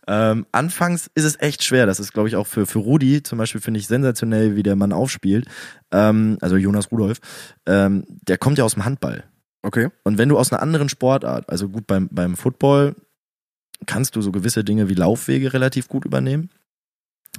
Ähm, 0.07 0.45
anfangs 0.51 1.09
ist 1.15 1.23
es 1.23 1.39
echt 1.39 1.63
schwer. 1.63 1.85
Das 1.85 2.01
ist, 2.01 2.11
glaube 2.11 2.27
ich, 2.27 2.35
auch 2.35 2.47
für, 2.47 2.65
für 2.65 2.79
Rudi 2.79 3.23
zum 3.23 3.37
Beispiel 3.37 3.61
finde 3.61 3.79
ich 3.79 3.87
sensationell, 3.87 4.57
wie 4.57 4.63
der 4.63 4.75
Mann 4.75 4.91
aufspielt. 4.91 5.47
Ähm, 5.93 6.37
also 6.41 6.57
Jonas 6.57 6.91
Rudolf. 6.91 7.19
Ähm, 7.65 8.03
der 8.27 8.37
kommt 8.37 8.57
ja 8.57 8.65
aus 8.65 8.73
dem 8.73 8.83
Handball. 8.83 9.23
Okay. 9.61 9.87
Und 10.03 10.17
wenn 10.17 10.27
du 10.27 10.37
aus 10.37 10.51
einer 10.51 10.61
anderen 10.61 10.89
Sportart, 10.89 11.49
also 11.49 11.69
gut 11.69 11.87
beim, 11.87 12.09
beim 12.11 12.35
Football, 12.35 12.93
kannst 13.85 14.15
du 14.15 14.21
so 14.21 14.31
gewisse 14.31 14.63
Dinge 14.63 14.89
wie 14.89 14.93
Laufwege 14.93 15.53
relativ 15.53 15.87
gut 15.87 16.05
übernehmen. 16.05 16.49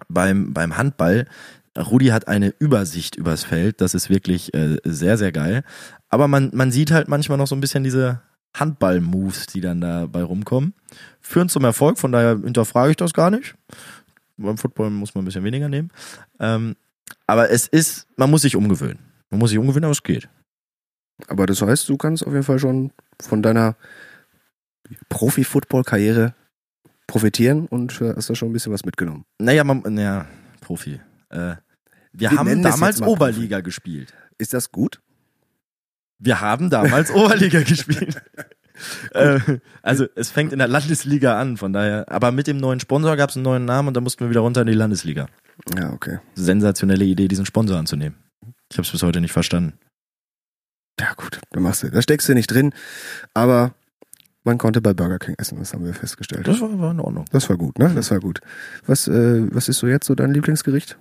Beim, 0.09 0.53
beim 0.53 0.77
Handball, 0.77 1.27
Rudi 1.77 2.07
hat 2.07 2.29
eine 2.29 2.55
Übersicht 2.59 3.17
übers 3.17 3.45
Feld, 3.45 3.81
das 3.81 3.95
ist 3.95 4.11
wirklich 4.11 4.55
äh, 4.55 4.79
sehr, 4.85 5.19
sehr 5.19 5.33
geil. 5.33 5.63
Aber 6.09 6.29
man, 6.29 6.51
man 6.55 6.71
sieht 6.71 6.91
halt 6.91 7.09
manchmal 7.09 7.39
noch 7.39 7.47
so 7.47 7.55
ein 7.55 7.61
bisschen 7.61 7.85
diese 7.85 8.23
Handball-Moves, 8.55 9.47
die 9.47 9.61
dann 9.61 9.81
dabei 9.81 10.23
rumkommen. 10.23 10.75
Führen 11.21 11.49
zum 11.49 11.65
Erfolg, 11.65 11.99
von 11.99 12.13
daher 12.13 12.39
hinterfrage 12.43 12.91
ich 12.91 12.97
das 12.97 13.13
gar 13.13 13.31
nicht. 13.31 13.55
Beim 14.37 14.59
Football 14.59 14.91
muss 14.91 15.15
man 15.15 15.23
ein 15.23 15.27
bisschen 15.27 15.45
weniger 15.45 15.69
nehmen. 15.69 15.91
Ähm, 16.41 16.77
aber 17.27 17.51
es 17.51 17.67
ist, 17.67 18.07
man 18.17 18.31
muss 18.31 18.43
sich 18.43 18.57
umgewöhnen. 18.57 18.99
Man 19.31 19.41
muss 19.41 19.51
sich 19.51 19.59
umgewöhnen, 19.59 19.85
aber 19.85 19.93
es 19.93 20.03
geht. 20.03 20.29
Aber 21.29 21.47
das 21.47 21.63
heißt, 21.63 21.89
du 21.89 21.97
kannst 21.97 22.27
auf 22.27 22.33
jeden 22.33 22.45
Fall 22.45 22.59
schon 22.59 22.93
von 23.21 23.43
deiner 23.43 23.77
Profi-Football-Karriere 25.09 26.35
profitieren 27.07 27.67
und 27.67 28.01
äh, 28.01 28.15
hast 28.17 28.31
da 28.31 28.35
schon 28.35 28.51
ein 28.51 28.53
bisschen 28.53 28.73
was 28.73 28.85
mitgenommen. 28.85 29.25
Naja, 29.39 29.65
man, 29.65 29.83
naja, 29.87 30.27
Profi. 30.61 31.01
Äh, 31.31 31.37
wir, 31.37 31.59
Wir 32.13 32.31
haben 32.33 32.63
damals 32.63 33.01
Oberliga 33.03 33.61
gespielt. 33.61 34.15
Ist 34.39 34.53
das 34.55 34.73
gut? 34.73 35.01
Wir 36.19 36.41
haben 36.41 36.71
damals 36.71 37.11
Oberliga 37.15 37.63
gespielt. 37.63 38.23
Äh, 39.13 39.41
also 39.81 40.05
es 40.17 40.29
fängt 40.29 40.53
in 40.53 40.59
der 40.59 40.69
Landesliga 40.69 41.41
an, 41.41 41.57
von 41.57 41.73
daher. 41.73 42.13
Aber 42.13 42.31
mit 42.31 42.47
dem 42.47 42.59
neuen 42.59 42.79
Sponsor 42.79 43.17
gab 43.17 43.31
es 43.31 43.37
einen 43.37 43.45
neuen 43.45 43.65
Namen 43.65 43.89
und 43.89 43.95
da 43.95 44.03
mussten 44.03 44.21
wir 44.21 44.29
wieder 44.29 44.41
runter 44.41 44.61
in 44.61 44.67
die 44.67 44.75
Landesliga. 44.75 45.29
Ja, 45.75 45.95
okay. 45.95 46.19
Sensationelle 46.35 47.07
Idee, 47.07 47.27
diesen 47.27 47.47
Sponsor 47.47 47.79
anzunehmen. 47.79 48.19
Ich 48.71 48.77
habe 48.77 48.83
es 48.85 48.93
bis 48.93 49.03
heute 49.03 49.23
nicht 49.23 49.33
verstanden. 49.33 49.79
Ja, 51.01 51.15
gut, 51.15 51.41
da 51.53 51.61
machst 51.61 51.85
du. 51.85 51.91
Da 51.91 52.03
steckst 52.03 52.29
du 52.29 52.35
nicht 52.35 52.51
drin. 52.51 52.75
Aber 53.33 53.75
man 54.47 54.59
konnte 54.59 54.81
bei 54.81 54.95
Burger 54.95 55.19
King 55.19 55.35
essen, 55.39 55.59
das 55.59 55.75
haben 55.75 55.85
wir 55.85 55.93
festgestellt. 55.93 56.47
Das 56.47 56.61
war, 56.61 56.79
war 56.79 56.93
in 56.93 57.01
Ordnung. 57.01 57.25
Das 57.33 57.49
war 57.51 57.57
gut, 57.57 57.79
ne? 57.79 57.93
Das 57.95 58.11
war 58.11 58.21
gut. 58.21 58.41
Was, 58.87 59.09
äh, 59.09 59.47
was 59.53 59.69
ist 59.69 59.79
so 59.79 59.87
jetzt 59.87 60.07
so 60.07 60.15
dein 60.15 60.33
Lieblingsgericht? 60.33 60.97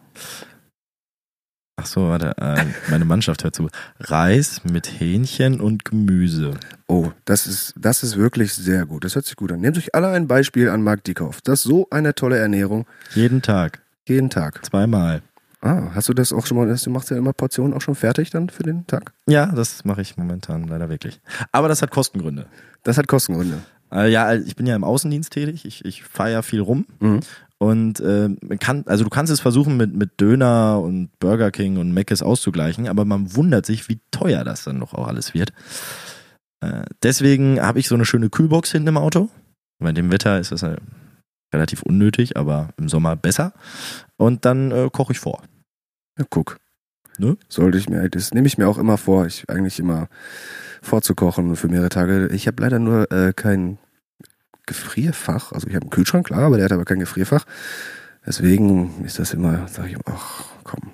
Ach 1.77 1.85
so, 1.85 2.09
warte. 2.09 2.35
Äh, 2.37 2.65
meine 2.89 3.05
Mannschaft 3.05 3.43
hört 3.43 3.55
zu. 3.55 3.69
Reis 3.99 4.63
mit 4.63 4.99
Hähnchen 4.99 5.61
und 5.61 5.85
Gemüse. 5.85 6.55
Oh, 6.87 7.11
das 7.25 7.47
ist, 7.47 7.73
das 7.77 8.01
ist 8.01 8.17
wirklich 8.17 8.53
sehr 8.53 8.85
gut. 8.85 9.03
Das 9.03 9.15
hört 9.15 9.25
sich 9.25 9.35
gut 9.35 9.51
an. 9.51 9.61
Nehmt 9.61 9.77
euch 9.77 9.93
alle 9.93 10.07
ein 10.07 10.27
Beispiel 10.27 10.69
an 10.69 10.81
Marc 10.81 11.03
Dickhoff. 11.03 11.41
Das 11.41 11.59
ist 11.59 11.63
so 11.63 11.87
eine 11.91 12.15
tolle 12.15 12.37
Ernährung. 12.37 12.87
Jeden 13.13 13.41
Tag. 13.41 13.81
Jeden 14.07 14.29
Tag. 14.29 14.65
Zweimal. 14.65 15.21
Ah, 15.65 15.89
hast 15.95 16.09
du 16.09 16.13
das 16.13 16.31
auch 16.31 16.45
schon 16.45 16.57
mal, 16.57 16.67
du 16.67 16.89
machst 16.91 17.09
ja 17.09 17.17
immer 17.17 17.33
Portionen 17.33 17.73
auch 17.73 17.81
schon 17.81 17.95
fertig 17.95 18.29
dann 18.29 18.49
für 18.49 18.61
den 18.61 18.85
Tag? 18.85 19.13
Ja, 19.27 19.47
das 19.47 19.83
mache 19.83 20.01
ich 20.01 20.15
momentan 20.15 20.67
leider 20.67 20.89
wirklich. 20.89 21.19
Aber 21.51 21.67
das 21.67 21.81
hat 21.81 21.89
Kostengründe. 21.89 22.45
Das 22.83 22.99
hat 22.99 23.07
Kostengründe. 23.07 23.57
Äh, 23.91 24.11
ja, 24.11 24.35
ich 24.35 24.55
bin 24.55 24.67
ja 24.67 24.75
im 24.75 24.83
Außendienst 24.83 25.33
tätig. 25.33 25.65
Ich, 25.65 25.83
ich 25.83 26.03
fahre 26.03 26.33
ja 26.33 26.41
viel 26.43 26.61
rum. 26.61 26.85
Mhm. 26.99 27.21
Und 27.57 27.99
äh, 27.99 28.29
kann, 28.59 28.83
also 28.85 29.03
du 29.05 29.09
kannst 29.09 29.33
es 29.33 29.39
versuchen 29.39 29.75
mit, 29.75 29.95
mit 29.95 30.21
Döner 30.21 30.79
und 30.81 31.09
Burger 31.17 31.49
King 31.49 31.77
und 31.77 31.95
Mc's 31.95 32.21
auszugleichen, 32.21 32.87
aber 32.87 33.03
man 33.03 33.35
wundert 33.35 33.65
sich, 33.65 33.89
wie 33.89 33.99
teuer 34.11 34.43
das 34.43 34.65
dann 34.65 34.81
doch 34.81 34.93
auch 34.93 35.07
alles 35.07 35.33
wird. 35.33 35.51
Äh, 36.61 36.83
deswegen 37.01 37.59
habe 37.59 37.79
ich 37.79 37.87
so 37.87 37.95
eine 37.95 38.05
schöne 38.05 38.29
Kühlbox 38.29 38.71
hinten 38.71 38.89
im 38.89 38.97
Auto. 38.97 39.29
Bei 39.79 39.93
dem 39.93 40.11
Wetter 40.11 40.39
ist 40.39 40.51
das 40.51 40.61
äh, 40.61 40.75
relativ 41.51 41.81
unnötig, 41.81 42.37
aber 42.37 42.69
im 42.77 42.87
Sommer 42.87 43.15
besser. 43.15 43.53
Und 44.17 44.45
dann 44.45 44.69
äh, 44.69 44.89
koche 44.91 45.13
ich 45.13 45.19
vor. 45.19 45.41
Ja, 46.17 46.25
guck. 46.29 46.57
Ne? 47.17 47.37
Sollte 47.47 47.77
ich 47.77 47.89
mir, 47.89 48.09
das 48.09 48.33
nehme 48.33 48.47
ich 48.47 48.57
mir 48.57 48.67
auch 48.67 48.77
immer 48.77 48.97
vor, 48.97 49.25
ich 49.25 49.49
eigentlich 49.49 49.79
immer 49.79 50.07
vorzukochen 50.81 51.55
für 51.55 51.67
mehrere 51.67 51.89
Tage. 51.89 52.27
Ich 52.31 52.47
habe 52.47 52.61
leider 52.61 52.79
nur 52.79 53.11
äh, 53.11 53.33
kein 53.33 53.77
Gefrierfach. 54.65 55.51
Also 55.51 55.67
ich 55.67 55.75
habe 55.75 55.83
einen 55.83 55.91
Kühlschrank, 55.91 56.27
klar, 56.27 56.41
aber 56.41 56.57
der 56.57 56.65
hat 56.65 56.71
aber 56.71 56.85
kein 56.85 56.99
Gefrierfach. 56.99 57.45
Deswegen 58.25 59.03
ist 59.05 59.19
das 59.19 59.33
immer, 59.33 59.67
sage 59.67 59.89
ich, 59.89 59.97
ach 60.05 60.43
komm. 60.63 60.91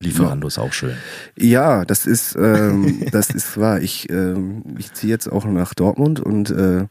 Lieferando 0.00 0.46
ist 0.48 0.58
auch 0.58 0.72
schön. 0.72 0.96
Ja, 1.36 1.84
das 1.84 2.06
ist, 2.06 2.36
ähm, 2.36 3.04
das 3.12 3.30
ist 3.30 3.58
wahr. 3.58 3.80
Ich, 3.80 4.10
ähm, 4.10 4.62
ich 4.78 4.92
ziehe 4.92 5.10
jetzt 5.12 5.28
auch 5.30 5.44
nach 5.46 5.74
Dortmund 5.74 6.20
und 6.20 6.50
äh, 6.50 6.86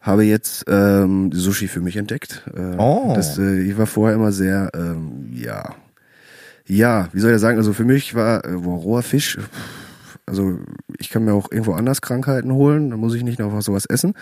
habe 0.00 0.24
jetzt 0.24 0.64
ähm, 0.68 1.30
Sushi 1.32 1.68
für 1.68 1.80
mich 1.80 1.96
entdeckt. 1.96 2.42
Äh, 2.54 2.76
Oh. 2.78 3.12
das, 3.14 3.38
äh, 3.38 3.60
ich 3.62 3.76
war 3.78 3.86
vorher 3.86 4.16
immer 4.16 4.32
sehr, 4.32 4.70
ähm, 4.74 5.28
ja, 5.32 5.74
ja, 6.76 7.08
wie 7.12 7.20
soll 7.20 7.32
ich 7.32 7.40
sagen? 7.40 7.58
Also 7.58 7.72
für 7.72 7.84
mich 7.84 8.14
war 8.14 8.44
äh, 8.44 8.52
roher 8.52 9.02
Fisch. 9.02 9.38
Also 10.24 10.58
ich 10.98 11.10
kann 11.10 11.24
mir 11.24 11.34
auch 11.34 11.50
irgendwo 11.50 11.72
anders 11.72 12.00
Krankheiten 12.00 12.52
holen, 12.52 12.90
da 12.90 12.96
muss 12.96 13.14
ich 13.14 13.24
nicht 13.24 13.38
noch 13.38 13.60
sowas 13.60 13.86
essen. 13.86 14.14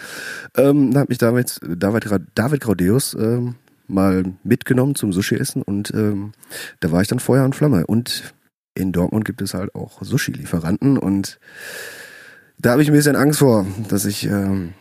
Ähm, 0.57 0.93
da 0.93 1.01
hat 1.01 1.09
mich 1.09 1.19
David, 1.19 1.61
David, 1.63 2.11
David 2.35 2.61
Graudeus 2.63 3.15
ähm, 3.15 3.57
mal 3.87 4.25
mitgenommen 4.43 4.95
zum 4.95 5.13
Sushi-Essen 5.13 5.63
und 5.63 5.93
ähm, 5.95 6.33
da 6.81 6.91
war 6.91 7.03
ich 7.03 7.09
dann 7.09 7.21
Feuer 7.21 7.45
und 7.45 7.55
Flamme. 7.55 7.87
Und 7.87 8.35
in 8.75 8.93
Dortmund 8.93 9.25
gibt 9.25 9.43
es 9.43 9.53
halt 9.53 9.75
auch 9.75 10.03
Sushi-Lieferanten 10.03 10.97
und 10.97 11.39
da 12.59 12.73
habe 12.73 12.83
ich 12.83 12.89
ein 12.89 12.95
bisschen 12.95 13.17
Angst 13.17 13.41
vor, 13.41 13.67
dass 13.89 14.07
ich 14.07 14.27
ähm, 14.27 14.73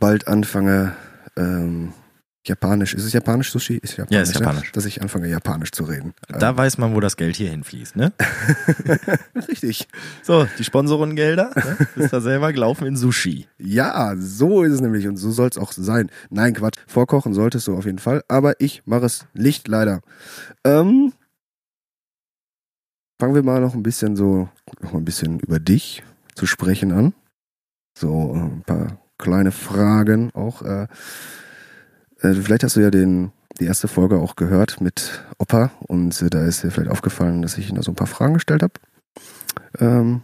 bald 0.00 0.26
anfange, 0.26 0.94
ähm, 1.36 1.92
Japanisch, 2.46 2.94
ist 2.94 3.04
es 3.04 3.12
Japanisch 3.12 3.50
Sushi? 3.52 3.76
Ist 3.76 3.98
Japanisch, 3.98 4.14
Ja, 4.14 4.22
ist 4.22 4.34
ne? 4.34 4.40
Japanisch. 4.40 4.72
Dass 4.72 4.86
ich 4.86 5.02
anfange, 5.02 5.28
Japanisch 5.28 5.72
zu 5.72 5.84
reden. 5.84 6.14
Da 6.26 6.56
weiß 6.56 6.78
man, 6.78 6.94
wo 6.94 7.00
das 7.00 7.16
Geld 7.18 7.36
hier 7.36 7.50
hinfließt, 7.50 7.96
ne? 7.96 8.12
Ähm, 8.86 8.98
richtig. 9.48 9.88
So, 10.22 10.46
die 10.58 10.64
Sponsorengelder, 10.64 11.50
ne? 11.54 11.76
Bist 11.96 12.14
da 12.14 12.20
selber 12.22 12.52
gelaufen 12.54 12.86
in 12.86 12.96
Sushi. 12.96 13.46
Ja, 13.58 14.14
so 14.16 14.62
ist 14.62 14.72
es 14.72 14.80
nämlich 14.80 15.06
und 15.06 15.18
so 15.18 15.30
soll 15.30 15.48
es 15.50 15.58
auch 15.58 15.72
sein. 15.72 16.10
Nein, 16.30 16.54
Quatsch. 16.54 16.78
Vorkochen 16.86 17.34
solltest 17.34 17.66
du 17.66 17.76
auf 17.76 17.84
jeden 17.84 17.98
Fall, 17.98 18.24
aber 18.28 18.58
ich 18.58 18.82
mache 18.86 19.04
es 19.04 19.26
nicht 19.34 19.68
leider. 19.68 20.00
Ähm, 20.64 21.12
fangen 23.20 23.34
wir 23.34 23.42
mal 23.42 23.60
noch 23.60 23.74
ein 23.74 23.82
bisschen 23.82 24.16
so, 24.16 24.48
noch 24.80 24.94
ein 24.94 25.04
bisschen 25.04 25.40
über 25.40 25.58
dich 25.58 26.02
zu 26.34 26.46
sprechen 26.46 26.90
an. 26.92 27.12
So 27.98 28.32
äh, 28.34 28.38
ein 28.38 28.62
paar 28.62 28.98
kleine 29.18 29.52
Fragen 29.52 30.30
auch. 30.32 30.62
Äh, 30.62 30.86
äh, 32.22 32.34
vielleicht 32.34 32.64
hast 32.64 32.76
du 32.76 32.80
ja 32.80 32.90
den 32.90 33.32
die 33.58 33.66
erste 33.66 33.88
Folge 33.88 34.18
auch 34.18 34.36
gehört 34.36 34.80
mit 34.80 35.24
Opa 35.38 35.70
und 35.80 36.20
äh, 36.22 36.30
da 36.30 36.44
ist 36.44 36.62
dir 36.62 36.70
vielleicht 36.70 36.90
aufgefallen, 36.90 37.42
dass 37.42 37.58
ich 37.58 37.68
ihm 37.68 37.76
da 37.76 37.82
so 37.82 37.92
ein 37.92 37.96
paar 37.96 38.06
Fragen 38.06 38.34
gestellt 38.34 38.62
habe. 38.62 38.74
Ähm, 39.78 40.22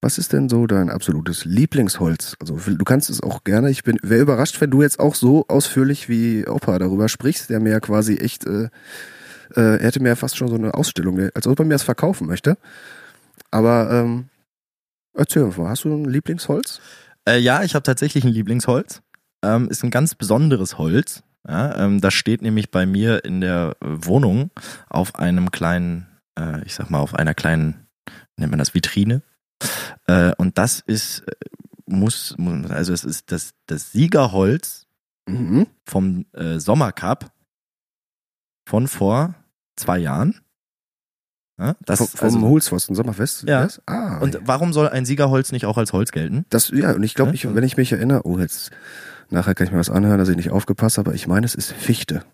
was 0.00 0.18
ist 0.18 0.32
denn 0.32 0.48
so 0.48 0.66
dein 0.66 0.90
absolutes 0.90 1.44
Lieblingsholz? 1.44 2.36
Also 2.40 2.56
du 2.56 2.84
kannst 2.84 3.10
es 3.10 3.20
auch 3.20 3.42
gerne. 3.42 3.70
Ich 3.70 3.84
wäre 3.84 4.20
überrascht, 4.20 4.60
wenn 4.60 4.70
du 4.70 4.82
jetzt 4.82 5.00
auch 5.00 5.16
so 5.16 5.46
ausführlich 5.48 6.08
wie 6.08 6.46
Opa 6.46 6.78
darüber 6.78 7.08
sprichst, 7.08 7.50
der 7.50 7.58
mir 7.58 7.70
ja 7.70 7.80
quasi 7.80 8.16
echt, 8.16 8.46
äh, 8.46 8.68
äh, 9.56 9.78
er 9.78 9.80
hätte 9.80 10.00
mir 10.00 10.10
ja 10.10 10.16
fast 10.16 10.36
schon 10.36 10.48
so 10.48 10.54
eine 10.54 10.74
Ausstellung, 10.74 11.18
als 11.34 11.48
ob 11.48 11.58
er 11.58 11.64
mir 11.64 11.74
das 11.74 11.82
verkaufen 11.82 12.28
möchte. 12.28 12.58
Aber 13.50 13.90
ähm, 13.90 14.28
erzähl 15.14 15.42
mal, 15.44 15.68
hast 15.68 15.82
du 15.82 15.92
ein 15.92 16.04
Lieblingsholz? 16.04 16.80
Äh, 17.28 17.40
ja, 17.40 17.64
ich 17.64 17.74
habe 17.74 17.82
tatsächlich 17.82 18.22
ein 18.22 18.32
Lieblingsholz. 18.32 19.02
Ähm, 19.42 19.68
ist 19.68 19.82
ein 19.82 19.90
ganz 19.90 20.14
besonderes 20.14 20.78
Holz. 20.78 21.24
Ja, 21.48 21.76
ähm, 21.76 22.00
das 22.00 22.12
steht 22.14 22.42
nämlich 22.42 22.70
bei 22.70 22.84
mir 22.84 23.24
in 23.24 23.40
der 23.40 23.76
Wohnung 23.80 24.50
auf 24.88 25.14
einem 25.14 25.50
kleinen, 25.50 26.06
äh, 26.38 26.62
ich 26.64 26.74
sag 26.74 26.90
mal, 26.90 26.98
auf 27.00 27.14
einer 27.14 27.34
kleinen, 27.34 27.86
nennt 28.36 28.50
man 28.50 28.58
das 28.58 28.74
Vitrine. 28.74 29.22
Äh, 30.06 30.32
und 30.36 30.58
das 30.58 30.80
ist, 30.80 31.20
äh, 31.20 31.32
muss, 31.86 32.36
also 32.68 32.92
es 32.92 33.04
ist 33.04 33.32
das, 33.32 33.54
das 33.66 33.92
Siegerholz 33.92 34.84
Mhm. 35.28 35.66
vom 35.84 36.24
äh, 36.32 36.58
Sommercup 36.58 37.30
von 38.66 38.88
vor 38.88 39.34
zwei 39.76 39.98
Jahren. 39.98 40.40
Ja, 41.58 41.76
das, 41.84 42.10
vom 42.10 42.34
also, 42.34 42.40
Holzpfosten 42.48 42.94
Sommerfest? 42.94 43.42
Ja. 43.42 43.64
Das? 43.64 43.82
Ah, 43.86 44.18
und 44.18 44.38
warum 44.44 44.72
soll 44.72 44.88
ein 44.88 45.04
Siegerholz 45.04 45.52
nicht 45.52 45.66
auch 45.66 45.76
als 45.76 45.92
Holz 45.92 46.12
gelten? 46.12 46.46
das, 46.50 46.70
ja, 46.70 46.92
und 46.92 47.02
ich 47.02 47.14
glaube, 47.14 47.34
Ja, 47.34 47.54
wenn 47.54 47.64
ich 47.64 47.76
mich 47.76 47.92
erinnere, 47.92 48.24
oh, 48.24 48.38
jetzt 48.38 48.70
nachher 49.30 49.54
kann 49.54 49.66
ich 49.66 49.72
mir 49.72 49.78
was 49.78 49.90
anhören, 49.90 50.18
dass 50.18 50.28
ich 50.28 50.36
nicht 50.36 50.50
aufgepasst 50.50 50.98
habe, 50.98 51.10
aber 51.10 51.14
ich 51.16 51.26
meine, 51.26 51.46
es 51.46 51.54
ist 51.54 51.72
Fichte. 51.72 52.24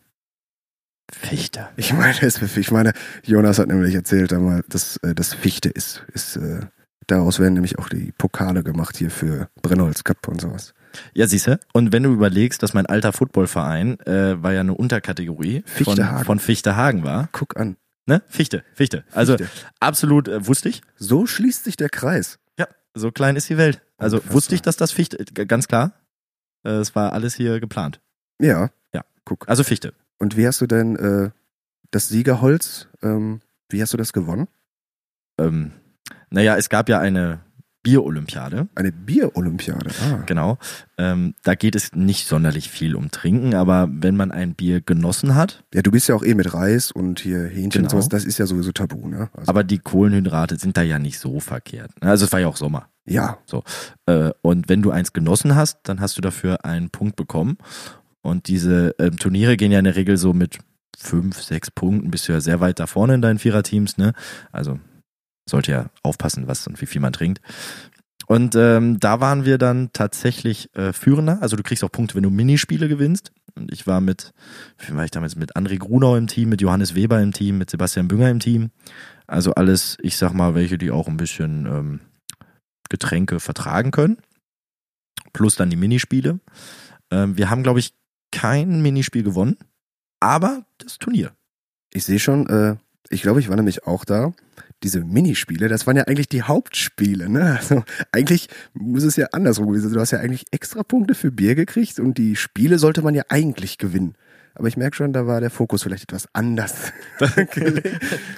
Fichte. 1.12 1.69
Ich 1.77 1.92
meine, 1.92 2.12
es 2.12 2.23
ist 2.23 2.38
Fichte. 2.38 2.60
Ich 2.60 2.71
meine, 2.71 2.92
Jonas 3.25 3.58
hat 3.58 3.69
nämlich 3.69 3.94
erzählt 3.94 4.33
einmal, 4.33 4.64
dass 4.69 4.96
äh, 4.98 5.14
das 5.14 5.35
Fichte 5.35 5.69
ist. 5.69 6.04
ist 6.12 6.37
äh, 6.37 6.60
daraus 7.06 7.38
werden 7.38 7.54
nämlich 7.54 7.79
auch 7.79 7.88
die 7.88 8.12
Pokale 8.16 8.62
gemacht 8.62 8.96
hier 8.96 9.10
für 9.10 9.48
Brennholz 9.62 10.04
Cup 10.04 10.27
und 10.29 10.40
sowas. 10.40 10.75
Ja, 11.12 11.27
siehste. 11.27 11.60
Und 11.73 11.92
wenn 11.92 12.02
du 12.02 12.12
überlegst, 12.12 12.62
dass 12.62 12.75
mein 12.75 12.87
alter 12.87 13.12
Footballverein 13.12 14.00
äh, 14.00 14.42
war 14.42 14.52
ja 14.52 14.60
eine 14.60 14.75
Unterkategorie 14.75 15.62
von, 15.66 15.85
Fichtehagen. 15.85 16.25
von 16.25 16.38
Fichtehagen 16.38 17.04
war. 17.04 17.29
Guck 17.33 17.56
an. 17.56 17.77
Ne? 18.06 18.23
Fichte, 18.29 18.64
Fichte. 18.75 19.04
Also 19.12 19.37
Fichte. 19.37 19.52
absolut 19.81 20.29
äh, 20.29 20.46
wusste 20.46 20.69
ich. 20.69 20.83
So 20.96 21.27
schließt 21.27 21.64
sich 21.64 21.77
der 21.77 21.88
Kreis. 21.88 22.38
Ja, 22.58 22.66
so 22.94 23.10
klein 23.10 23.37
ist 23.37 23.48
die 23.48 23.56
Welt. 23.56 23.83
Also 23.96 24.16
Unfassbar. 24.16 24.35
wusste 24.35 24.54
ich, 24.54 24.62
dass 24.62 24.77
das 24.77 24.92
Fichte, 24.92 25.25
ganz 25.46 25.69
klar. 25.69 25.92
Äh, 26.65 26.71
Es 26.71 26.94
war 26.94 27.12
alles 27.12 27.35
hier 27.35 27.60
geplant. 27.60 28.00
Ja. 28.40 28.71
Ja. 28.92 29.04
Guck. 29.25 29.48
Also 29.48 29.65
Fichte. 29.65 29.94
Und 30.19 30.37
wie 30.37 30.46
hast 30.46 30.60
du 30.60 30.67
denn 30.67 30.96
äh, 30.96 31.31
das 31.90 32.08
Siegerholz, 32.08 32.88
ähm, 33.02 33.40
wie 33.69 33.81
hast 33.83 33.92
du 33.92 33.96
das 33.96 34.12
gewonnen? 34.12 34.48
Ähm, 35.38 35.73
naja, 36.31 36.56
es 36.56 36.69
gab 36.69 36.88
ja 36.88 36.98
eine 36.98 37.40
Bier-Olympiade. 37.85 38.66
Eine 38.74 38.90
Bier-Olympiade. 38.90 39.90
Ah. 40.02 40.22
Genau. 40.26 40.58
Ähm, 40.98 41.35
da 41.44 41.54
geht 41.54 41.76
es 41.76 41.92
nicht 41.94 42.26
sonderlich 42.26 42.68
viel 42.70 42.96
um 42.96 43.12
Trinken, 43.12 43.54
aber 43.54 43.88
wenn 43.92 44.16
man 44.16 44.32
ein 44.32 44.54
Bier 44.54 44.80
genossen 44.80 45.37
hat, 45.37 45.62
Ja, 45.72 45.82
du 45.82 45.92
bist 45.92 46.08
ja 46.08 46.16
auch 46.16 46.24
eh 46.24 46.35
mit 46.35 46.52
Reis 46.52 46.90
und 46.90 47.20
hier 47.20 47.44
Hähnchen 47.46 47.64
und 47.64 47.72
Genau. 47.72 47.88
sowas, 47.90 48.08
das 48.08 48.24
ist 48.24 48.38
ja 48.38 48.46
sowieso 48.46 48.72
tabu, 48.72 49.06
ne? 49.06 49.28
Also, 49.37 49.48
aber 49.48 49.62
die 49.62 49.78
Kohlenhydrate 49.78 50.56
sind 50.56 50.76
da 50.76 50.82
ja 50.82 50.98
nicht 50.98 51.20
so 51.20 51.38
verkehrt. 51.38 51.92
Also 52.00 52.24
es 52.24 52.32
war 52.32 52.40
ja 52.40 52.48
auch 52.48 52.56
Sommer. 52.56 52.88
ja, 53.06 53.38
Äh, 54.06 54.30
und 54.42 54.68
wenn 54.68 54.82
du 54.82 54.90
eins 54.90 55.12
genossen 55.12 55.54
hast, 55.54 55.78
dann 55.85 56.00
hast 56.00 56.16
du 56.16 56.20
dafür 56.22 56.64
einen 56.64 56.90
Punkt 56.90 57.14
bekommen. 57.16 57.58
Und 58.22 58.48
diese 58.48 58.94
ähm, 58.98 59.18
Turniere 59.18 59.56
gehen 59.56 59.70
ja 59.70 59.78
in 59.78 59.85
der 59.85 59.96
Regel 59.96 60.16
so 60.16 60.32
mit 60.32 60.58
fünf, 60.96 61.42
sechs 61.42 61.70
Punkten, 61.70 62.10
bist 62.10 62.28
du 62.28 62.32
ja 62.32 62.40
sehr 62.40 62.60
weit 62.60 62.80
da 62.80 62.87
vorne 62.87 63.14
in 63.14 63.20
deinen 63.22 63.38
Viererteams, 63.38 63.98
ne? 63.98 64.14
Also 64.52 64.78
sollte 65.49 65.73
ja 65.73 65.90
aufpassen, 66.03 66.47
was 66.47 66.67
und 66.67 66.81
wie 66.81 66.87
viel 66.87 67.01
man 67.01 67.13
trinkt. 67.13 67.40
Und 68.27 68.55
ähm, 68.57 68.99
da 69.01 69.21
waren 69.21 69.45
wir 69.45 69.59
dann 69.59 69.90
tatsächlich 69.92 70.75
äh, 70.75 70.92
Führender. 70.92 71.38
Also 71.42 71.57
du 71.57 71.63
kriegst 71.63 71.85
auch 71.85 71.92
Punkte, 71.92 72.15
wenn 72.15 72.23
du 72.23 72.31
Minispiele 72.31 72.88
gewinnst. 72.88 73.33
Und 73.55 73.73
ich 73.73 73.87
war 73.87 74.01
mit, 74.01 74.33
wie 74.79 74.95
war 74.97 75.05
ich 75.05 75.11
damals, 75.11 75.37
mit 75.37 75.57
André 75.57 75.79
Grunau 75.79 76.17
im 76.17 76.27
Team, 76.27 76.49
mit 76.49 76.61
Johannes 76.61 76.95
Weber 76.95 77.21
im 77.21 77.33
Team, 77.33 77.59
mit 77.59 77.71
Sebastian 77.71 78.09
Bünger 78.09 78.31
im 78.31 78.40
Team. 78.40 78.71
Also 79.27 79.53
alles, 79.55 79.99
ich 80.01 80.17
sag 80.17 80.33
mal, 80.33 80.55
welche, 80.55 80.79
die 80.79 80.90
auch 80.90 81.07
ein 81.07 81.17
bisschen 81.17 81.67
ähm, 81.67 82.01
Getränke 82.88 83.40
vertragen 83.40 83.90
können. 83.90 84.19
Plus 85.33 85.57
dann 85.57 85.71
die 85.71 85.77
Minispiele. 85.77 86.40
Ähm, 87.11 87.37
wir 87.37 87.51
haben, 87.51 87.63
glaube 87.63 87.81
ich, 87.81 87.95
kein 88.33 88.83
Minispiel 88.83 89.23
gewonnen, 89.23 89.57
aber 90.21 90.65
das 90.79 90.99
Turnier. 90.99 91.33
ich 91.92 92.05
sehe 92.05 92.19
schon, 92.19 92.49
äh, 92.49 92.77
ich 93.09 93.23
glaube, 93.23 93.38
ich 93.38 93.49
war 93.49 93.57
nämlich 93.57 93.87
auch 93.87 94.05
da. 94.05 94.33
Diese 94.85 95.00
Minispiele, 95.00 95.68
das 95.68 95.87
waren 95.87 95.96
ja 95.96 96.04
eigentlich 96.04 96.28
die 96.28 96.42
Hauptspiele, 96.42 97.28
ne? 97.28 97.58
Also 97.58 97.85
eigentlich 98.12 98.48
muss 98.74 99.02
es 99.02 99.16
ja 99.16 99.28
andersrum 99.32 99.68
gewesen 99.68 99.88
sein. 99.88 99.94
Du 99.94 100.00
hast 100.00 100.10
ja 100.10 100.20
eigentlich 100.20 100.44
extra 100.50 100.82
Punkte 100.82 101.14
für 101.14 101.32
Bier 101.32 101.54
gekriegt 101.54 101.98
und 101.98 102.18
die 102.18 102.37
Spiele 102.37 102.78
sollte 102.78 103.02
man 103.02 103.14
ja 103.14 103.22
eigentlich 103.30 103.78
gewinnen. 103.78 104.14
Aber 104.54 104.68
ich 104.68 104.76
merke 104.76 104.94
schon, 104.94 105.12
da 105.12 105.26
war 105.26 105.40
der 105.40 105.50
Fokus 105.50 105.82
vielleicht 105.82 106.04
etwas 106.04 106.28
anders. 106.32 106.92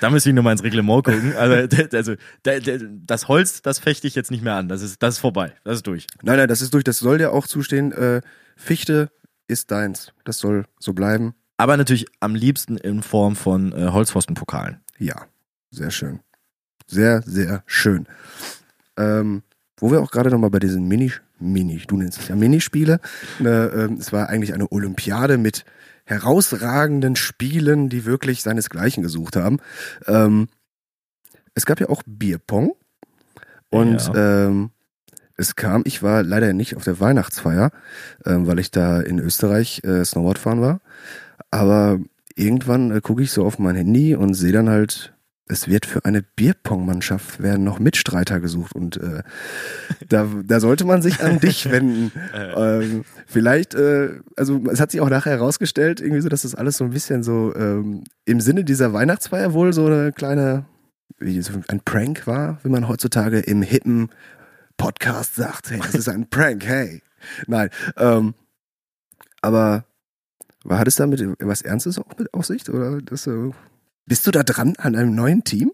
Da 0.00 0.10
müsste 0.10 0.30
ich 0.30 0.34
nur 0.34 0.44
mal 0.44 0.52
ins 0.52 0.62
Reglement 0.62 1.04
gucken. 1.04 1.34
Also, 1.36 1.76
also 1.92 2.14
das 3.04 3.28
Holz, 3.28 3.62
das 3.62 3.78
fechte 3.78 4.06
ich 4.06 4.14
jetzt 4.14 4.30
nicht 4.30 4.42
mehr 4.42 4.54
an. 4.54 4.68
Das 4.68 4.82
ist, 4.82 5.02
das 5.02 5.14
ist 5.14 5.20
vorbei. 5.20 5.52
Das 5.64 5.76
ist 5.76 5.86
durch. 5.86 6.06
Nein, 6.22 6.38
nein, 6.38 6.48
das 6.48 6.62
ist 6.62 6.72
durch, 6.72 6.84
das 6.84 6.98
soll 6.98 7.18
dir 7.18 7.32
auch 7.32 7.46
zustehen. 7.46 7.92
Äh, 7.92 8.22
Fichte 8.56 9.10
ist 9.48 9.70
deins. 9.70 10.12
Das 10.24 10.38
soll 10.38 10.64
so 10.78 10.92
bleiben. 10.92 11.34
Aber 11.58 11.76
natürlich 11.76 12.06
am 12.20 12.34
liebsten 12.34 12.76
in 12.76 13.02
Form 13.02 13.36
von 13.36 13.72
äh, 13.72 13.88
Holzpfostenpokalen. 13.88 14.80
Ja, 14.98 15.26
sehr 15.70 15.90
schön. 15.90 16.20
Sehr, 16.86 17.22
sehr 17.22 17.62
schön. 17.66 18.06
Ähm, 18.96 19.42
wo 19.78 19.90
wir 19.90 20.00
auch 20.00 20.10
gerade 20.10 20.30
nochmal 20.30 20.50
bei 20.50 20.58
diesen 20.58 20.88
Mini, 20.88 21.12
Mini, 21.38 21.82
du 21.86 21.96
nennst 21.96 22.20
es 22.20 22.28
ja 22.28 22.36
Minispiele. 22.36 23.00
Ne, 23.38 23.70
ähm, 23.74 23.98
es 24.00 24.12
war 24.12 24.28
eigentlich 24.28 24.54
eine 24.54 24.70
Olympiade 24.72 25.36
mit 25.36 25.64
herausragenden 26.04 27.16
Spielen, 27.16 27.88
die 27.88 28.04
wirklich 28.04 28.42
seinesgleichen 28.42 29.02
gesucht 29.02 29.36
haben. 29.36 29.58
Ähm, 30.06 30.48
es 31.54 31.66
gab 31.66 31.80
ja 31.80 31.88
auch 31.88 32.02
Bierpong. 32.06 32.74
Und 33.68 34.10
ähm, 34.14 34.70
es 35.36 35.56
kam, 35.56 35.82
ich 35.84 36.02
war 36.02 36.22
leider 36.22 36.52
nicht 36.52 36.76
auf 36.76 36.84
der 36.84 37.00
Weihnachtsfeier, 37.00 37.70
ähm, 38.24 38.46
weil 38.46 38.58
ich 38.58 38.70
da 38.70 39.00
in 39.00 39.18
Österreich 39.18 39.82
äh, 39.84 40.04
Snowboard 40.04 40.38
fahren 40.38 40.60
war. 40.60 40.80
Aber 41.50 41.98
irgendwann 42.34 42.90
äh, 42.92 43.00
gucke 43.00 43.22
ich 43.22 43.32
so 43.32 43.44
auf 43.44 43.58
mein 43.58 43.76
Handy 43.76 44.14
und 44.14 44.34
sehe 44.34 44.52
dann 44.52 44.70
halt, 44.70 45.12
es 45.48 45.68
wird 45.68 45.86
für 45.86 46.04
eine 46.04 46.22
Bierpong-Mannschaft 46.22 47.40
werden 47.40 47.64
noch 47.64 47.78
Mitstreiter 47.78 48.40
gesucht 48.40 48.74
und 48.74 48.96
äh, 48.96 49.22
da, 50.08 50.26
da 50.44 50.60
sollte 50.60 50.84
man 50.84 51.02
sich 51.02 51.22
an 51.22 51.38
dich 51.38 51.70
wenden. 51.70 52.12
ähm, 52.34 53.04
vielleicht, 53.26 53.74
äh, 53.74 54.20
also 54.36 54.62
es 54.70 54.80
hat 54.80 54.90
sich 54.90 55.00
auch 55.00 55.08
nachher 55.08 55.32
herausgestellt, 55.32 56.00
irgendwie 56.00 56.20
so, 56.20 56.28
dass 56.28 56.42
das 56.42 56.54
alles 56.54 56.76
so 56.76 56.84
ein 56.84 56.90
bisschen 56.90 57.22
so 57.22 57.54
ähm, 57.54 58.04
im 58.24 58.40
Sinne 58.40 58.64
dieser 58.64 58.92
Weihnachtsfeier 58.92 59.52
wohl 59.52 59.72
so 59.72 59.86
eine 59.86 60.12
kleine, 60.12 60.66
wie 61.18 61.40
so 61.40 61.52
ein 61.68 61.80
Prank 61.80 62.26
war, 62.26 62.58
wie 62.64 62.68
man 62.68 62.88
heutzutage 62.88 63.38
im 63.38 63.62
hippen 63.62 64.10
Podcast 64.76 65.36
sagt, 65.36 65.70
hey, 65.70 65.78
das 65.80 65.94
ist 65.94 66.08
ein 66.08 66.28
Prank, 66.28 66.64
hey. 66.66 67.02
Nein, 67.46 67.70
ähm, 67.96 68.34
aber 69.42 69.84
war, 70.64 70.80
hat 70.80 70.88
es 70.88 70.96
damit 70.96 71.22
was 71.38 71.62
Ernstes 71.62 71.98
auch 71.98 72.18
mit 72.18 72.34
Aussicht? 72.34 72.68
Oder 72.68 73.00
das 73.00 73.22
so? 73.22 73.54
Bist 74.06 74.26
du 74.26 74.30
da 74.30 74.42
dran 74.42 74.74
an 74.78 74.94
einem 74.96 75.14
neuen 75.14 75.44
Team? 75.44 75.72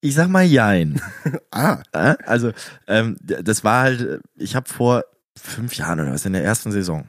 Ich 0.00 0.14
sag 0.14 0.28
mal 0.28 0.44
Jein. 0.44 1.00
Ah, 1.50 1.82
Äh, 1.92 2.14
Also, 2.26 2.52
ähm, 2.86 3.16
das 3.22 3.64
war 3.64 3.82
halt, 3.82 4.20
ich 4.36 4.54
habe 4.54 4.68
vor 4.68 5.04
fünf 5.36 5.74
Jahren 5.76 6.00
oder 6.00 6.12
was, 6.12 6.26
in 6.26 6.32
der 6.34 6.44
ersten 6.44 6.72
Saison, 6.72 7.06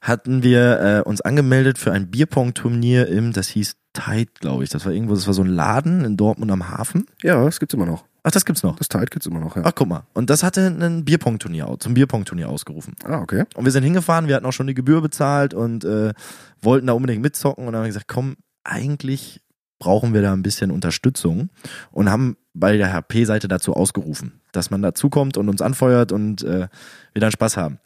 hatten 0.00 0.42
wir 0.42 0.80
äh, 0.80 1.08
uns 1.08 1.20
angemeldet 1.20 1.78
für 1.78 1.90
ein 1.92 2.10
Bierpong-Turnier 2.10 3.08
im, 3.08 3.32
das 3.32 3.48
hieß 3.48 3.76
Tide, 3.94 4.30
glaube 4.38 4.62
ich. 4.62 4.70
Das 4.70 4.84
war 4.84 4.92
irgendwo, 4.92 5.14
das 5.14 5.26
war 5.26 5.34
so 5.34 5.42
ein 5.42 5.48
Laden 5.48 6.04
in 6.04 6.16
Dortmund 6.16 6.50
am 6.52 6.68
Hafen. 6.68 7.06
ja, 7.22 7.44
das 7.44 7.58
gibt's 7.58 7.74
immer 7.74 7.86
noch. 7.86 8.04
Ach, 8.22 8.30
das 8.30 8.44
gibt's 8.44 8.62
noch. 8.62 8.76
Das 8.76 8.88
Tide 8.88 9.06
gibt's 9.06 9.26
immer 9.26 9.40
noch, 9.40 9.56
ja. 9.56 9.62
Ach, 9.64 9.72
guck 9.74 9.88
mal. 9.88 10.02
Und 10.12 10.28
das 10.28 10.42
hatte 10.42 10.66
ein 10.66 11.04
Bierpong-Turnier, 11.04 11.76
zum 11.80 11.94
Bierpong-Turnier 11.94 12.48
ausgerufen. 12.48 12.94
Ah, 13.04 13.20
okay. 13.20 13.44
Und 13.54 13.64
wir 13.64 13.72
sind 13.72 13.82
hingefahren, 13.84 14.28
wir 14.28 14.36
hatten 14.36 14.46
auch 14.46 14.52
schon 14.52 14.66
die 14.66 14.74
Gebühr 14.74 15.00
bezahlt 15.00 15.54
und 15.54 15.84
äh, 15.84 16.12
wollten 16.60 16.86
da 16.88 16.92
unbedingt 16.92 17.22
mitzocken. 17.22 17.66
Und 17.66 17.72
dann 17.72 17.80
haben 17.80 17.84
wir 17.86 17.88
gesagt, 17.90 18.08
komm, 18.08 18.36
eigentlich 18.64 19.40
brauchen 19.78 20.12
wir 20.12 20.22
da 20.22 20.32
ein 20.32 20.42
bisschen 20.42 20.70
Unterstützung 20.70 21.50
und 21.90 22.10
haben 22.10 22.36
bei 22.52 22.76
der 22.76 22.92
HP-Seite 22.92 23.48
dazu 23.48 23.74
ausgerufen, 23.74 24.40
dass 24.52 24.70
man 24.70 24.82
dazukommt 24.82 25.36
und 25.36 25.48
uns 25.48 25.62
anfeuert 25.62 26.12
und 26.12 26.42
äh, 26.42 26.68
wir 27.12 27.20
dann 27.20 27.30
Spaß 27.30 27.56
haben. 27.56 27.78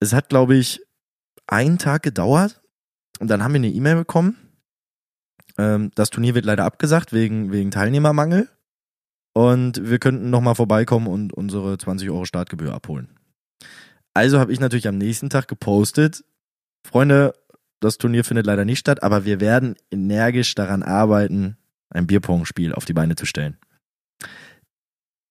Es 0.00 0.12
hat, 0.12 0.28
glaube 0.28 0.56
ich, 0.56 0.80
einen 1.46 1.78
Tag 1.78 2.02
gedauert 2.02 2.62
und 3.20 3.28
dann 3.28 3.42
haben 3.42 3.52
wir 3.52 3.58
eine 3.58 3.68
E-Mail 3.68 3.96
bekommen. 3.96 4.36
Ähm, 5.58 5.90
das 5.94 6.10
Turnier 6.10 6.34
wird 6.34 6.46
leider 6.46 6.64
abgesagt 6.64 7.12
wegen, 7.12 7.52
wegen 7.52 7.70
Teilnehmermangel 7.70 8.48
und 9.34 9.88
wir 9.88 9.98
könnten 9.98 10.30
nochmal 10.30 10.54
vorbeikommen 10.54 11.06
und 11.06 11.32
unsere 11.32 11.76
20 11.76 12.08
Euro 12.08 12.24
Startgebühr 12.24 12.72
abholen. 12.72 13.18
Also 14.14 14.38
habe 14.38 14.52
ich 14.52 14.60
natürlich 14.60 14.88
am 14.88 14.96
nächsten 14.96 15.28
Tag 15.28 15.48
gepostet, 15.48 16.24
Freunde, 16.86 17.34
das 17.84 17.98
Turnier 17.98 18.24
findet 18.24 18.46
leider 18.46 18.64
nicht 18.64 18.80
statt, 18.80 19.02
aber 19.02 19.24
wir 19.24 19.40
werden 19.40 19.76
energisch 19.90 20.54
daran 20.54 20.82
arbeiten, 20.82 21.56
ein 21.90 22.06
Bierpong-Spiel 22.06 22.72
auf 22.74 22.84
die 22.84 22.92
Beine 22.92 23.16
zu 23.16 23.26
stellen. 23.26 23.56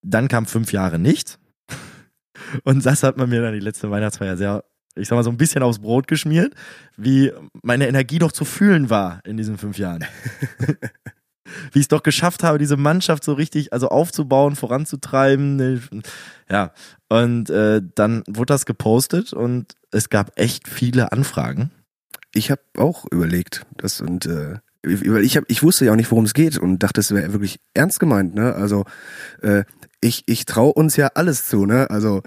Dann 0.01 0.28
kam 0.28 0.45
fünf 0.45 0.72
Jahre 0.72 0.99
nichts. 0.99 1.39
Und 2.64 2.86
das 2.86 3.04
hat 3.04 3.18
man 3.18 3.30
mir 3.30 3.41
dann 3.41 3.54
die 3.54 3.60
letzte 3.60 3.89
Weihnachtsfeier 3.89 4.38
sehr, 4.38 4.64
ich 4.95 5.08
sag 5.08 5.16
mal, 5.16 5.24
so 5.24 5.30
ein 5.30 5.38
bisschen 5.38 5.64
aufs 5.64 5.80
Brot 5.80 6.08
geschmiert, 6.08 6.54
wie 6.97 7.32
meine 7.62 7.88
Energie 7.88 8.20
doch 8.20 8.32
zu 8.32 8.45
fühlen 8.45 8.89
war 8.89 9.22
in 9.26 9.38
diesen 9.38 9.58
fünf 9.58 9.78
Jahren. 9.78 10.06
wie 11.72 11.80
ich 11.80 11.86
es 11.86 11.89
doch 11.89 12.04
geschafft 12.04 12.43
habe, 12.43 12.58
diese 12.58 12.78
Mannschaft 12.78 13.24
so 13.24 13.34
richtig, 13.34 13.74
also 13.74 13.89
aufzubauen, 13.89 14.56
voranzutreiben. 14.56 16.04
Ja, 16.49 16.74
und 17.10 17.49
äh, 17.49 17.82
dann 17.95 18.24
wurde 18.28 18.54
das 18.54 18.66
gepostet 18.66 19.34
und 19.34 19.74
es 19.91 20.10
gab 20.10 20.32
echt 20.39 20.68
viele 20.68 21.12
Anfragen. 21.12 21.72
Ich 22.34 22.52
habe 22.52 22.62
auch 22.78 23.06
überlegt, 23.12 23.66
das 23.78 24.02
und 24.02 24.26
äh, 24.26 24.56
weil 24.86 25.24
ich 25.24 25.38
hab, 25.38 25.46
ich 25.48 25.64
wusste 25.64 25.86
ja 25.86 25.94
auch 25.94 25.96
nicht, 25.96 26.12
worum 26.12 26.26
es 26.26 26.34
geht 26.34 26.58
und 26.58 26.80
dachte, 26.80 27.00
es 27.00 27.12
wäre 27.12 27.32
wirklich 27.32 27.60
ernst 27.74 28.00
gemeint, 28.02 28.36
ne? 28.36 28.54
Also 28.54 28.84
äh, 29.42 29.64
ich 30.02 30.24
ich 30.26 30.44
traue 30.44 30.74
uns 30.74 30.98
ja 30.98 31.12
alles 31.16 31.48
zu, 31.48 31.66
ne? 31.66 31.90
Also 31.90 32.22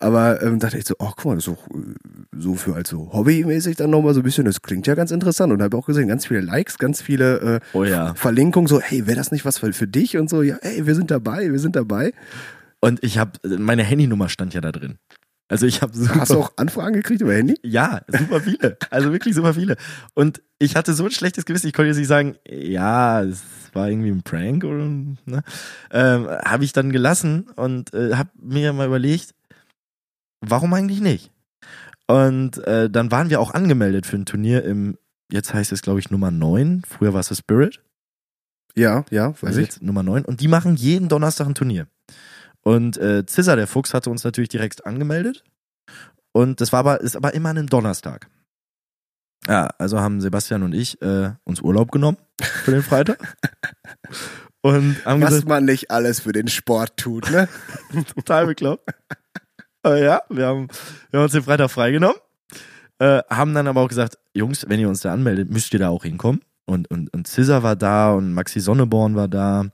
aber 0.00 0.40
ähm, 0.42 0.58
dachte 0.58 0.78
ich 0.78 0.86
so, 0.86 0.94
ach 0.98 1.14
guck 1.16 1.26
mal, 1.26 1.34
das 1.34 1.46
ist 1.46 1.54
doch 1.54 1.68
äh, 1.76 1.94
so 2.38 2.54
für 2.54 2.74
als 2.74 2.88
so 2.88 3.12
hobbymäßig 3.12 3.76
dann 3.76 3.90
nochmal 3.90 4.14
so 4.14 4.20
ein 4.20 4.22
bisschen, 4.22 4.46
das 4.46 4.62
klingt 4.62 4.86
ja 4.86 4.94
ganz 4.94 5.10
interessant 5.10 5.52
und 5.52 5.60
habe 5.60 5.76
auch 5.76 5.86
gesehen, 5.86 6.08
ganz 6.08 6.26
viele 6.26 6.40
Likes, 6.40 6.78
ganz 6.78 7.02
viele 7.02 7.40
äh, 7.56 7.60
Oh 7.74 7.84
ja. 7.84 8.14
Verlinkungen, 8.14 8.68
so 8.68 8.80
hey, 8.80 9.06
wäre 9.06 9.16
das 9.16 9.30
nicht 9.30 9.44
was 9.44 9.58
für, 9.58 9.72
für 9.74 9.88
dich 9.88 10.16
und 10.16 10.30
so, 10.30 10.40
ja, 10.42 10.56
hey, 10.62 10.86
wir 10.86 10.94
sind 10.94 11.10
dabei, 11.10 11.52
wir 11.52 11.58
sind 11.58 11.76
dabei. 11.76 12.12
Und 12.80 13.02
ich 13.02 13.18
habe, 13.18 13.32
meine 13.58 13.82
Handynummer 13.82 14.28
stand 14.28 14.54
ja 14.54 14.60
da 14.60 14.72
drin. 14.72 14.98
Also 15.48 15.66
ich 15.66 15.80
habe 15.80 15.96
super, 15.96 16.16
Hast 16.20 16.30
du 16.32 16.38
auch 16.40 16.52
Anfragen 16.56 16.94
gekriegt 16.94 17.22
über 17.22 17.34
Handy? 17.34 17.54
ja, 17.62 18.02
super 18.08 18.40
viele. 18.40 18.76
Also 18.90 19.12
wirklich 19.12 19.34
super 19.34 19.54
viele. 19.54 19.76
Und 20.14 20.42
ich 20.58 20.76
hatte 20.76 20.92
so 20.92 21.04
ein 21.06 21.10
schlechtes 21.10 21.46
Gewissen, 21.46 21.68
ich 21.68 21.72
konnte 21.72 21.88
jetzt 21.88 21.96
nicht 21.96 22.06
sagen, 22.08 22.36
ja, 22.46 23.22
es 23.22 23.42
war 23.72 23.88
irgendwie 23.88 24.10
ein 24.10 24.22
Prank 24.22 24.64
oder, 24.64 24.84
ne? 24.86 25.42
Ähm, 25.90 26.26
habe 26.44 26.64
ich 26.64 26.72
dann 26.72 26.90
gelassen 26.92 27.46
und 27.56 27.94
äh, 27.94 28.14
habe 28.14 28.30
mir 28.40 28.72
mal 28.74 28.86
überlegt, 28.86 29.34
warum 30.40 30.72
eigentlich 30.74 31.00
nicht? 31.00 31.30
Und 32.06 32.58
äh, 32.66 32.88
dann 32.90 33.10
waren 33.10 33.30
wir 33.30 33.40
auch 33.40 33.52
angemeldet 33.52 34.06
für 34.06 34.16
ein 34.16 34.26
Turnier 34.26 34.64
im, 34.64 34.96
jetzt 35.30 35.52
heißt 35.54 35.72
es 35.72 35.82
glaube 35.82 36.00
ich 36.00 36.10
Nummer 36.10 36.30
9, 36.30 36.82
früher 36.86 37.12
war 37.12 37.20
es 37.20 37.28
The 37.28 37.34
Spirit, 37.36 37.82
Ja, 38.74 39.04
ja, 39.10 39.30
weiß 39.32 39.44
also 39.44 39.60
ich. 39.60 39.66
jetzt 39.66 39.82
Nummer 39.82 40.02
9 40.02 40.24
und 40.24 40.40
die 40.40 40.48
machen 40.48 40.76
jeden 40.76 41.08
Donnerstag 41.08 41.46
ein 41.46 41.54
Turnier. 41.54 41.86
Und 42.62 42.96
äh, 42.98 43.24
Cesar, 43.26 43.56
der 43.56 43.66
Fuchs, 43.66 43.94
hatte 43.94 44.10
uns 44.10 44.24
natürlich 44.24 44.48
direkt 44.48 44.84
angemeldet 44.84 45.44
und 46.32 46.60
das 46.60 46.72
war 46.72 46.80
aber, 46.80 47.00
ist 47.00 47.16
aber 47.16 47.34
immer 47.34 47.50
einem 47.50 47.68
Donnerstag. 47.68 48.28
Ja, 49.46 49.70
also 49.78 50.00
haben 50.00 50.20
Sebastian 50.20 50.62
und 50.62 50.74
ich 50.74 51.00
äh, 51.00 51.32
uns 51.44 51.60
Urlaub 51.60 51.90
genommen 51.90 52.18
für 52.40 52.72
den 52.72 52.82
Freitag. 52.82 53.18
Und 54.60 55.04
haben 55.04 55.22
Was 55.22 55.30
gesagt, 55.30 55.48
man 55.48 55.64
nicht 55.64 55.92
alles 55.92 56.20
für 56.20 56.32
den 56.32 56.48
Sport 56.48 56.96
tut, 56.96 57.30
ne? 57.30 57.48
total 58.16 58.46
bekloppt. 58.46 58.92
Aber 59.84 59.98
ja, 59.98 60.22
wir 60.28 60.46
haben, 60.46 60.66
wir 61.10 61.18
haben 61.18 61.24
uns 61.24 61.32
den 61.32 61.44
Freitag 61.44 61.70
freigenommen. 61.70 62.16
Äh, 62.98 63.22
haben 63.30 63.54
dann 63.54 63.68
aber 63.68 63.82
auch 63.82 63.88
gesagt, 63.88 64.18
Jungs, 64.34 64.68
wenn 64.68 64.80
ihr 64.80 64.88
uns 64.88 65.00
da 65.00 65.12
anmeldet, 65.12 65.48
müsst 65.48 65.72
ihr 65.72 65.78
da 65.78 65.88
auch 65.88 66.02
hinkommen. 66.02 66.42
Und, 66.66 66.90
und, 66.90 67.12
und 67.14 67.28
Scissor 67.28 67.62
war 67.62 67.76
da 67.76 68.12
und 68.12 68.34
Maxi 68.34 68.58
Sonneborn 68.58 69.14
war 69.14 69.28
da 69.28 69.66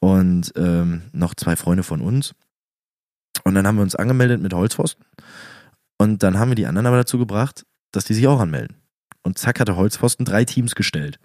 und 0.00 0.52
ähm, 0.56 1.02
noch 1.12 1.34
zwei 1.34 1.56
Freunde 1.56 1.82
von 1.82 2.00
uns. 2.00 2.34
Und 3.44 3.54
dann 3.54 3.66
haben 3.66 3.76
wir 3.76 3.82
uns 3.82 3.96
angemeldet 3.96 4.40
mit 4.40 4.52
Holzpfosten. 4.52 5.04
Und 5.98 6.22
dann 6.22 6.38
haben 6.38 6.50
wir 6.50 6.54
die 6.54 6.66
anderen 6.66 6.86
aber 6.86 6.96
dazu 6.96 7.18
gebracht, 7.18 7.66
dass 7.92 8.04
die 8.04 8.14
sich 8.14 8.26
auch 8.26 8.40
anmelden. 8.40 8.76
Und 9.22 9.38
zack 9.38 9.60
hatte 9.60 9.76
Holzpfosten 9.76 10.24
drei 10.24 10.44
Teams 10.44 10.74
gestellt. 10.74 11.18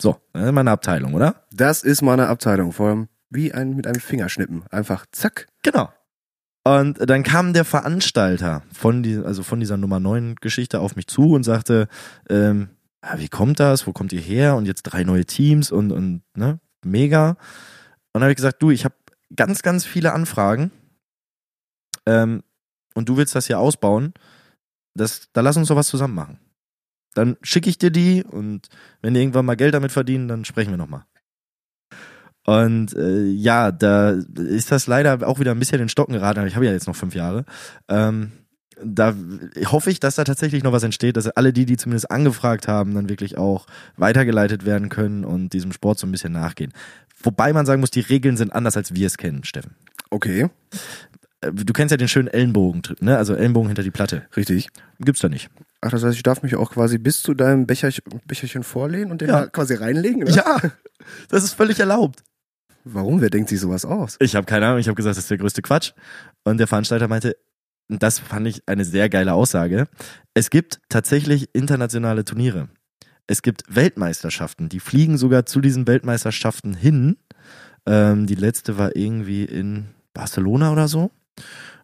So, 0.00 0.20
das 0.32 0.46
ist 0.46 0.52
meine 0.52 0.70
Abteilung, 0.70 1.14
oder? 1.14 1.46
Das 1.52 1.82
ist 1.82 2.02
meine 2.02 2.28
Abteilung, 2.28 2.72
vor 2.72 2.88
allem 2.88 3.08
wie 3.30 3.52
ein 3.52 3.74
mit 3.74 3.86
einem 3.86 4.00
Fingerschnippen. 4.00 4.64
Einfach 4.70 5.06
zack. 5.10 5.46
Genau. 5.62 5.90
Und 6.64 6.98
dann 7.08 7.22
kam 7.22 7.52
der 7.52 7.64
Veranstalter 7.64 8.62
von, 8.72 9.02
die, 9.02 9.16
also 9.16 9.42
von 9.42 9.60
dieser 9.60 9.76
Nummer 9.76 10.00
9 10.00 10.34
Geschichte 10.36 10.80
auf 10.80 10.96
mich 10.96 11.06
zu 11.06 11.32
und 11.32 11.44
sagte, 11.44 11.88
ähm, 12.28 12.70
ah, 13.00 13.18
wie 13.18 13.28
kommt 13.28 13.60
das? 13.60 13.86
Wo 13.86 13.92
kommt 13.92 14.12
ihr 14.12 14.20
her? 14.20 14.56
Und 14.56 14.66
jetzt 14.66 14.82
drei 14.82 15.04
neue 15.04 15.24
Teams 15.24 15.70
und, 15.70 15.92
und 15.92 16.22
ne, 16.34 16.58
mega. 16.86 17.30
Und 17.30 17.38
dann 18.14 18.22
habe 18.22 18.32
ich 18.32 18.36
gesagt, 18.36 18.62
du, 18.62 18.70
ich 18.70 18.84
habe 18.84 18.94
ganz, 19.34 19.62
ganz 19.62 19.84
viele 19.84 20.12
Anfragen 20.12 20.70
ähm, 22.06 22.42
und 22.94 23.08
du 23.08 23.16
willst 23.16 23.34
das 23.34 23.46
hier 23.46 23.58
ausbauen. 23.58 24.14
Das, 24.94 25.28
da 25.32 25.40
lass 25.42 25.56
uns 25.56 25.68
doch 25.68 25.76
was 25.76 25.88
zusammen 25.88 26.14
machen. 26.14 26.38
Dann 27.14 27.36
schicke 27.42 27.70
ich 27.70 27.78
dir 27.78 27.90
die 27.90 28.24
und 28.24 28.68
wenn 29.02 29.14
die 29.14 29.20
irgendwann 29.20 29.46
mal 29.46 29.56
Geld 29.56 29.74
damit 29.74 29.92
verdienen, 29.92 30.28
dann 30.28 30.44
sprechen 30.44 30.70
wir 30.70 30.76
nochmal. 30.76 31.04
Und 32.46 32.94
äh, 32.94 33.24
ja, 33.24 33.72
da 33.72 34.10
ist 34.10 34.70
das 34.70 34.86
leider 34.86 35.26
auch 35.26 35.40
wieder 35.40 35.50
ein 35.50 35.58
bisschen 35.58 35.76
in 35.76 35.84
den 35.84 35.88
Stocken 35.88 36.12
geraten. 36.12 36.38
aber 36.38 36.48
Ich 36.48 36.54
habe 36.54 36.66
ja 36.66 36.72
jetzt 36.72 36.86
noch 36.86 36.94
fünf 36.94 37.14
Jahre. 37.14 37.44
Ähm, 37.88 38.32
da 38.84 39.14
hoffe 39.66 39.90
ich, 39.90 40.00
dass 40.00 40.16
da 40.16 40.24
tatsächlich 40.24 40.62
noch 40.62 40.72
was 40.72 40.82
entsteht, 40.82 41.16
dass 41.16 41.28
alle 41.28 41.52
die, 41.52 41.64
die 41.66 41.76
zumindest 41.76 42.10
angefragt 42.10 42.68
haben, 42.68 42.94
dann 42.94 43.08
wirklich 43.08 43.38
auch 43.38 43.66
weitergeleitet 43.96 44.64
werden 44.66 44.88
können 44.88 45.24
und 45.24 45.52
diesem 45.52 45.72
Sport 45.72 45.98
so 45.98 46.06
ein 46.06 46.12
bisschen 46.12 46.32
nachgehen. 46.32 46.72
Wobei 47.22 47.52
man 47.52 47.64
sagen 47.66 47.80
muss, 47.80 47.90
die 47.90 48.00
Regeln 48.00 48.36
sind 48.36 48.52
anders, 48.52 48.76
als 48.76 48.94
wir 48.94 49.06
es 49.06 49.16
kennen, 49.16 49.44
Steffen. 49.44 49.74
Okay, 50.10 50.48
Äh, 51.40 51.52
Du 51.52 51.72
kennst 51.72 51.90
ja 51.90 51.96
den 51.96 52.08
schönen 52.08 52.28
Ellenbogen, 52.28 52.82
ne? 53.00 53.16
Also 53.18 53.34
Ellenbogen 53.34 53.68
hinter 53.68 53.82
die 53.82 53.90
Platte. 53.90 54.22
richtig. 54.36 54.68
Gibt's 55.00 55.20
da 55.20 55.28
nicht. 55.28 55.50
Ach, 55.82 55.90
das 55.90 56.02
heißt, 56.02 56.16
ich 56.16 56.22
darf 56.22 56.42
mich 56.42 56.56
auch 56.56 56.70
quasi 56.72 56.96
bis 56.98 57.22
zu 57.22 57.34
deinem 57.34 57.66
Becherchen, 57.66 58.02
Becherchen 58.26 58.62
vorlehnen 58.62 59.10
und 59.10 59.20
den 59.20 59.28
Ja. 59.28 59.42
da 59.42 59.46
quasi 59.46 59.74
reinlegen? 59.74 60.22
Oder? 60.24 60.32
Ja, 60.34 60.56
das 61.28 61.44
ist 61.44 61.52
völlig 61.54 61.78
erlaubt. 61.78 62.22
Warum? 62.84 63.20
Wer 63.20 63.30
denkt 63.30 63.48
sich 63.50 63.60
sowas 63.60 63.84
aus? 63.84 64.16
Ich 64.20 64.34
habe 64.36 64.46
keine 64.46 64.66
Ahnung, 64.66 64.78
ich 64.78 64.86
habe 64.88 64.94
gesagt, 64.96 65.16
das 65.16 65.24
ist 65.24 65.30
der 65.30 65.38
größte 65.38 65.60
Quatsch. 65.62 65.92
Und 66.44 66.58
der 66.58 66.66
Veranstalter 66.66 67.08
meinte, 67.08 67.36
das 67.88 68.18
fand 68.18 68.46
ich 68.46 68.62
eine 68.66 68.84
sehr 68.84 69.08
geile 69.08 69.34
Aussage, 69.34 69.88
es 70.34 70.50
gibt 70.50 70.80
tatsächlich 70.88 71.50
internationale 71.52 72.24
Turniere. 72.24 72.68
Es 73.26 73.42
gibt 73.42 73.62
Weltmeisterschaften, 73.68 74.68
die 74.68 74.80
fliegen 74.80 75.18
sogar 75.18 75.46
zu 75.46 75.60
diesen 75.60 75.86
Weltmeisterschaften 75.86 76.74
hin. 76.74 77.16
Ähm, 77.84 78.26
die 78.26 78.34
letzte 78.34 78.78
war 78.78 78.94
irgendwie 78.94 79.44
in 79.44 79.86
Barcelona 80.14 80.72
oder 80.72 80.88
so. 80.88 81.10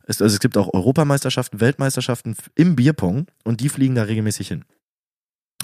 Es, 0.06 0.22
also 0.22 0.34
es 0.34 0.40
gibt 0.40 0.56
auch 0.56 0.72
Europameisterschaften, 0.72 1.60
Weltmeisterschaften 1.60 2.36
im 2.54 2.76
Bierpong 2.76 3.26
und 3.44 3.60
die 3.60 3.68
fliegen 3.68 3.94
da 3.94 4.04
regelmäßig 4.04 4.48
hin. 4.48 4.64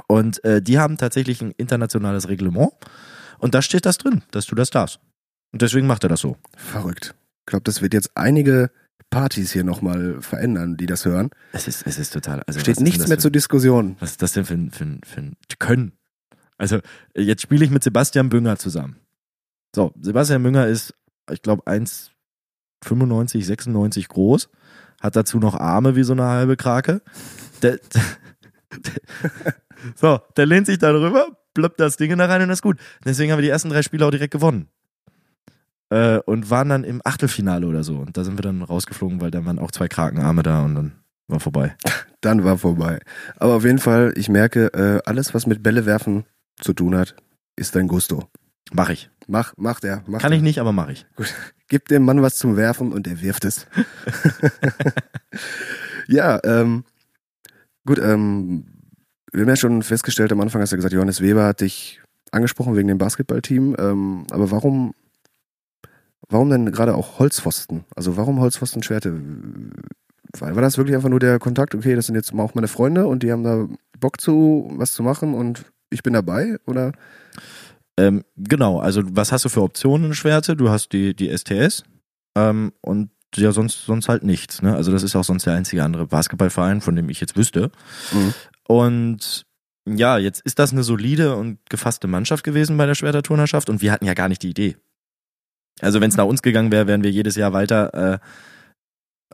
Und 0.06 0.42
äh, 0.44 0.62
die 0.62 0.78
haben 0.78 0.96
tatsächlich 0.96 1.40
ein 1.42 1.52
internationales 1.52 2.28
Reglement 2.28 2.72
und 3.38 3.54
da 3.54 3.62
steht 3.62 3.86
das 3.86 3.98
drin, 3.98 4.22
dass 4.30 4.46
du 4.46 4.54
das 4.54 4.70
darfst. 4.70 5.00
Und 5.52 5.62
deswegen 5.62 5.86
macht 5.86 6.04
er 6.04 6.08
das 6.08 6.20
so. 6.20 6.36
Verrückt. 6.56 7.14
Ich 7.40 7.46
glaube, 7.46 7.64
das 7.64 7.82
wird 7.82 7.94
jetzt 7.94 8.16
einige 8.16 8.70
Partys 9.10 9.52
hier 9.52 9.64
nochmal 9.64 10.20
verändern, 10.20 10.76
die 10.76 10.86
das 10.86 11.04
hören. 11.04 11.30
Es 11.52 11.66
ist, 11.66 11.86
es 11.86 11.98
ist 11.98 12.12
total. 12.12 12.42
Also 12.46 12.60
Steht 12.60 12.80
nichts 12.80 13.08
mehr 13.08 13.16
für, 13.16 13.22
zur 13.22 13.30
Diskussion. 13.30 13.96
Was 14.00 14.12
ist 14.12 14.22
das 14.22 14.32
denn 14.32 14.44
für 14.44 14.54
ein, 14.54 14.70
für 14.70 14.84
ein, 14.84 15.00
für 15.04 15.20
ein 15.20 15.36
Können? 15.58 15.92
Also, 16.58 16.80
jetzt 17.16 17.42
spiele 17.42 17.64
ich 17.64 17.70
mit 17.70 17.82
Sebastian 17.84 18.28
Bünger 18.28 18.58
zusammen. 18.58 19.00
So, 19.74 19.92
Sebastian 20.00 20.42
Bünger 20.42 20.66
ist, 20.66 20.92
ich 21.30 21.40
glaube, 21.42 21.62
1,95, 21.64 23.44
96 23.44 24.08
groß, 24.08 24.48
hat 25.00 25.16
dazu 25.16 25.38
noch 25.38 25.54
Arme 25.54 25.94
wie 25.94 26.02
so 26.02 26.12
eine 26.12 26.24
halbe 26.24 26.56
Krake. 26.56 27.00
Der, 27.62 27.78
der, 28.72 29.54
so, 29.94 30.20
der 30.36 30.46
lehnt 30.46 30.66
sich 30.66 30.78
da 30.78 30.92
drüber, 30.92 31.38
ploppt 31.54 31.80
das 31.80 31.96
Ding 31.96 32.16
da 32.18 32.26
rein 32.26 32.42
und 32.42 32.50
ist 32.50 32.62
gut. 32.62 32.78
Deswegen 33.04 33.30
haben 33.30 33.38
wir 33.38 33.42
die 33.44 33.50
ersten 33.50 33.70
drei 33.70 33.82
Spiele 33.82 34.04
auch 34.04 34.10
direkt 34.10 34.32
gewonnen. 34.32 34.68
Äh, 35.90 36.18
und 36.18 36.50
waren 36.50 36.68
dann 36.68 36.84
im 36.84 37.00
Achtelfinale 37.04 37.66
oder 37.66 37.82
so. 37.82 37.96
Und 37.96 38.16
da 38.16 38.24
sind 38.24 38.36
wir 38.36 38.42
dann 38.42 38.62
rausgeflogen, 38.62 39.20
weil 39.20 39.30
da 39.30 39.44
waren 39.44 39.58
auch 39.58 39.70
zwei 39.70 39.88
Krakenarme 39.88 40.42
da 40.42 40.64
und 40.64 40.74
dann 40.74 40.92
war 41.28 41.40
vorbei. 41.40 41.76
Dann 42.20 42.42
war 42.42 42.58
vorbei. 42.58 42.98
Aber 43.36 43.54
auf 43.54 43.64
jeden 43.64 43.78
Fall, 43.78 44.12
ich 44.16 44.28
merke, 44.28 44.72
äh, 44.74 45.00
alles, 45.08 45.34
was 45.34 45.46
mit 45.46 45.62
Bälle 45.62 45.86
werfen 45.86 46.24
zu 46.58 46.72
tun 46.72 46.96
hat, 46.96 47.14
ist 47.54 47.76
dein 47.76 47.86
Gusto. 47.86 48.24
Mach 48.72 48.88
ich. 48.88 49.08
Mach, 49.28 49.54
macht 49.56 49.84
er. 49.84 50.02
Macht 50.06 50.22
Kann 50.22 50.32
er. 50.32 50.36
ich 50.36 50.42
nicht, 50.42 50.58
aber 50.58 50.72
mach 50.72 50.88
ich. 50.88 51.06
Gib 51.68 51.86
dem 51.88 52.04
Mann 52.04 52.22
was 52.22 52.36
zum 52.36 52.56
Werfen 52.56 52.92
und 52.92 53.06
er 53.06 53.20
wirft 53.20 53.44
es. 53.44 53.66
ja, 56.08 56.40
ähm, 56.42 56.84
gut, 57.86 57.98
ähm, 57.98 58.64
wir 59.32 59.42
haben 59.42 59.48
ja 59.48 59.56
schon 59.56 59.82
festgestellt, 59.82 60.32
am 60.32 60.40
Anfang 60.40 60.62
hast 60.62 60.72
du 60.72 60.76
gesagt, 60.76 60.94
Johannes 60.94 61.20
Weber 61.20 61.46
hat 61.46 61.60
dich 61.60 62.00
angesprochen 62.32 62.74
wegen 62.74 62.88
dem 62.88 62.98
Basketballteam. 62.98 63.76
Ähm, 63.78 64.26
aber 64.30 64.50
warum, 64.50 64.94
warum 66.28 66.50
denn 66.50 66.70
gerade 66.72 66.94
auch 66.94 67.18
Holzpfosten? 67.18 67.84
Also 67.94 68.16
warum 68.16 68.40
Holzpfosten-Schwerte? 68.40 69.20
War, 70.38 70.54
war 70.54 70.62
das 70.62 70.76
wirklich 70.76 70.96
einfach 70.96 71.08
nur 71.08 71.20
der 71.20 71.38
Kontakt, 71.38 71.74
okay, 71.74 71.94
das 71.94 72.06
sind 72.06 72.14
jetzt 72.14 72.32
auch 72.34 72.54
meine 72.54 72.68
Freunde 72.68 73.06
und 73.06 73.22
die 73.22 73.32
haben 73.32 73.44
da 73.44 73.66
Bock 73.98 74.20
zu, 74.20 74.70
was 74.76 74.92
zu 74.92 75.02
machen 75.02 75.34
und 75.34 75.64
ich 75.90 76.02
bin 76.02 76.12
dabei? 76.12 76.58
Oder? 76.66 76.92
Ähm, 77.96 78.24
genau, 78.36 78.78
also 78.78 79.02
was 79.04 79.32
hast 79.32 79.44
du 79.44 79.48
für 79.48 79.62
Optionen 79.62 80.14
Schwerte? 80.14 80.54
Du 80.54 80.68
hast 80.70 80.92
die, 80.92 81.14
die 81.14 81.36
STS 81.36 81.82
ähm, 82.36 82.72
und 82.80 83.10
ja, 83.34 83.52
sonst, 83.52 83.84
sonst 83.84 84.08
halt 84.08 84.22
nichts. 84.22 84.62
Ne? 84.62 84.74
Also 84.74 84.92
das 84.92 85.02
ist 85.02 85.16
auch 85.16 85.24
sonst 85.24 85.46
der 85.46 85.54
einzige 85.54 85.84
andere 85.84 86.06
Basketballverein, 86.06 86.80
von 86.80 86.96
dem 86.96 87.10
ich 87.10 87.20
jetzt 87.20 87.36
wüsste. 87.36 87.70
Mhm. 88.12 88.34
Und 88.66 89.46
ja, 89.86 90.18
jetzt 90.18 90.40
ist 90.42 90.58
das 90.58 90.72
eine 90.72 90.82
solide 90.82 91.36
und 91.36 91.58
gefasste 91.68 92.08
Mannschaft 92.08 92.44
gewesen 92.44 92.76
bei 92.76 92.86
der 92.86 92.94
Schwerterturnerschaft 92.94 93.70
und 93.70 93.82
wir 93.82 93.92
hatten 93.92 94.04
ja 94.04 94.14
gar 94.14 94.28
nicht 94.28 94.42
die 94.42 94.50
Idee. 94.50 94.76
Also 95.80 96.00
wenn 96.00 96.10
es 96.10 96.16
nach 96.16 96.24
uns 96.24 96.42
gegangen 96.42 96.72
wäre, 96.72 96.86
wären 96.86 97.02
wir 97.02 97.10
jedes 97.10 97.36
Jahr 97.36 97.52
weiter 97.52 98.14
äh, 98.14 98.18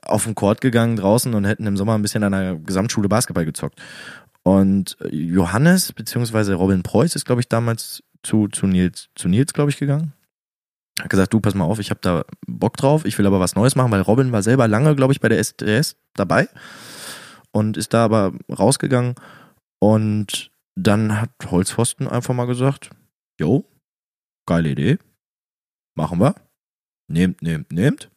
auf 0.03 0.25
den 0.25 0.35
Court 0.35 0.61
gegangen 0.61 0.97
draußen 0.97 1.33
und 1.35 1.45
hätten 1.45 1.67
im 1.67 1.77
Sommer 1.77 1.95
ein 1.95 2.03
bisschen 2.03 2.25
an 2.25 2.33
der 2.33 2.57
Gesamtschule 2.57 3.09
Basketball 3.09 3.45
gezockt. 3.45 3.81
Und 4.43 4.97
äh, 5.01 5.15
Johannes 5.15 5.93
beziehungsweise 5.93 6.55
Robin 6.55 6.83
Preuß 6.83 7.17
ist, 7.17 7.25
glaube 7.25 7.41
ich, 7.41 7.49
damals 7.49 8.03
zu, 8.23 8.49
zu 8.49 8.67
Nils, 8.67 9.09
zu 9.15 9.29
Nils, 9.29 9.53
glaube 9.53 9.71
ich, 9.71 9.79
gegangen. 9.79 10.13
Hat 11.01 11.11
gesagt, 11.11 11.33
du, 11.33 11.41
pass 11.41 11.55
mal 11.55 11.65
auf, 11.65 11.81
ich 11.81 11.91
habe 11.91 12.01
da 12.03 12.25
Bock 12.47 12.77
drauf, 12.77 13.05
ich 13.05 13.19
will 13.19 13.27
aber 13.27 13.41
was 13.41 13.57
Neues 13.57 13.75
machen, 13.75 13.91
weil 13.91 14.01
Robin 14.01 14.31
war 14.31 14.43
selber 14.43 14.69
lange, 14.69 14.95
glaube 14.95 15.13
ich, 15.13 15.21
bei 15.21 15.29
der 15.29 15.43
STS 15.43 15.97
dabei 16.15 16.49
und 17.51 17.77
ist 17.77 17.95
da 17.95 18.05
aber 18.05 18.33
rausgegangen. 18.49 19.15
Und 19.81 20.53
dann 20.77 21.21
hat 21.21 21.31
Holzpfosten 21.51 22.07
einfach 22.07 22.35
mal 22.35 22.47
gesagt, 22.47 22.91
jo, 23.41 23.65
geile 24.47 24.71
Idee, 24.71 24.99
machen 25.95 26.21
wir. 26.21 26.35
Nehmt, 27.09 27.43
nehmt, 27.43 27.73
nehmt. 27.73 28.11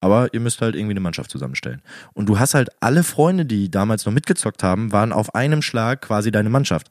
Aber 0.00 0.34
ihr 0.34 0.40
müsst 0.40 0.60
halt 0.60 0.74
irgendwie 0.74 0.92
eine 0.92 1.00
Mannschaft 1.00 1.30
zusammenstellen. 1.30 1.80
Und 2.12 2.28
du 2.28 2.38
hast 2.38 2.54
halt 2.54 2.70
alle 2.80 3.02
Freunde, 3.04 3.46
die 3.46 3.70
damals 3.70 4.04
noch 4.04 4.12
mitgezockt 4.12 4.62
haben, 4.62 4.92
waren 4.92 5.12
auf 5.12 5.34
einem 5.34 5.62
Schlag 5.62 6.02
quasi 6.02 6.30
deine 6.30 6.50
Mannschaft. 6.50 6.90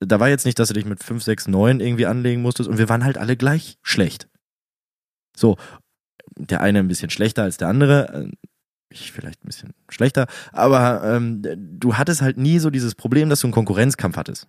Da 0.00 0.20
war 0.20 0.28
jetzt 0.28 0.46
nicht, 0.46 0.58
dass 0.58 0.68
du 0.68 0.74
dich 0.74 0.86
mit 0.86 1.02
5, 1.02 1.22
6, 1.22 1.48
9 1.48 1.80
irgendwie 1.80 2.06
anlegen 2.06 2.42
musstest 2.42 2.68
und 2.68 2.78
wir 2.78 2.88
waren 2.88 3.04
halt 3.04 3.18
alle 3.18 3.36
gleich 3.36 3.78
schlecht. 3.82 4.28
So, 5.36 5.56
der 6.36 6.60
eine 6.60 6.78
ein 6.80 6.88
bisschen 6.88 7.10
schlechter 7.10 7.42
als 7.42 7.56
der 7.56 7.68
andere, 7.68 8.12
äh, 8.12 8.30
ich 8.90 9.12
vielleicht 9.12 9.42
ein 9.42 9.46
bisschen 9.46 9.74
schlechter, 9.88 10.26
aber 10.52 11.02
ähm, 11.04 11.42
du 11.78 11.96
hattest 11.96 12.22
halt 12.22 12.38
nie 12.38 12.58
so 12.58 12.70
dieses 12.70 12.94
Problem, 12.94 13.28
dass 13.28 13.40
du 13.40 13.48
einen 13.48 13.54
Konkurrenzkampf 13.54 14.16
hattest. 14.16 14.48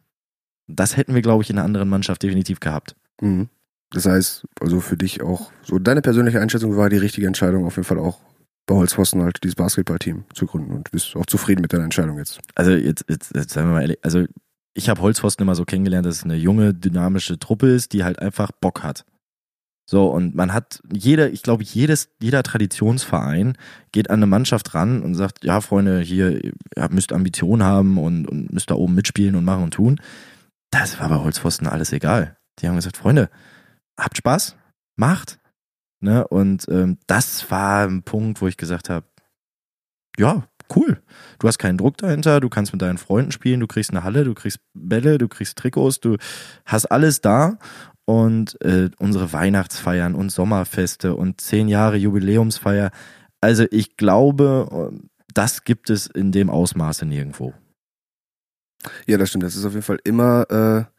Das 0.67 0.97
hätten 0.97 1.13
wir, 1.13 1.21
glaube 1.21 1.43
ich, 1.43 1.49
in 1.49 1.57
einer 1.57 1.65
anderen 1.65 1.89
Mannschaft 1.89 2.23
definitiv 2.23 2.59
gehabt. 2.59 2.95
Mhm. 3.21 3.49
Das 3.91 4.05
heißt, 4.05 4.45
also 4.59 4.79
für 4.79 4.97
dich 4.97 5.21
auch, 5.21 5.51
so 5.63 5.79
deine 5.79 6.01
persönliche 6.01 6.41
Einschätzung 6.41 6.75
war 6.75 6.89
die 6.89 6.97
richtige 6.97 7.27
Entscheidung 7.27 7.65
auf 7.65 7.75
jeden 7.75 7.85
Fall 7.85 7.99
auch 7.99 8.19
bei 8.65 8.75
Holzpfosten 8.75 9.21
halt 9.21 9.43
dieses 9.43 9.55
Basketballteam 9.55 10.25
zu 10.33 10.47
gründen 10.47 10.73
und 10.73 10.91
bist 10.91 11.15
auch 11.15 11.25
zufrieden 11.27 11.61
mit 11.61 11.71
deiner 11.71 11.83
Entscheidung 11.83 12.17
jetzt. 12.17 12.39
Also 12.55 12.71
jetzt, 12.71 13.05
jetzt, 13.07 13.35
jetzt 13.35 13.53
sagen 13.53 13.67
wir 13.69 13.73
mal 13.73 13.81
ehrlich, 13.81 13.99
also 14.01 14.25
ich 14.73 14.89
habe 14.89 15.01
Holzpfosten 15.01 15.43
immer 15.43 15.55
so 15.55 15.65
kennengelernt, 15.65 16.05
dass 16.05 16.17
es 16.17 16.23
eine 16.23 16.35
junge, 16.35 16.73
dynamische 16.73 17.39
Truppe 17.39 17.67
ist, 17.67 17.93
die 17.93 18.03
halt 18.03 18.19
einfach 18.19 18.51
Bock 18.51 18.83
hat. 18.83 19.05
So, 19.87 20.07
und 20.07 20.33
man 20.33 20.51
hat 20.51 20.81
jeder, 20.91 21.31
ich 21.31 21.43
glaube, 21.43 21.63
jedes, 21.63 22.09
jeder 22.19 22.41
Traditionsverein 22.41 23.55
geht 23.91 24.09
an 24.09 24.19
eine 24.19 24.25
Mannschaft 24.25 24.73
ran 24.73 25.03
und 25.03 25.13
sagt, 25.13 25.43
ja, 25.43 25.61
Freunde, 25.61 25.99
hier, 25.99 26.43
ihr 26.43 26.53
müsst 26.89 27.13
Ambitionen 27.13 27.63
haben 27.63 27.99
und, 27.99 28.27
und 28.27 28.51
müsst 28.51 28.71
da 28.71 28.75
oben 28.75 28.95
mitspielen 28.95 29.35
und 29.35 29.45
machen 29.45 29.63
und 29.63 29.75
tun. 29.75 30.01
Das 30.71 30.99
war 30.99 31.09
bei 31.09 31.17
Holzpfosten 31.17 31.67
alles 31.67 31.93
egal. 31.93 32.35
Die 32.59 32.67
haben 32.67 32.75
gesagt, 32.75 32.97
Freunde, 32.97 33.29
habt 33.99 34.17
Spaß, 34.17 34.55
macht. 34.95 35.39
Ne? 36.01 36.27
Und 36.27 36.67
ähm, 36.69 36.97
das 37.07 37.49
war 37.49 37.87
ein 37.87 38.03
Punkt, 38.03 38.41
wo 38.41 38.47
ich 38.47 38.57
gesagt 38.57 38.89
habe, 38.89 39.07
ja, 40.17 40.47
cool. 40.75 41.01
Du 41.39 41.47
hast 41.47 41.57
keinen 41.57 41.77
Druck 41.77 41.97
dahinter, 41.97 42.39
du 42.39 42.49
kannst 42.49 42.71
mit 42.71 42.81
deinen 42.81 42.97
Freunden 42.97 43.31
spielen, 43.31 43.59
du 43.59 43.67
kriegst 43.67 43.91
eine 43.91 44.03
Halle, 44.03 44.23
du 44.23 44.33
kriegst 44.33 44.59
Bälle, 44.73 45.17
du 45.17 45.27
kriegst 45.27 45.57
Trikots, 45.57 45.99
du 45.99 46.17
hast 46.65 46.85
alles 46.85 47.21
da 47.21 47.57
und 48.05 48.59
äh, 48.61 48.89
unsere 48.99 49.33
Weihnachtsfeiern 49.33 50.15
und 50.15 50.29
Sommerfeste 50.31 51.15
und 51.15 51.41
zehn 51.41 51.67
Jahre 51.67 51.97
Jubiläumsfeier. 51.97 52.91
Also 53.41 53.65
ich 53.71 53.97
glaube, 53.97 54.91
das 55.33 55.63
gibt 55.63 55.89
es 55.89 56.07
in 56.07 56.31
dem 56.31 56.49
Ausmaße 56.49 57.05
nirgendwo. 57.05 57.53
Ja, 59.07 59.17
das 59.17 59.29
stimmt. 59.29 59.43
Das 59.43 59.55
ist 59.55 59.65
auf 59.65 59.73
jeden 59.73 59.83
Fall 59.83 59.99
immer, 60.03 60.49
äh, 60.49 60.94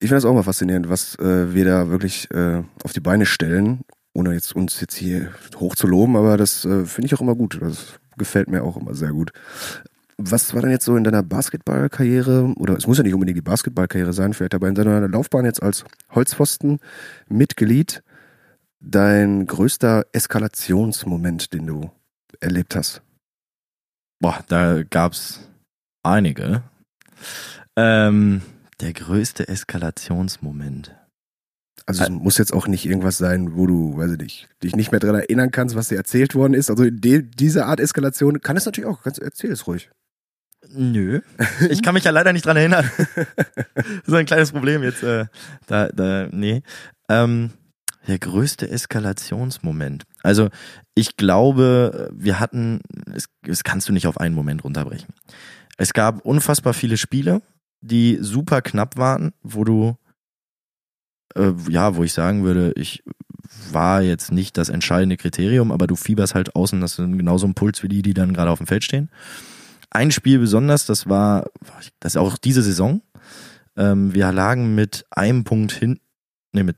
ich 0.00 0.08
finde 0.08 0.16
das 0.16 0.24
auch 0.24 0.34
mal 0.34 0.42
faszinierend, 0.42 0.88
was 0.88 1.18
äh, 1.18 1.52
wir 1.54 1.64
da 1.64 1.88
wirklich 1.88 2.30
äh, 2.30 2.62
auf 2.84 2.92
die 2.92 3.00
Beine 3.00 3.26
stellen, 3.26 3.80
ohne 4.14 4.32
jetzt 4.32 4.54
uns 4.54 4.80
jetzt 4.80 4.94
hier 4.94 5.32
hoch 5.56 5.74
zu 5.74 5.86
loben, 5.86 6.16
aber 6.16 6.36
das 6.36 6.64
äh, 6.64 6.84
finde 6.84 7.06
ich 7.06 7.14
auch 7.14 7.20
immer 7.20 7.34
gut. 7.34 7.58
Das 7.60 7.98
gefällt 8.16 8.48
mir 8.48 8.62
auch 8.62 8.76
immer 8.76 8.94
sehr 8.94 9.10
gut. 9.10 9.32
Was 10.16 10.52
war 10.52 10.62
denn 10.62 10.72
jetzt 10.72 10.84
so 10.84 10.96
in 10.96 11.04
deiner 11.04 11.22
Basketballkarriere, 11.22 12.54
oder 12.56 12.76
es 12.76 12.86
muss 12.86 12.98
ja 12.98 13.04
nicht 13.04 13.14
unbedingt 13.14 13.38
die 13.38 13.42
Basketballkarriere 13.42 14.12
sein, 14.12 14.34
vielleicht 14.34 14.54
aber 14.54 14.68
in 14.68 14.74
deiner 14.74 15.06
Laufbahn 15.08 15.44
jetzt 15.44 15.62
als 15.62 15.84
Holzpfosten 16.10 16.80
Mitglied, 17.28 18.02
dein 18.80 19.46
größter 19.46 20.06
Eskalationsmoment, 20.12 21.52
den 21.52 21.66
du 21.66 21.90
erlebt 22.40 22.74
hast? 22.74 23.02
Boah, 24.20 24.40
da 24.48 24.82
gab's 24.82 25.48
einige. 26.02 26.62
Ähm, 27.76 28.42
der 28.80 28.92
größte 28.92 29.48
Eskalationsmoment. 29.48 30.94
Also 31.86 32.02
es 32.02 32.10
muss 32.10 32.38
jetzt 32.38 32.52
auch 32.52 32.66
nicht 32.66 32.84
irgendwas 32.84 33.16
sein, 33.18 33.56
wo 33.56 33.66
du, 33.66 33.96
weiß 33.96 34.12
ich 34.12 34.18
nicht, 34.18 34.48
dich 34.62 34.76
nicht 34.76 34.90
mehr 34.90 35.00
dran 35.00 35.14
erinnern 35.14 35.50
kannst, 35.50 35.74
was 35.74 35.88
dir 35.88 35.96
erzählt 35.96 36.34
worden 36.34 36.54
ist. 36.54 36.70
Also 36.70 36.90
die, 36.90 37.22
diese 37.22 37.66
Art 37.66 37.80
Eskalation 37.80 38.40
kann 38.40 38.56
es 38.56 38.66
natürlich 38.66 38.88
auch. 38.88 39.02
Kannst, 39.02 39.20
erzähl 39.20 39.50
es 39.50 39.66
ruhig. 39.66 39.90
Nö. 40.70 41.20
Ich 41.70 41.82
kann 41.82 41.94
mich 41.94 42.04
ja 42.04 42.10
leider 42.10 42.32
nicht 42.32 42.44
dran 42.44 42.56
erinnern. 42.56 42.90
so 44.06 44.16
ein 44.16 44.26
kleines 44.26 44.52
Problem 44.52 44.82
jetzt. 44.82 45.02
Äh, 45.02 45.26
da, 45.66 45.88
da, 45.88 46.28
nee. 46.30 46.62
Ähm, 47.08 47.52
der 48.06 48.18
größte 48.18 48.68
Eskalationsmoment. 48.68 50.04
Also 50.22 50.48
ich 50.94 51.16
glaube, 51.16 52.10
wir 52.12 52.40
hatten, 52.40 52.80
das, 53.06 53.26
das 53.42 53.64
kannst 53.64 53.88
du 53.88 53.92
nicht 53.92 54.06
auf 54.06 54.18
einen 54.18 54.34
Moment 54.34 54.64
runterbrechen. 54.64 55.14
Es 55.76 55.92
gab 55.92 56.24
unfassbar 56.24 56.74
viele 56.74 56.96
Spiele, 56.96 57.40
die 57.80 58.18
super 58.20 58.62
knapp 58.62 58.96
waren, 58.96 59.32
wo 59.42 59.64
du, 59.64 59.96
äh, 61.34 61.52
ja, 61.68 61.96
wo 61.96 62.04
ich 62.04 62.12
sagen 62.12 62.44
würde, 62.44 62.72
ich 62.76 63.02
war 63.72 64.02
jetzt 64.02 64.32
nicht 64.32 64.56
das 64.58 64.68
entscheidende 64.68 65.16
Kriterium, 65.16 65.72
aber 65.72 65.86
du 65.86 65.96
fieberst 65.96 66.34
halt 66.34 66.54
außen, 66.54 66.80
das 66.80 66.98
ist 66.98 66.98
genauso 66.98 67.46
ein 67.46 67.54
Puls 67.54 67.82
wie 67.82 67.88
die, 67.88 68.02
die 68.02 68.14
dann 68.14 68.34
gerade 68.34 68.50
auf 68.50 68.58
dem 68.58 68.66
Feld 68.66 68.84
stehen. 68.84 69.10
Ein 69.90 70.10
Spiel 70.10 70.38
besonders, 70.38 70.86
das 70.86 71.08
war, 71.08 71.46
das 72.00 72.12
ist 72.12 72.16
auch 72.16 72.36
diese 72.36 72.62
Saison. 72.62 73.00
Ähm, 73.76 74.12
wir 74.14 74.30
lagen 74.32 74.74
mit 74.74 75.06
einem 75.10 75.44
Punkt 75.44 75.72
hinten, 75.72 76.02
ne, 76.52 76.64
mit, 76.64 76.76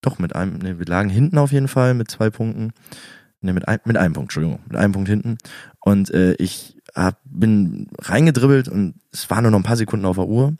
doch 0.00 0.18
mit 0.18 0.34
einem, 0.34 0.58
ne, 0.58 0.78
wir 0.78 0.86
lagen 0.86 1.10
hinten 1.10 1.38
auf 1.38 1.52
jeden 1.52 1.68
Fall 1.68 1.94
mit 1.94 2.10
zwei 2.10 2.30
Punkten. 2.30 2.72
Ne, 3.42 3.52
mit, 3.52 3.68
ein, 3.68 3.80
mit 3.84 3.98
einem 3.98 4.14
Punkt, 4.14 4.30
Entschuldigung, 4.30 4.60
mit 4.66 4.76
einem 4.76 4.92
Punkt 4.92 5.08
hinten. 5.08 5.36
Und 5.80 6.10
äh, 6.10 6.34
ich 6.34 6.75
hab, 6.96 7.20
bin 7.24 7.88
reingedribbelt 7.98 8.68
und 8.68 8.94
es 9.12 9.28
waren 9.30 9.42
nur 9.42 9.50
noch 9.50 9.60
ein 9.60 9.64
paar 9.64 9.76
Sekunden 9.76 10.06
auf 10.06 10.16
der 10.16 10.26
Uhr. 10.26 10.54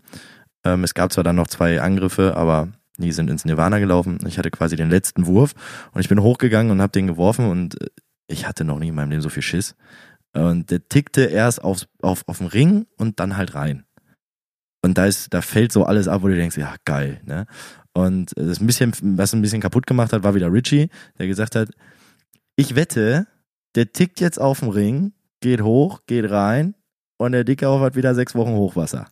Ähm, 0.64 0.84
es 0.84 0.94
gab 0.94 1.12
zwar 1.12 1.24
dann 1.24 1.36
noch 1.36 1.48
zwei 1.48 1.80
Angriffe, 1.80 2.36
aber 2.36 2.68
die 2.98 3.12
sind 3.12 3.30
ins 3.30 3.44
Nirvana 3.44 3.78
gelaufen. 3.78 4.18
Ich 4.26 4.38
hatte 4.38 4.50
quasi 4.50 4.76
den 4.76 4.90
letzten 4.90 5.26
Wurf 5.26 5.54
und 5.92 6.00
ich 6.00 6.08
bin 6.08 6.22
hochgegangen 6.22 6.70
und 6.70 6.82
habe 6.82 6.92
den 6.92 7.06
geworfen 7.06 7.46
und 7.46 7.80
äh, 7.80 7.86
ich 8.28 8.46
hatte 8.46 8.64
noch 8.64 8.78
nie 8.78 8.88
in 8.88 8.94
meinem 8.94 9.10
Leben 9.10 9.22
so 9.22 9.28
viel 9.28 9.42
Schiss. 9.42 9.74
Und 10.32 10.70
der 10.70 10.86
tickte 10.88 11.24
erst 11.24 11.64
auf, 11.64 11.86
auf, 12.02 12.22
auf 12.26 12.38
den 12.38 12.48
Ring 12.48 12.86
und 12.98 13.20
dann 13.20 13.36
halt 13.36 13.54
rein. 13.54 13.84
Und 14.82 14.98
da 14.98 15.06
ist, 15.06 15.32
da 15.32 15.40
fällt 15.40 15.72
so 15.72 15.84
alles 15.84 16.08
ab, 16.08 16.22
wo 16.22 16.28
du 16.28 16.36
denkst, 16.36 16.58
ja, 16.58 16.74
geil, 16.84 17.20
ne? 17.24 17.46
Und 17.92 18.32
das 18.36 18.60
ein 18.60 18.66
bisschen, 18.66 18.92
was 19.00 19.32
ein 19.32 19.40
bisschen 19.40 19.62
kaputt 19.62 19.86
gemacht 19.86 20.12
hat, 20.12 20.22
war 20.22 20.34
wieder 20.34 20.52
Richie, 20.52 20.90
der 21.18 21.26
gesagt 21.26 21.54
hat, 21.54 21.70
ich 22.54 22.74
wette, 22.74 23.26
der 23.74 23.92
tickt 23.92 24.20
jetzt 24.20 24.38
auf 24.38 24.60
den 24.60 24.68
Ring, 24.68 25.12
geht 25.46 25.62
hoch, 25.62 26.00
geht 26.06 26.28
rein 26.28 26.74
und 27.18 27.30
der 27.30 27.44
Dicke 27.44 27.68
hat 27.80 27.94
wieder 27.94 28.16
sechs 28.16 28.34
Wochen 28.34 28.54
Hochwasser. 28.54 29.06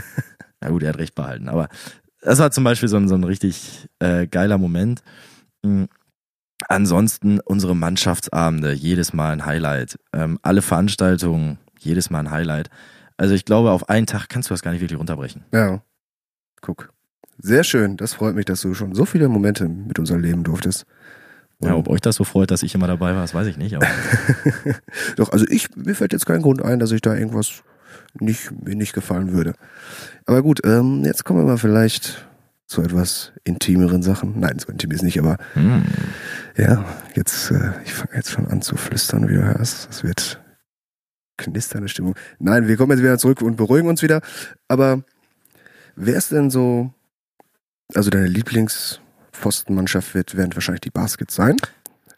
Na 0.60 0.70
gut, 0.70 0.82
er 0.82 0.88
hat 0.90 0.98
recht 0.98 1.14
behalten, 1.14 1.48
aber 1.48 1.68
das 2.22 2.38
war 2.38 2.50
zum 2.50 2.64
Beispiel 2.64 2.88
so 2.88 2.96
ein, 2.96 3.06
so 3.06 3.14
ein 3.14 3.24
richtig 3.24 3.86
äh, 3.98 4.26
geiler 4.26 4.56
Moment. 4.56 5.02
Mhm. 5.62 5.88
Ansonsten 6.68 7.40
unsere 7.40 7.76
Mannschaftsabende, 7.76 8.72
jedes 8.72 9.12
Mal 9.12 9.32
ein 9.32 9.44
Highlight. 9.44 9.98
Ähm, 10.14 10.38
alle 10.40 10.62
Veranstaltungen, 10.62 11.58
jedes 11.78 12.08
Mal 12.08 12.20
ein 12.20 12.30
Highlight. 12.30 12.70
Also 13.18 13.34
ich 13.34 13.44
glaube, 13.44 13.70
auf 13.70 13.90
einen 13.90 14.06
Tag 14.06 14.30
kannst 14.30 14.48
du 14.48 14.54
das 14.54 14.62
gar 14.62 14.70
nicht 14.70 14.80
wirklich 14.80 14.98
runterbrechen. 14.98 15.44
Ja. 15.52 15.82
Guck. 16.62 16.94
Sehr 17.36 17.62
schön. 17.62 17.98
Das 17.98 18.14
freut 18.14 18.34
mich, 18.34 18.46
dass 18.46 18.62
du 18.62 18.72
schon 18.72 18.94
so 18.94 19.04
viele 19.04 19.28
Momente 19.28 19.68
mit 19.68 19.98
uns 19.98 20.08
erleben 20.08 20.44
durftest. 20.44 20.86
Ja, 21.64 21.76
ob 21.76 21.88
euch 21.88 22.00
das 22.00 22.16
so 22.16 22.24
freut, 22.24 22.50
dass 22.50 22.62
ich 22.62 22.74
immer 22.74 22.86
dabei 22.86 23.14
war, 23.14 23.22
das 23.22 23.34
weiß 23.34 23.46
ich 23.46 23.56
nicht. 23.56 23.76
Doch, 25.16 25.30
also 25.30 25.46
ich, 25.48 25.74
mir 25.76 25.94
fällt 25.94 26.12
jetzt 26.12 26.26
kein 26.26 26.42
Grund 26.42 26.62
ein, 26.62 26.78
dass 26.78 26.92
ich 26.92 27.00
da 27.00 27.14
irgendwas 27.14 27.62
nicht, 28.20 28.50
mir 28.64 28.76
nicht 28.76 28.92
gefallen 28.92 29.32
würde. 29.32 29.54
Aber 30.26 30.42
gut, 30.42 30.60
ähm, 30.64 31.04
jetzt 31.04 31.24
kommen 31.24 31.40
wir 31.40 31.46
mal 31.46 31.58
vielleicht 31.58 32.26
zu 32.66 32.82
etwas 32.82 33.32
intimeren 33.44 34.02
Sachen. 34.02 34.40
Nein, 34.40 34.58
so 34.58 34.70
intim 34.70 34.90
ist 34.90 35.02
nicht, 35.02 35.18
aber 35.18 35.36
hm. 35.54 35.84
ja, 36.56 36.84
jetzt, 37.14 37.50
äh, 37.50 37.72
ich 37.84 37.92
fange 37.92 38.14
jetzt 38.14 38.30
schon 38.30 38.46
an 38.46 38.62
zu 38.62 38.76
flüstern, 38.76 39.28
wie 39.28 39.34
du 39.34 39.44
hörst. 39.44 39.88
Es 39.90 40.02
wird 40.02 40.40
knisternde 41.36 41.88
Stimmung. 41.88 42.14
Nein, 42.38 42.68
wir 42.68 42.76
kommen 42.76 42.92
jetzt 42.92 43.02
wieder 43.02 43.18
zurück 43.18 43.42
und 43.42 43.56
beruhigen 43.56 43.88
uns 43.88 44.02
wieder. 44.02 44.20
Aber 44.68 45.02
wer 45.96 46.16
ist 46.16 46.32
denn 46.32 46.50
so, 46.50 46.92
also 47.94 48.10
deine 48.10 48.28
Lieblingspfostenmannschaft 49.34 50.14
wird, 50.14 50.36
werden 50.36 50.54
wahrscheinlich 50.54 50.82
die 50.82 50.90
Baskets 50.90 51.34
sein. 51.34 51.56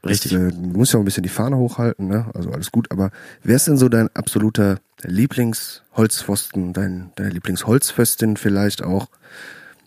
Richtig. 0.05 0.33
Das, 0.33 0.41
äh, 0.41 0.51
du 0.51 0.79
musst 0.79 0.93
ja 0.93 0.99
auch 0.99 1.03
ein 1.03 1.07
bisschen 1.07 1.23
die 1.23 1.29
Fahne 1.29 1.57
hochhalten, 1.57 2.07
ne? 2.07 2.31
Also 2.35 2.53
alles 2.53 2.71
gut. 2.71 2.91
Aber 2.91 3.11
wer 3.43 3.57
ist 3.57 3.67
denn 3.67 3.77
so 3.77 3.89
dein 3.89 4.09
absoluter 4.15 4.79
Lieblingsholzpfosten, 5.03 6.73
dein, 6.73 7.13
deine 7.17 7.31
Lieblingsholzföstin 7.31 8.37
vielleicht 8.37 8.85
auch? 8.85 9.09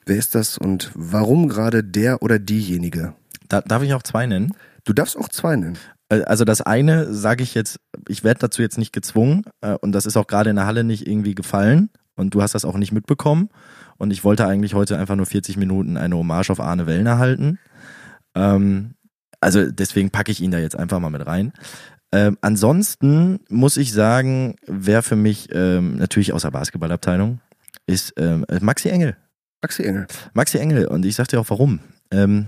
Wer 0.06 0.18
ist 0.18 0.36
das 0.36 0.58
und 0.58 0.92
warum 0.96 1.48
gerade 1.48 1.84
der 1.84 2.22
oder 2.22 2.40
diejenige? 2.40 3.14
Da, 3.48 3.62
darf 3.62 3.84
ich 3.84 3.94
auch 3.94 4.04
zwei 4.04 4.26
nennen? 4.26 4.54
Du 4.84 4.94
darfst 4.94 5.18
auch 5.18 5.30
zwei 5.30 5.56
nennen. 5.56 5.78
Äh, 6.10 6.24
Also 6.24 6.44
das 6.44 6.62
eine 6.62 7.14
sage 7.14 7.44
ich 7.44 7.54
jetzt, 7.54 7.80
ich 8.08 8.24
werde 8.24 8.42
dazu 8.42 8.62
jetzt 8.62 8.78
nicht 8.78 8.92
gezwungen 8.92 9.44
äh, 9.62 9.76
und 9.76 9.94
das 9.94 10.06
ist 10.06 10.18
auch 10.18 10.28
gerade 10.28 10.50
in 10.50 10.58
der 10.58 10.66
Halle 10.66 10.84
nicht 10.84 11.08
irgendwie 11.08 11.36
gefallen 11.36 11.90
und 12.16 12.34
du 12.34 12.42
hast 12.42 12.56
das 12.56 12.66
auch 12.66 12.78
nicht 12.78 12.92
mitbekommen 12.92 13.50
und 14.00 14.12
ich 14.12 14.24
wollte 14.24 14.48
eigentlich 14.48 14.74
heute 14.74 14.98
einfach 14.98 15.16
nur 15.16 15.28
40 15.28 15.58
Minuten 15.58 15.98
eine 15.98 16.16
Hommage 16.16 16.50
auf 16.50 16.60
Arne 16.60 16.88
Wellner 16.88 17.20
halten. 17.20 17.60
Ähm, 18.34 18.96
also 19.42 19.70
deswegen 19.70 20.10
packe 20.10 20.32
ich 20.32 20.42
ihn 20.42 20.52
da 20.52 20.58
jetzt 20.58 20.78
einfach 20.78 21.00
mal 21.00 21.12
mit 21.12 21.28
rein. 21.28 21.54
Ähm, 22.12 22.38
ansonsten 22.42 23.42
muss 23.50 23.78
ich 23.78 23.94
sagen, 23.94 24.56
wer 24.66 25.04
für 25.04 25.16
mich 25.16 25.50
ähm, 25.52 25.98
natürlich 25.98 26.34
aus 26.34 26.42
der 26.42 26.52
Basketballabteilung 26.52 27.40
ist 27.86 28.14
ähm, 28.18 28.46
Maxi 28.62 28.90
Engel. 28.90 29.16
Maxi 29.62 29.84
Engel. 29.84 30.08
Maxi 30.34 30.58
Engel 30.58 30.88
und 30.88 31.06
ich 31.06 31.16
sag 31.16 31.28
dir 31.28 31.40
auch 31.40 31.50
warum. 31.50 31.80
Ähm, 32.10 32.48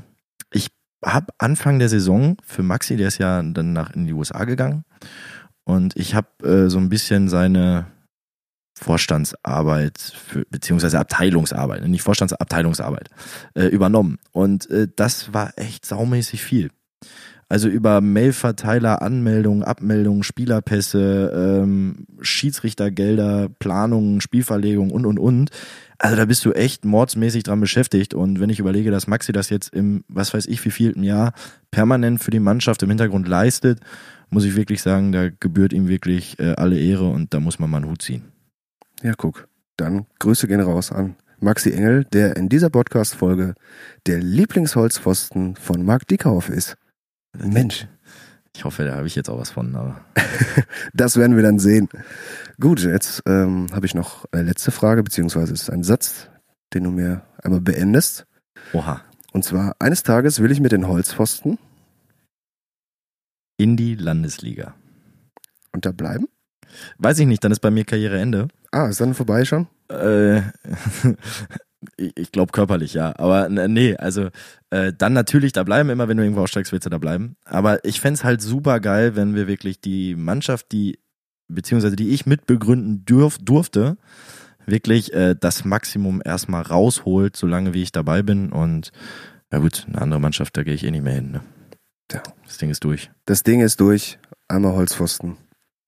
ich 0.51 0.69
habe 1.03 1.27
Anfang 1.37 1.79
der 1.79 1.89
Saison 1.89 2.37
für 2.43 2.63
Maxi, 2.63 2.95
der 2.95 3.09
ist 3.09 3.17
ja 3.17 3.43
dann 3.43 3.73
nach 3.73 3.93
in 3.93 4.07
die 4.07 4.13
USA 4.13 4.45
gegangen 4.45 4.83
und 5.63 5.95
ich 5.97 6.15
habe 6.15 6.27
äh, 6.43 6.69
so 6.69 6.79
ein 6.79 6.89
bisschen 6.89 7.27
seine 7.27 7.87
Vorstandsarbeit 8.81 9.99
für, 9.99 10.45
beziehungsweise 10.49 10.99
Abteilungsarbeit, 10.99 11.87
nicht 11.87 12.01
Vorstandsabteilungsarbeit 12.01 13.09
äh, 13.53 13.65
übernommen 13.65 14.17
und 14.31 14.69
äh, 14.69 14.87
das 14.95 15.33
war 15.33 15.53
echt 15.57 15.85
saumäßig 15.85 16.43
viel. 16.43 16.69
Also 17.51 17.67
über 17.67 17.99
Mailverteiler, 17.99 19.01
Anmeldungen, 19.01 19.61
Abmeldungen, 19.61 20.23
Spielerpässe, 20.23 21.33
ähm, 21.35 22.07
Schiedsrichtergelder, 22.21 23.49
Planungen, 23.59 24.21
Spielverlegung 24.21 24.89
und 24.89 25.05
und 25.05 25.19
und. 25.19 25.49
Also 25.97 26.15
da 26.15 26.23
bist 26.23 26.45
du 26.45 26.53
echt 26.53 26.85
mordsmäßig 26.85 27.43
dran 27.43 27.59
beschäftigt. 27.59 28.13
Und 28.13 28.39
wenn 28.39 28.49
ich 28.49 28.59
überlege, 28.59 28.89
dass 28.89 29.05
Maxi 29.05 29.33
das 29.33 29.49
jetzt 29.49 29.73
im, 29.73 30.05
was 30.07 30.33
weiß 30.33 30.45
ich, 30.45 30.63
wie 30.63 30.71
vielten 30.71 31.03
Jahr 31.03 31.33
permanent 31.71 32.23
für 32.23 32.31
die 32.31 32.39
Mannschaft 32.39 32.83
im 32.83 32.89
Hintergrund 32.89 33.27
leistet, 33.27 33.81
muss 34.29 34.45
ich 34.45 34.55
wirklich 34.55 34.81
sagen, 34.81 35.11
da 35.11 35.27
gebührt 35.27 35.73
ihm 35.73 35.89
wirklich 35.89 36.39
äh, 36.39 36.53
alle 36.53 36.79
Ehre 36.79 37.09
und 37.09 37.33
da 37.33 37.41
muss 37.41 37.59
man 37.59 37.69
mal 37.69 37.79
einen 37.79 37.89
Hut 37.89 38.01
ziehen. 38.01 38.30
Ja, 39.01 39.13
guck. 39.17 39.47
Dann 39.77 40.05
Grüße 40.19 40.47
gehen 40.47 40.61
raus 40.61 40.91
an 40.91 41.15
Maxi 41.39 41.71
Engel, 41.71 42.05
der 42.05 42.35
in 42.37 42.49
dieser 42.49 42.69
Podcast-Folge 42.69 43.55
der 44.05 44.19
Lieblingsholzpfosten 44.19 45.55
von 45.55 45.83
Marc 45.83 46.07
Dickhoff 46.07 46.49
ist. 46.49 46.75
Mensch. 47.35 47.87
Ich 48.55 48.63
hoffe, 48.65 48.83
da 48.85 48.95
habe 48.95 49.07
ich 49.07 49.15
jetzt 49.15 49.29
auch 49.29 49.39
was 49.39 49.49
von, 49.49 49.75
aber. 49.75 50.05
das 50.93 51.17
werden 51.17 51.35
wir 51.35 51.43
dann 51.43 51.57
sehen. 51.57 51.89
Gut, 52.59 52.81
jetzt 52.83 53.23
ähm, 53.25 53.67
habe 53.71 53.85
ich 53.85 53.95
noch 53.95 54.25
eine 54.31 54.43
letzte 54.43 54.71
Frage, 54.71 55.03
beziehungsweise 55.03 55.53
es 55.53 55.63
ist 55.63 55.69
ein 55.69 55.83
Satz, 55.83 56.29
den 56.73 56.83
du 56.83 56.91
mir 56.91 57.23
einmal 57.41 57.61
beendest. 57.61 58.27
Oha. 58.73 59.01
Und 59.31 59.43
zwar, 59.43 59.75
eines 59.79 60.03
Tages 60.03 60.41
will 60.41 60.51
ich 60.51 60.59
mit 60.59 60.73
den 60.73 60.87
Holzpfosten 60.87 61.57
in 63.57 63.77
die 63.77 63.95
Landesliga. 63.95 64.75
Und 65.71 65.85
da 65.85 65.91
bleiben? 65.91 66.27
Weiß 66.97 67.17
ich 67.19 67.27
nicht, 67.27 67.43
dann 67.43 67.51
ist 67.51 67.61
bei 67.61 67.71
mir 67.71 67.85
Karriereende. 67.85 68.49
Ah, 68.71 68.87
ist 68.87 69.01
dann 69.01 69.13
vorbei 69.13 69.45
schon? 69.45 69.67
Äh, 69.89 70.41
ich 71.97 72.31
glaube 72.31 72.51
körperlich, 72.51 72.93
ja. 72.93 73.13
Aber 73.17 73.49
nee, 73.49 73.95
also 73.97 74.29
äh, 74.69 74.93
dann 74.97 75.13
natürlich 75.13 75.51
da 75.51 75.63
bleiben, 75.63 75.89
immer 75.89 76.07
wenn 76.07 76.17
du 76.17 76.23
irgendwo 76.23 76.41
aussteigst, 76.41 76.71
willst 76.71 76.85
du 76.85 76.89
da 76.89 76.97
bleiben. 76.97 77.35
Aber 77.45 77.83
ich 77.83 77.99
fände 77.99 78.23
halt 78.23 78.41
super 78.41 78.79
geil, 78.79 79.15
wenn 79.15 79.35
wir 79.35 79.47
wirklich 79.47 79.81
die 79.81 80.15
Mannschaft, 80.15 80.71
die, 80.71 80.99
beziehungsweise 81.47 81.95
die 81.95 82.09
ich 82.09 82.25
mitbegründen 82.25 83.03
dürf, 83.05 83.37
durfte, 83.39 83.97
wirklich 84.65 85.13
äh, 85.13 85.35
das 85.37 85.65
Maximum 85.65 86.21
erstmal 86.23 86.61
rausholt, 86.61 87.35
solange 87.35 87.73
wie 87.73 87.83
ich 87.83 87.91
dabei 87.91 88.21
bin. 88.21 88.51
Und 88.51 88.91
ja 89.51 89.59
gut, 89.59 89.85
eine 89.87 90.01
andere 90.01 90.21
Mannschaft, 90.21 90.55
da 90.55 90.63
gehe 90.63 90.73
ich 90.73 90.85
eh 90.85 90.91
nicht 90.91 91.03
mehr 91.03 91.15
hin. 91.15 91.31
Ne? 91.31 91.41
Ja. 92.11 92.23
Das 92.45 92.57
Ding 92.57 92.69
ist 92.69 92.83
durch. 92.83 93.11
Das 93.25 93.43
Ding 93.43 93.61
ist 93.61 93.79
durch. 93.79 94.19
Einmal 94.47 94.73
Holzpfosten. 94.73 95.37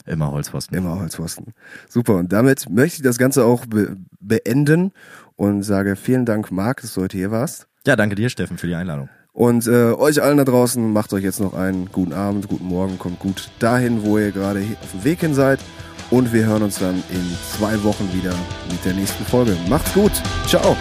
Immer 0.06 0.32
Holzpfosten. 0.32 0.78
Immer 0.78 0.99
Holzpfosten. 0.99 1.54
Super. 1.88 2.16
Und 2.16 2.34
damit 2.34 2.70
möchte 2.70 2.97
ich 2.97 3.04
das 3.04 3.18
Ganze 3.18 3.45
auch 3.45 3.66
be 3.66 3.97
beenden 4.20 4.91
und 5.36 5.64
sage 5.64 5.95
vielen 5.95 6.26
Dank, 6.26 6.51
Marc, 6.51 6.82
dass 6.82 6.93
du 6.93 7.01
heute 7.01 7.18
hier 7.18 7.32
warst. 7.32 7.68
Ja, 7.86 7.97
danke 7.97 8.16
dir, 8.16 8.30
Steffen, 8.30 8.58
für 8.58 8.68
die 8.68 8.76
Einladung. 8.76 9.10
Und 9.34 9.68
äh, 9.68 9.91
euch 9.91 10.22
allen 10.22 10.38
da 10.38 10.45
draußen, 10.45 10.93
macht 10.93 11.12
euch 11.12 11.24
jetzt 11.24 11.41
noch 11.41 11.54
einen 11.54 11.91
guten 11.91 12.14
Abend, 12.14 12.47
guten 12.47 12.66
Morgen, 12.66 12.99
kommt 12.99 13.20
gut 13.20 13.49
dahin, 13.60 14.04
wo 14.04 14.18
ihr 14.18 14.32
gerade 14.32 14.62
auf 14.82 14.91
dem 14.91 15.04
Weg 15.04 15.20
hin 15.20 15.34
seid. 15.34 15.60
Und 16.12 16.32
wir 16.32 16.45
hören 16.45 16.62
uns 16.62 16.78
dann 16.78 16.95
in 17.10 17.38
zwei 17.58 17.84
Wochen 17.84 18.14
wieder 18.14 18.34
mit 18.70 18.86
der 18.86 18.93
nächsten 18.93 19.26
Folge. 19.26 19.58
Macht's 19.68 19.93
gut. 19.93 20.12
Ciao. 20.45 20.78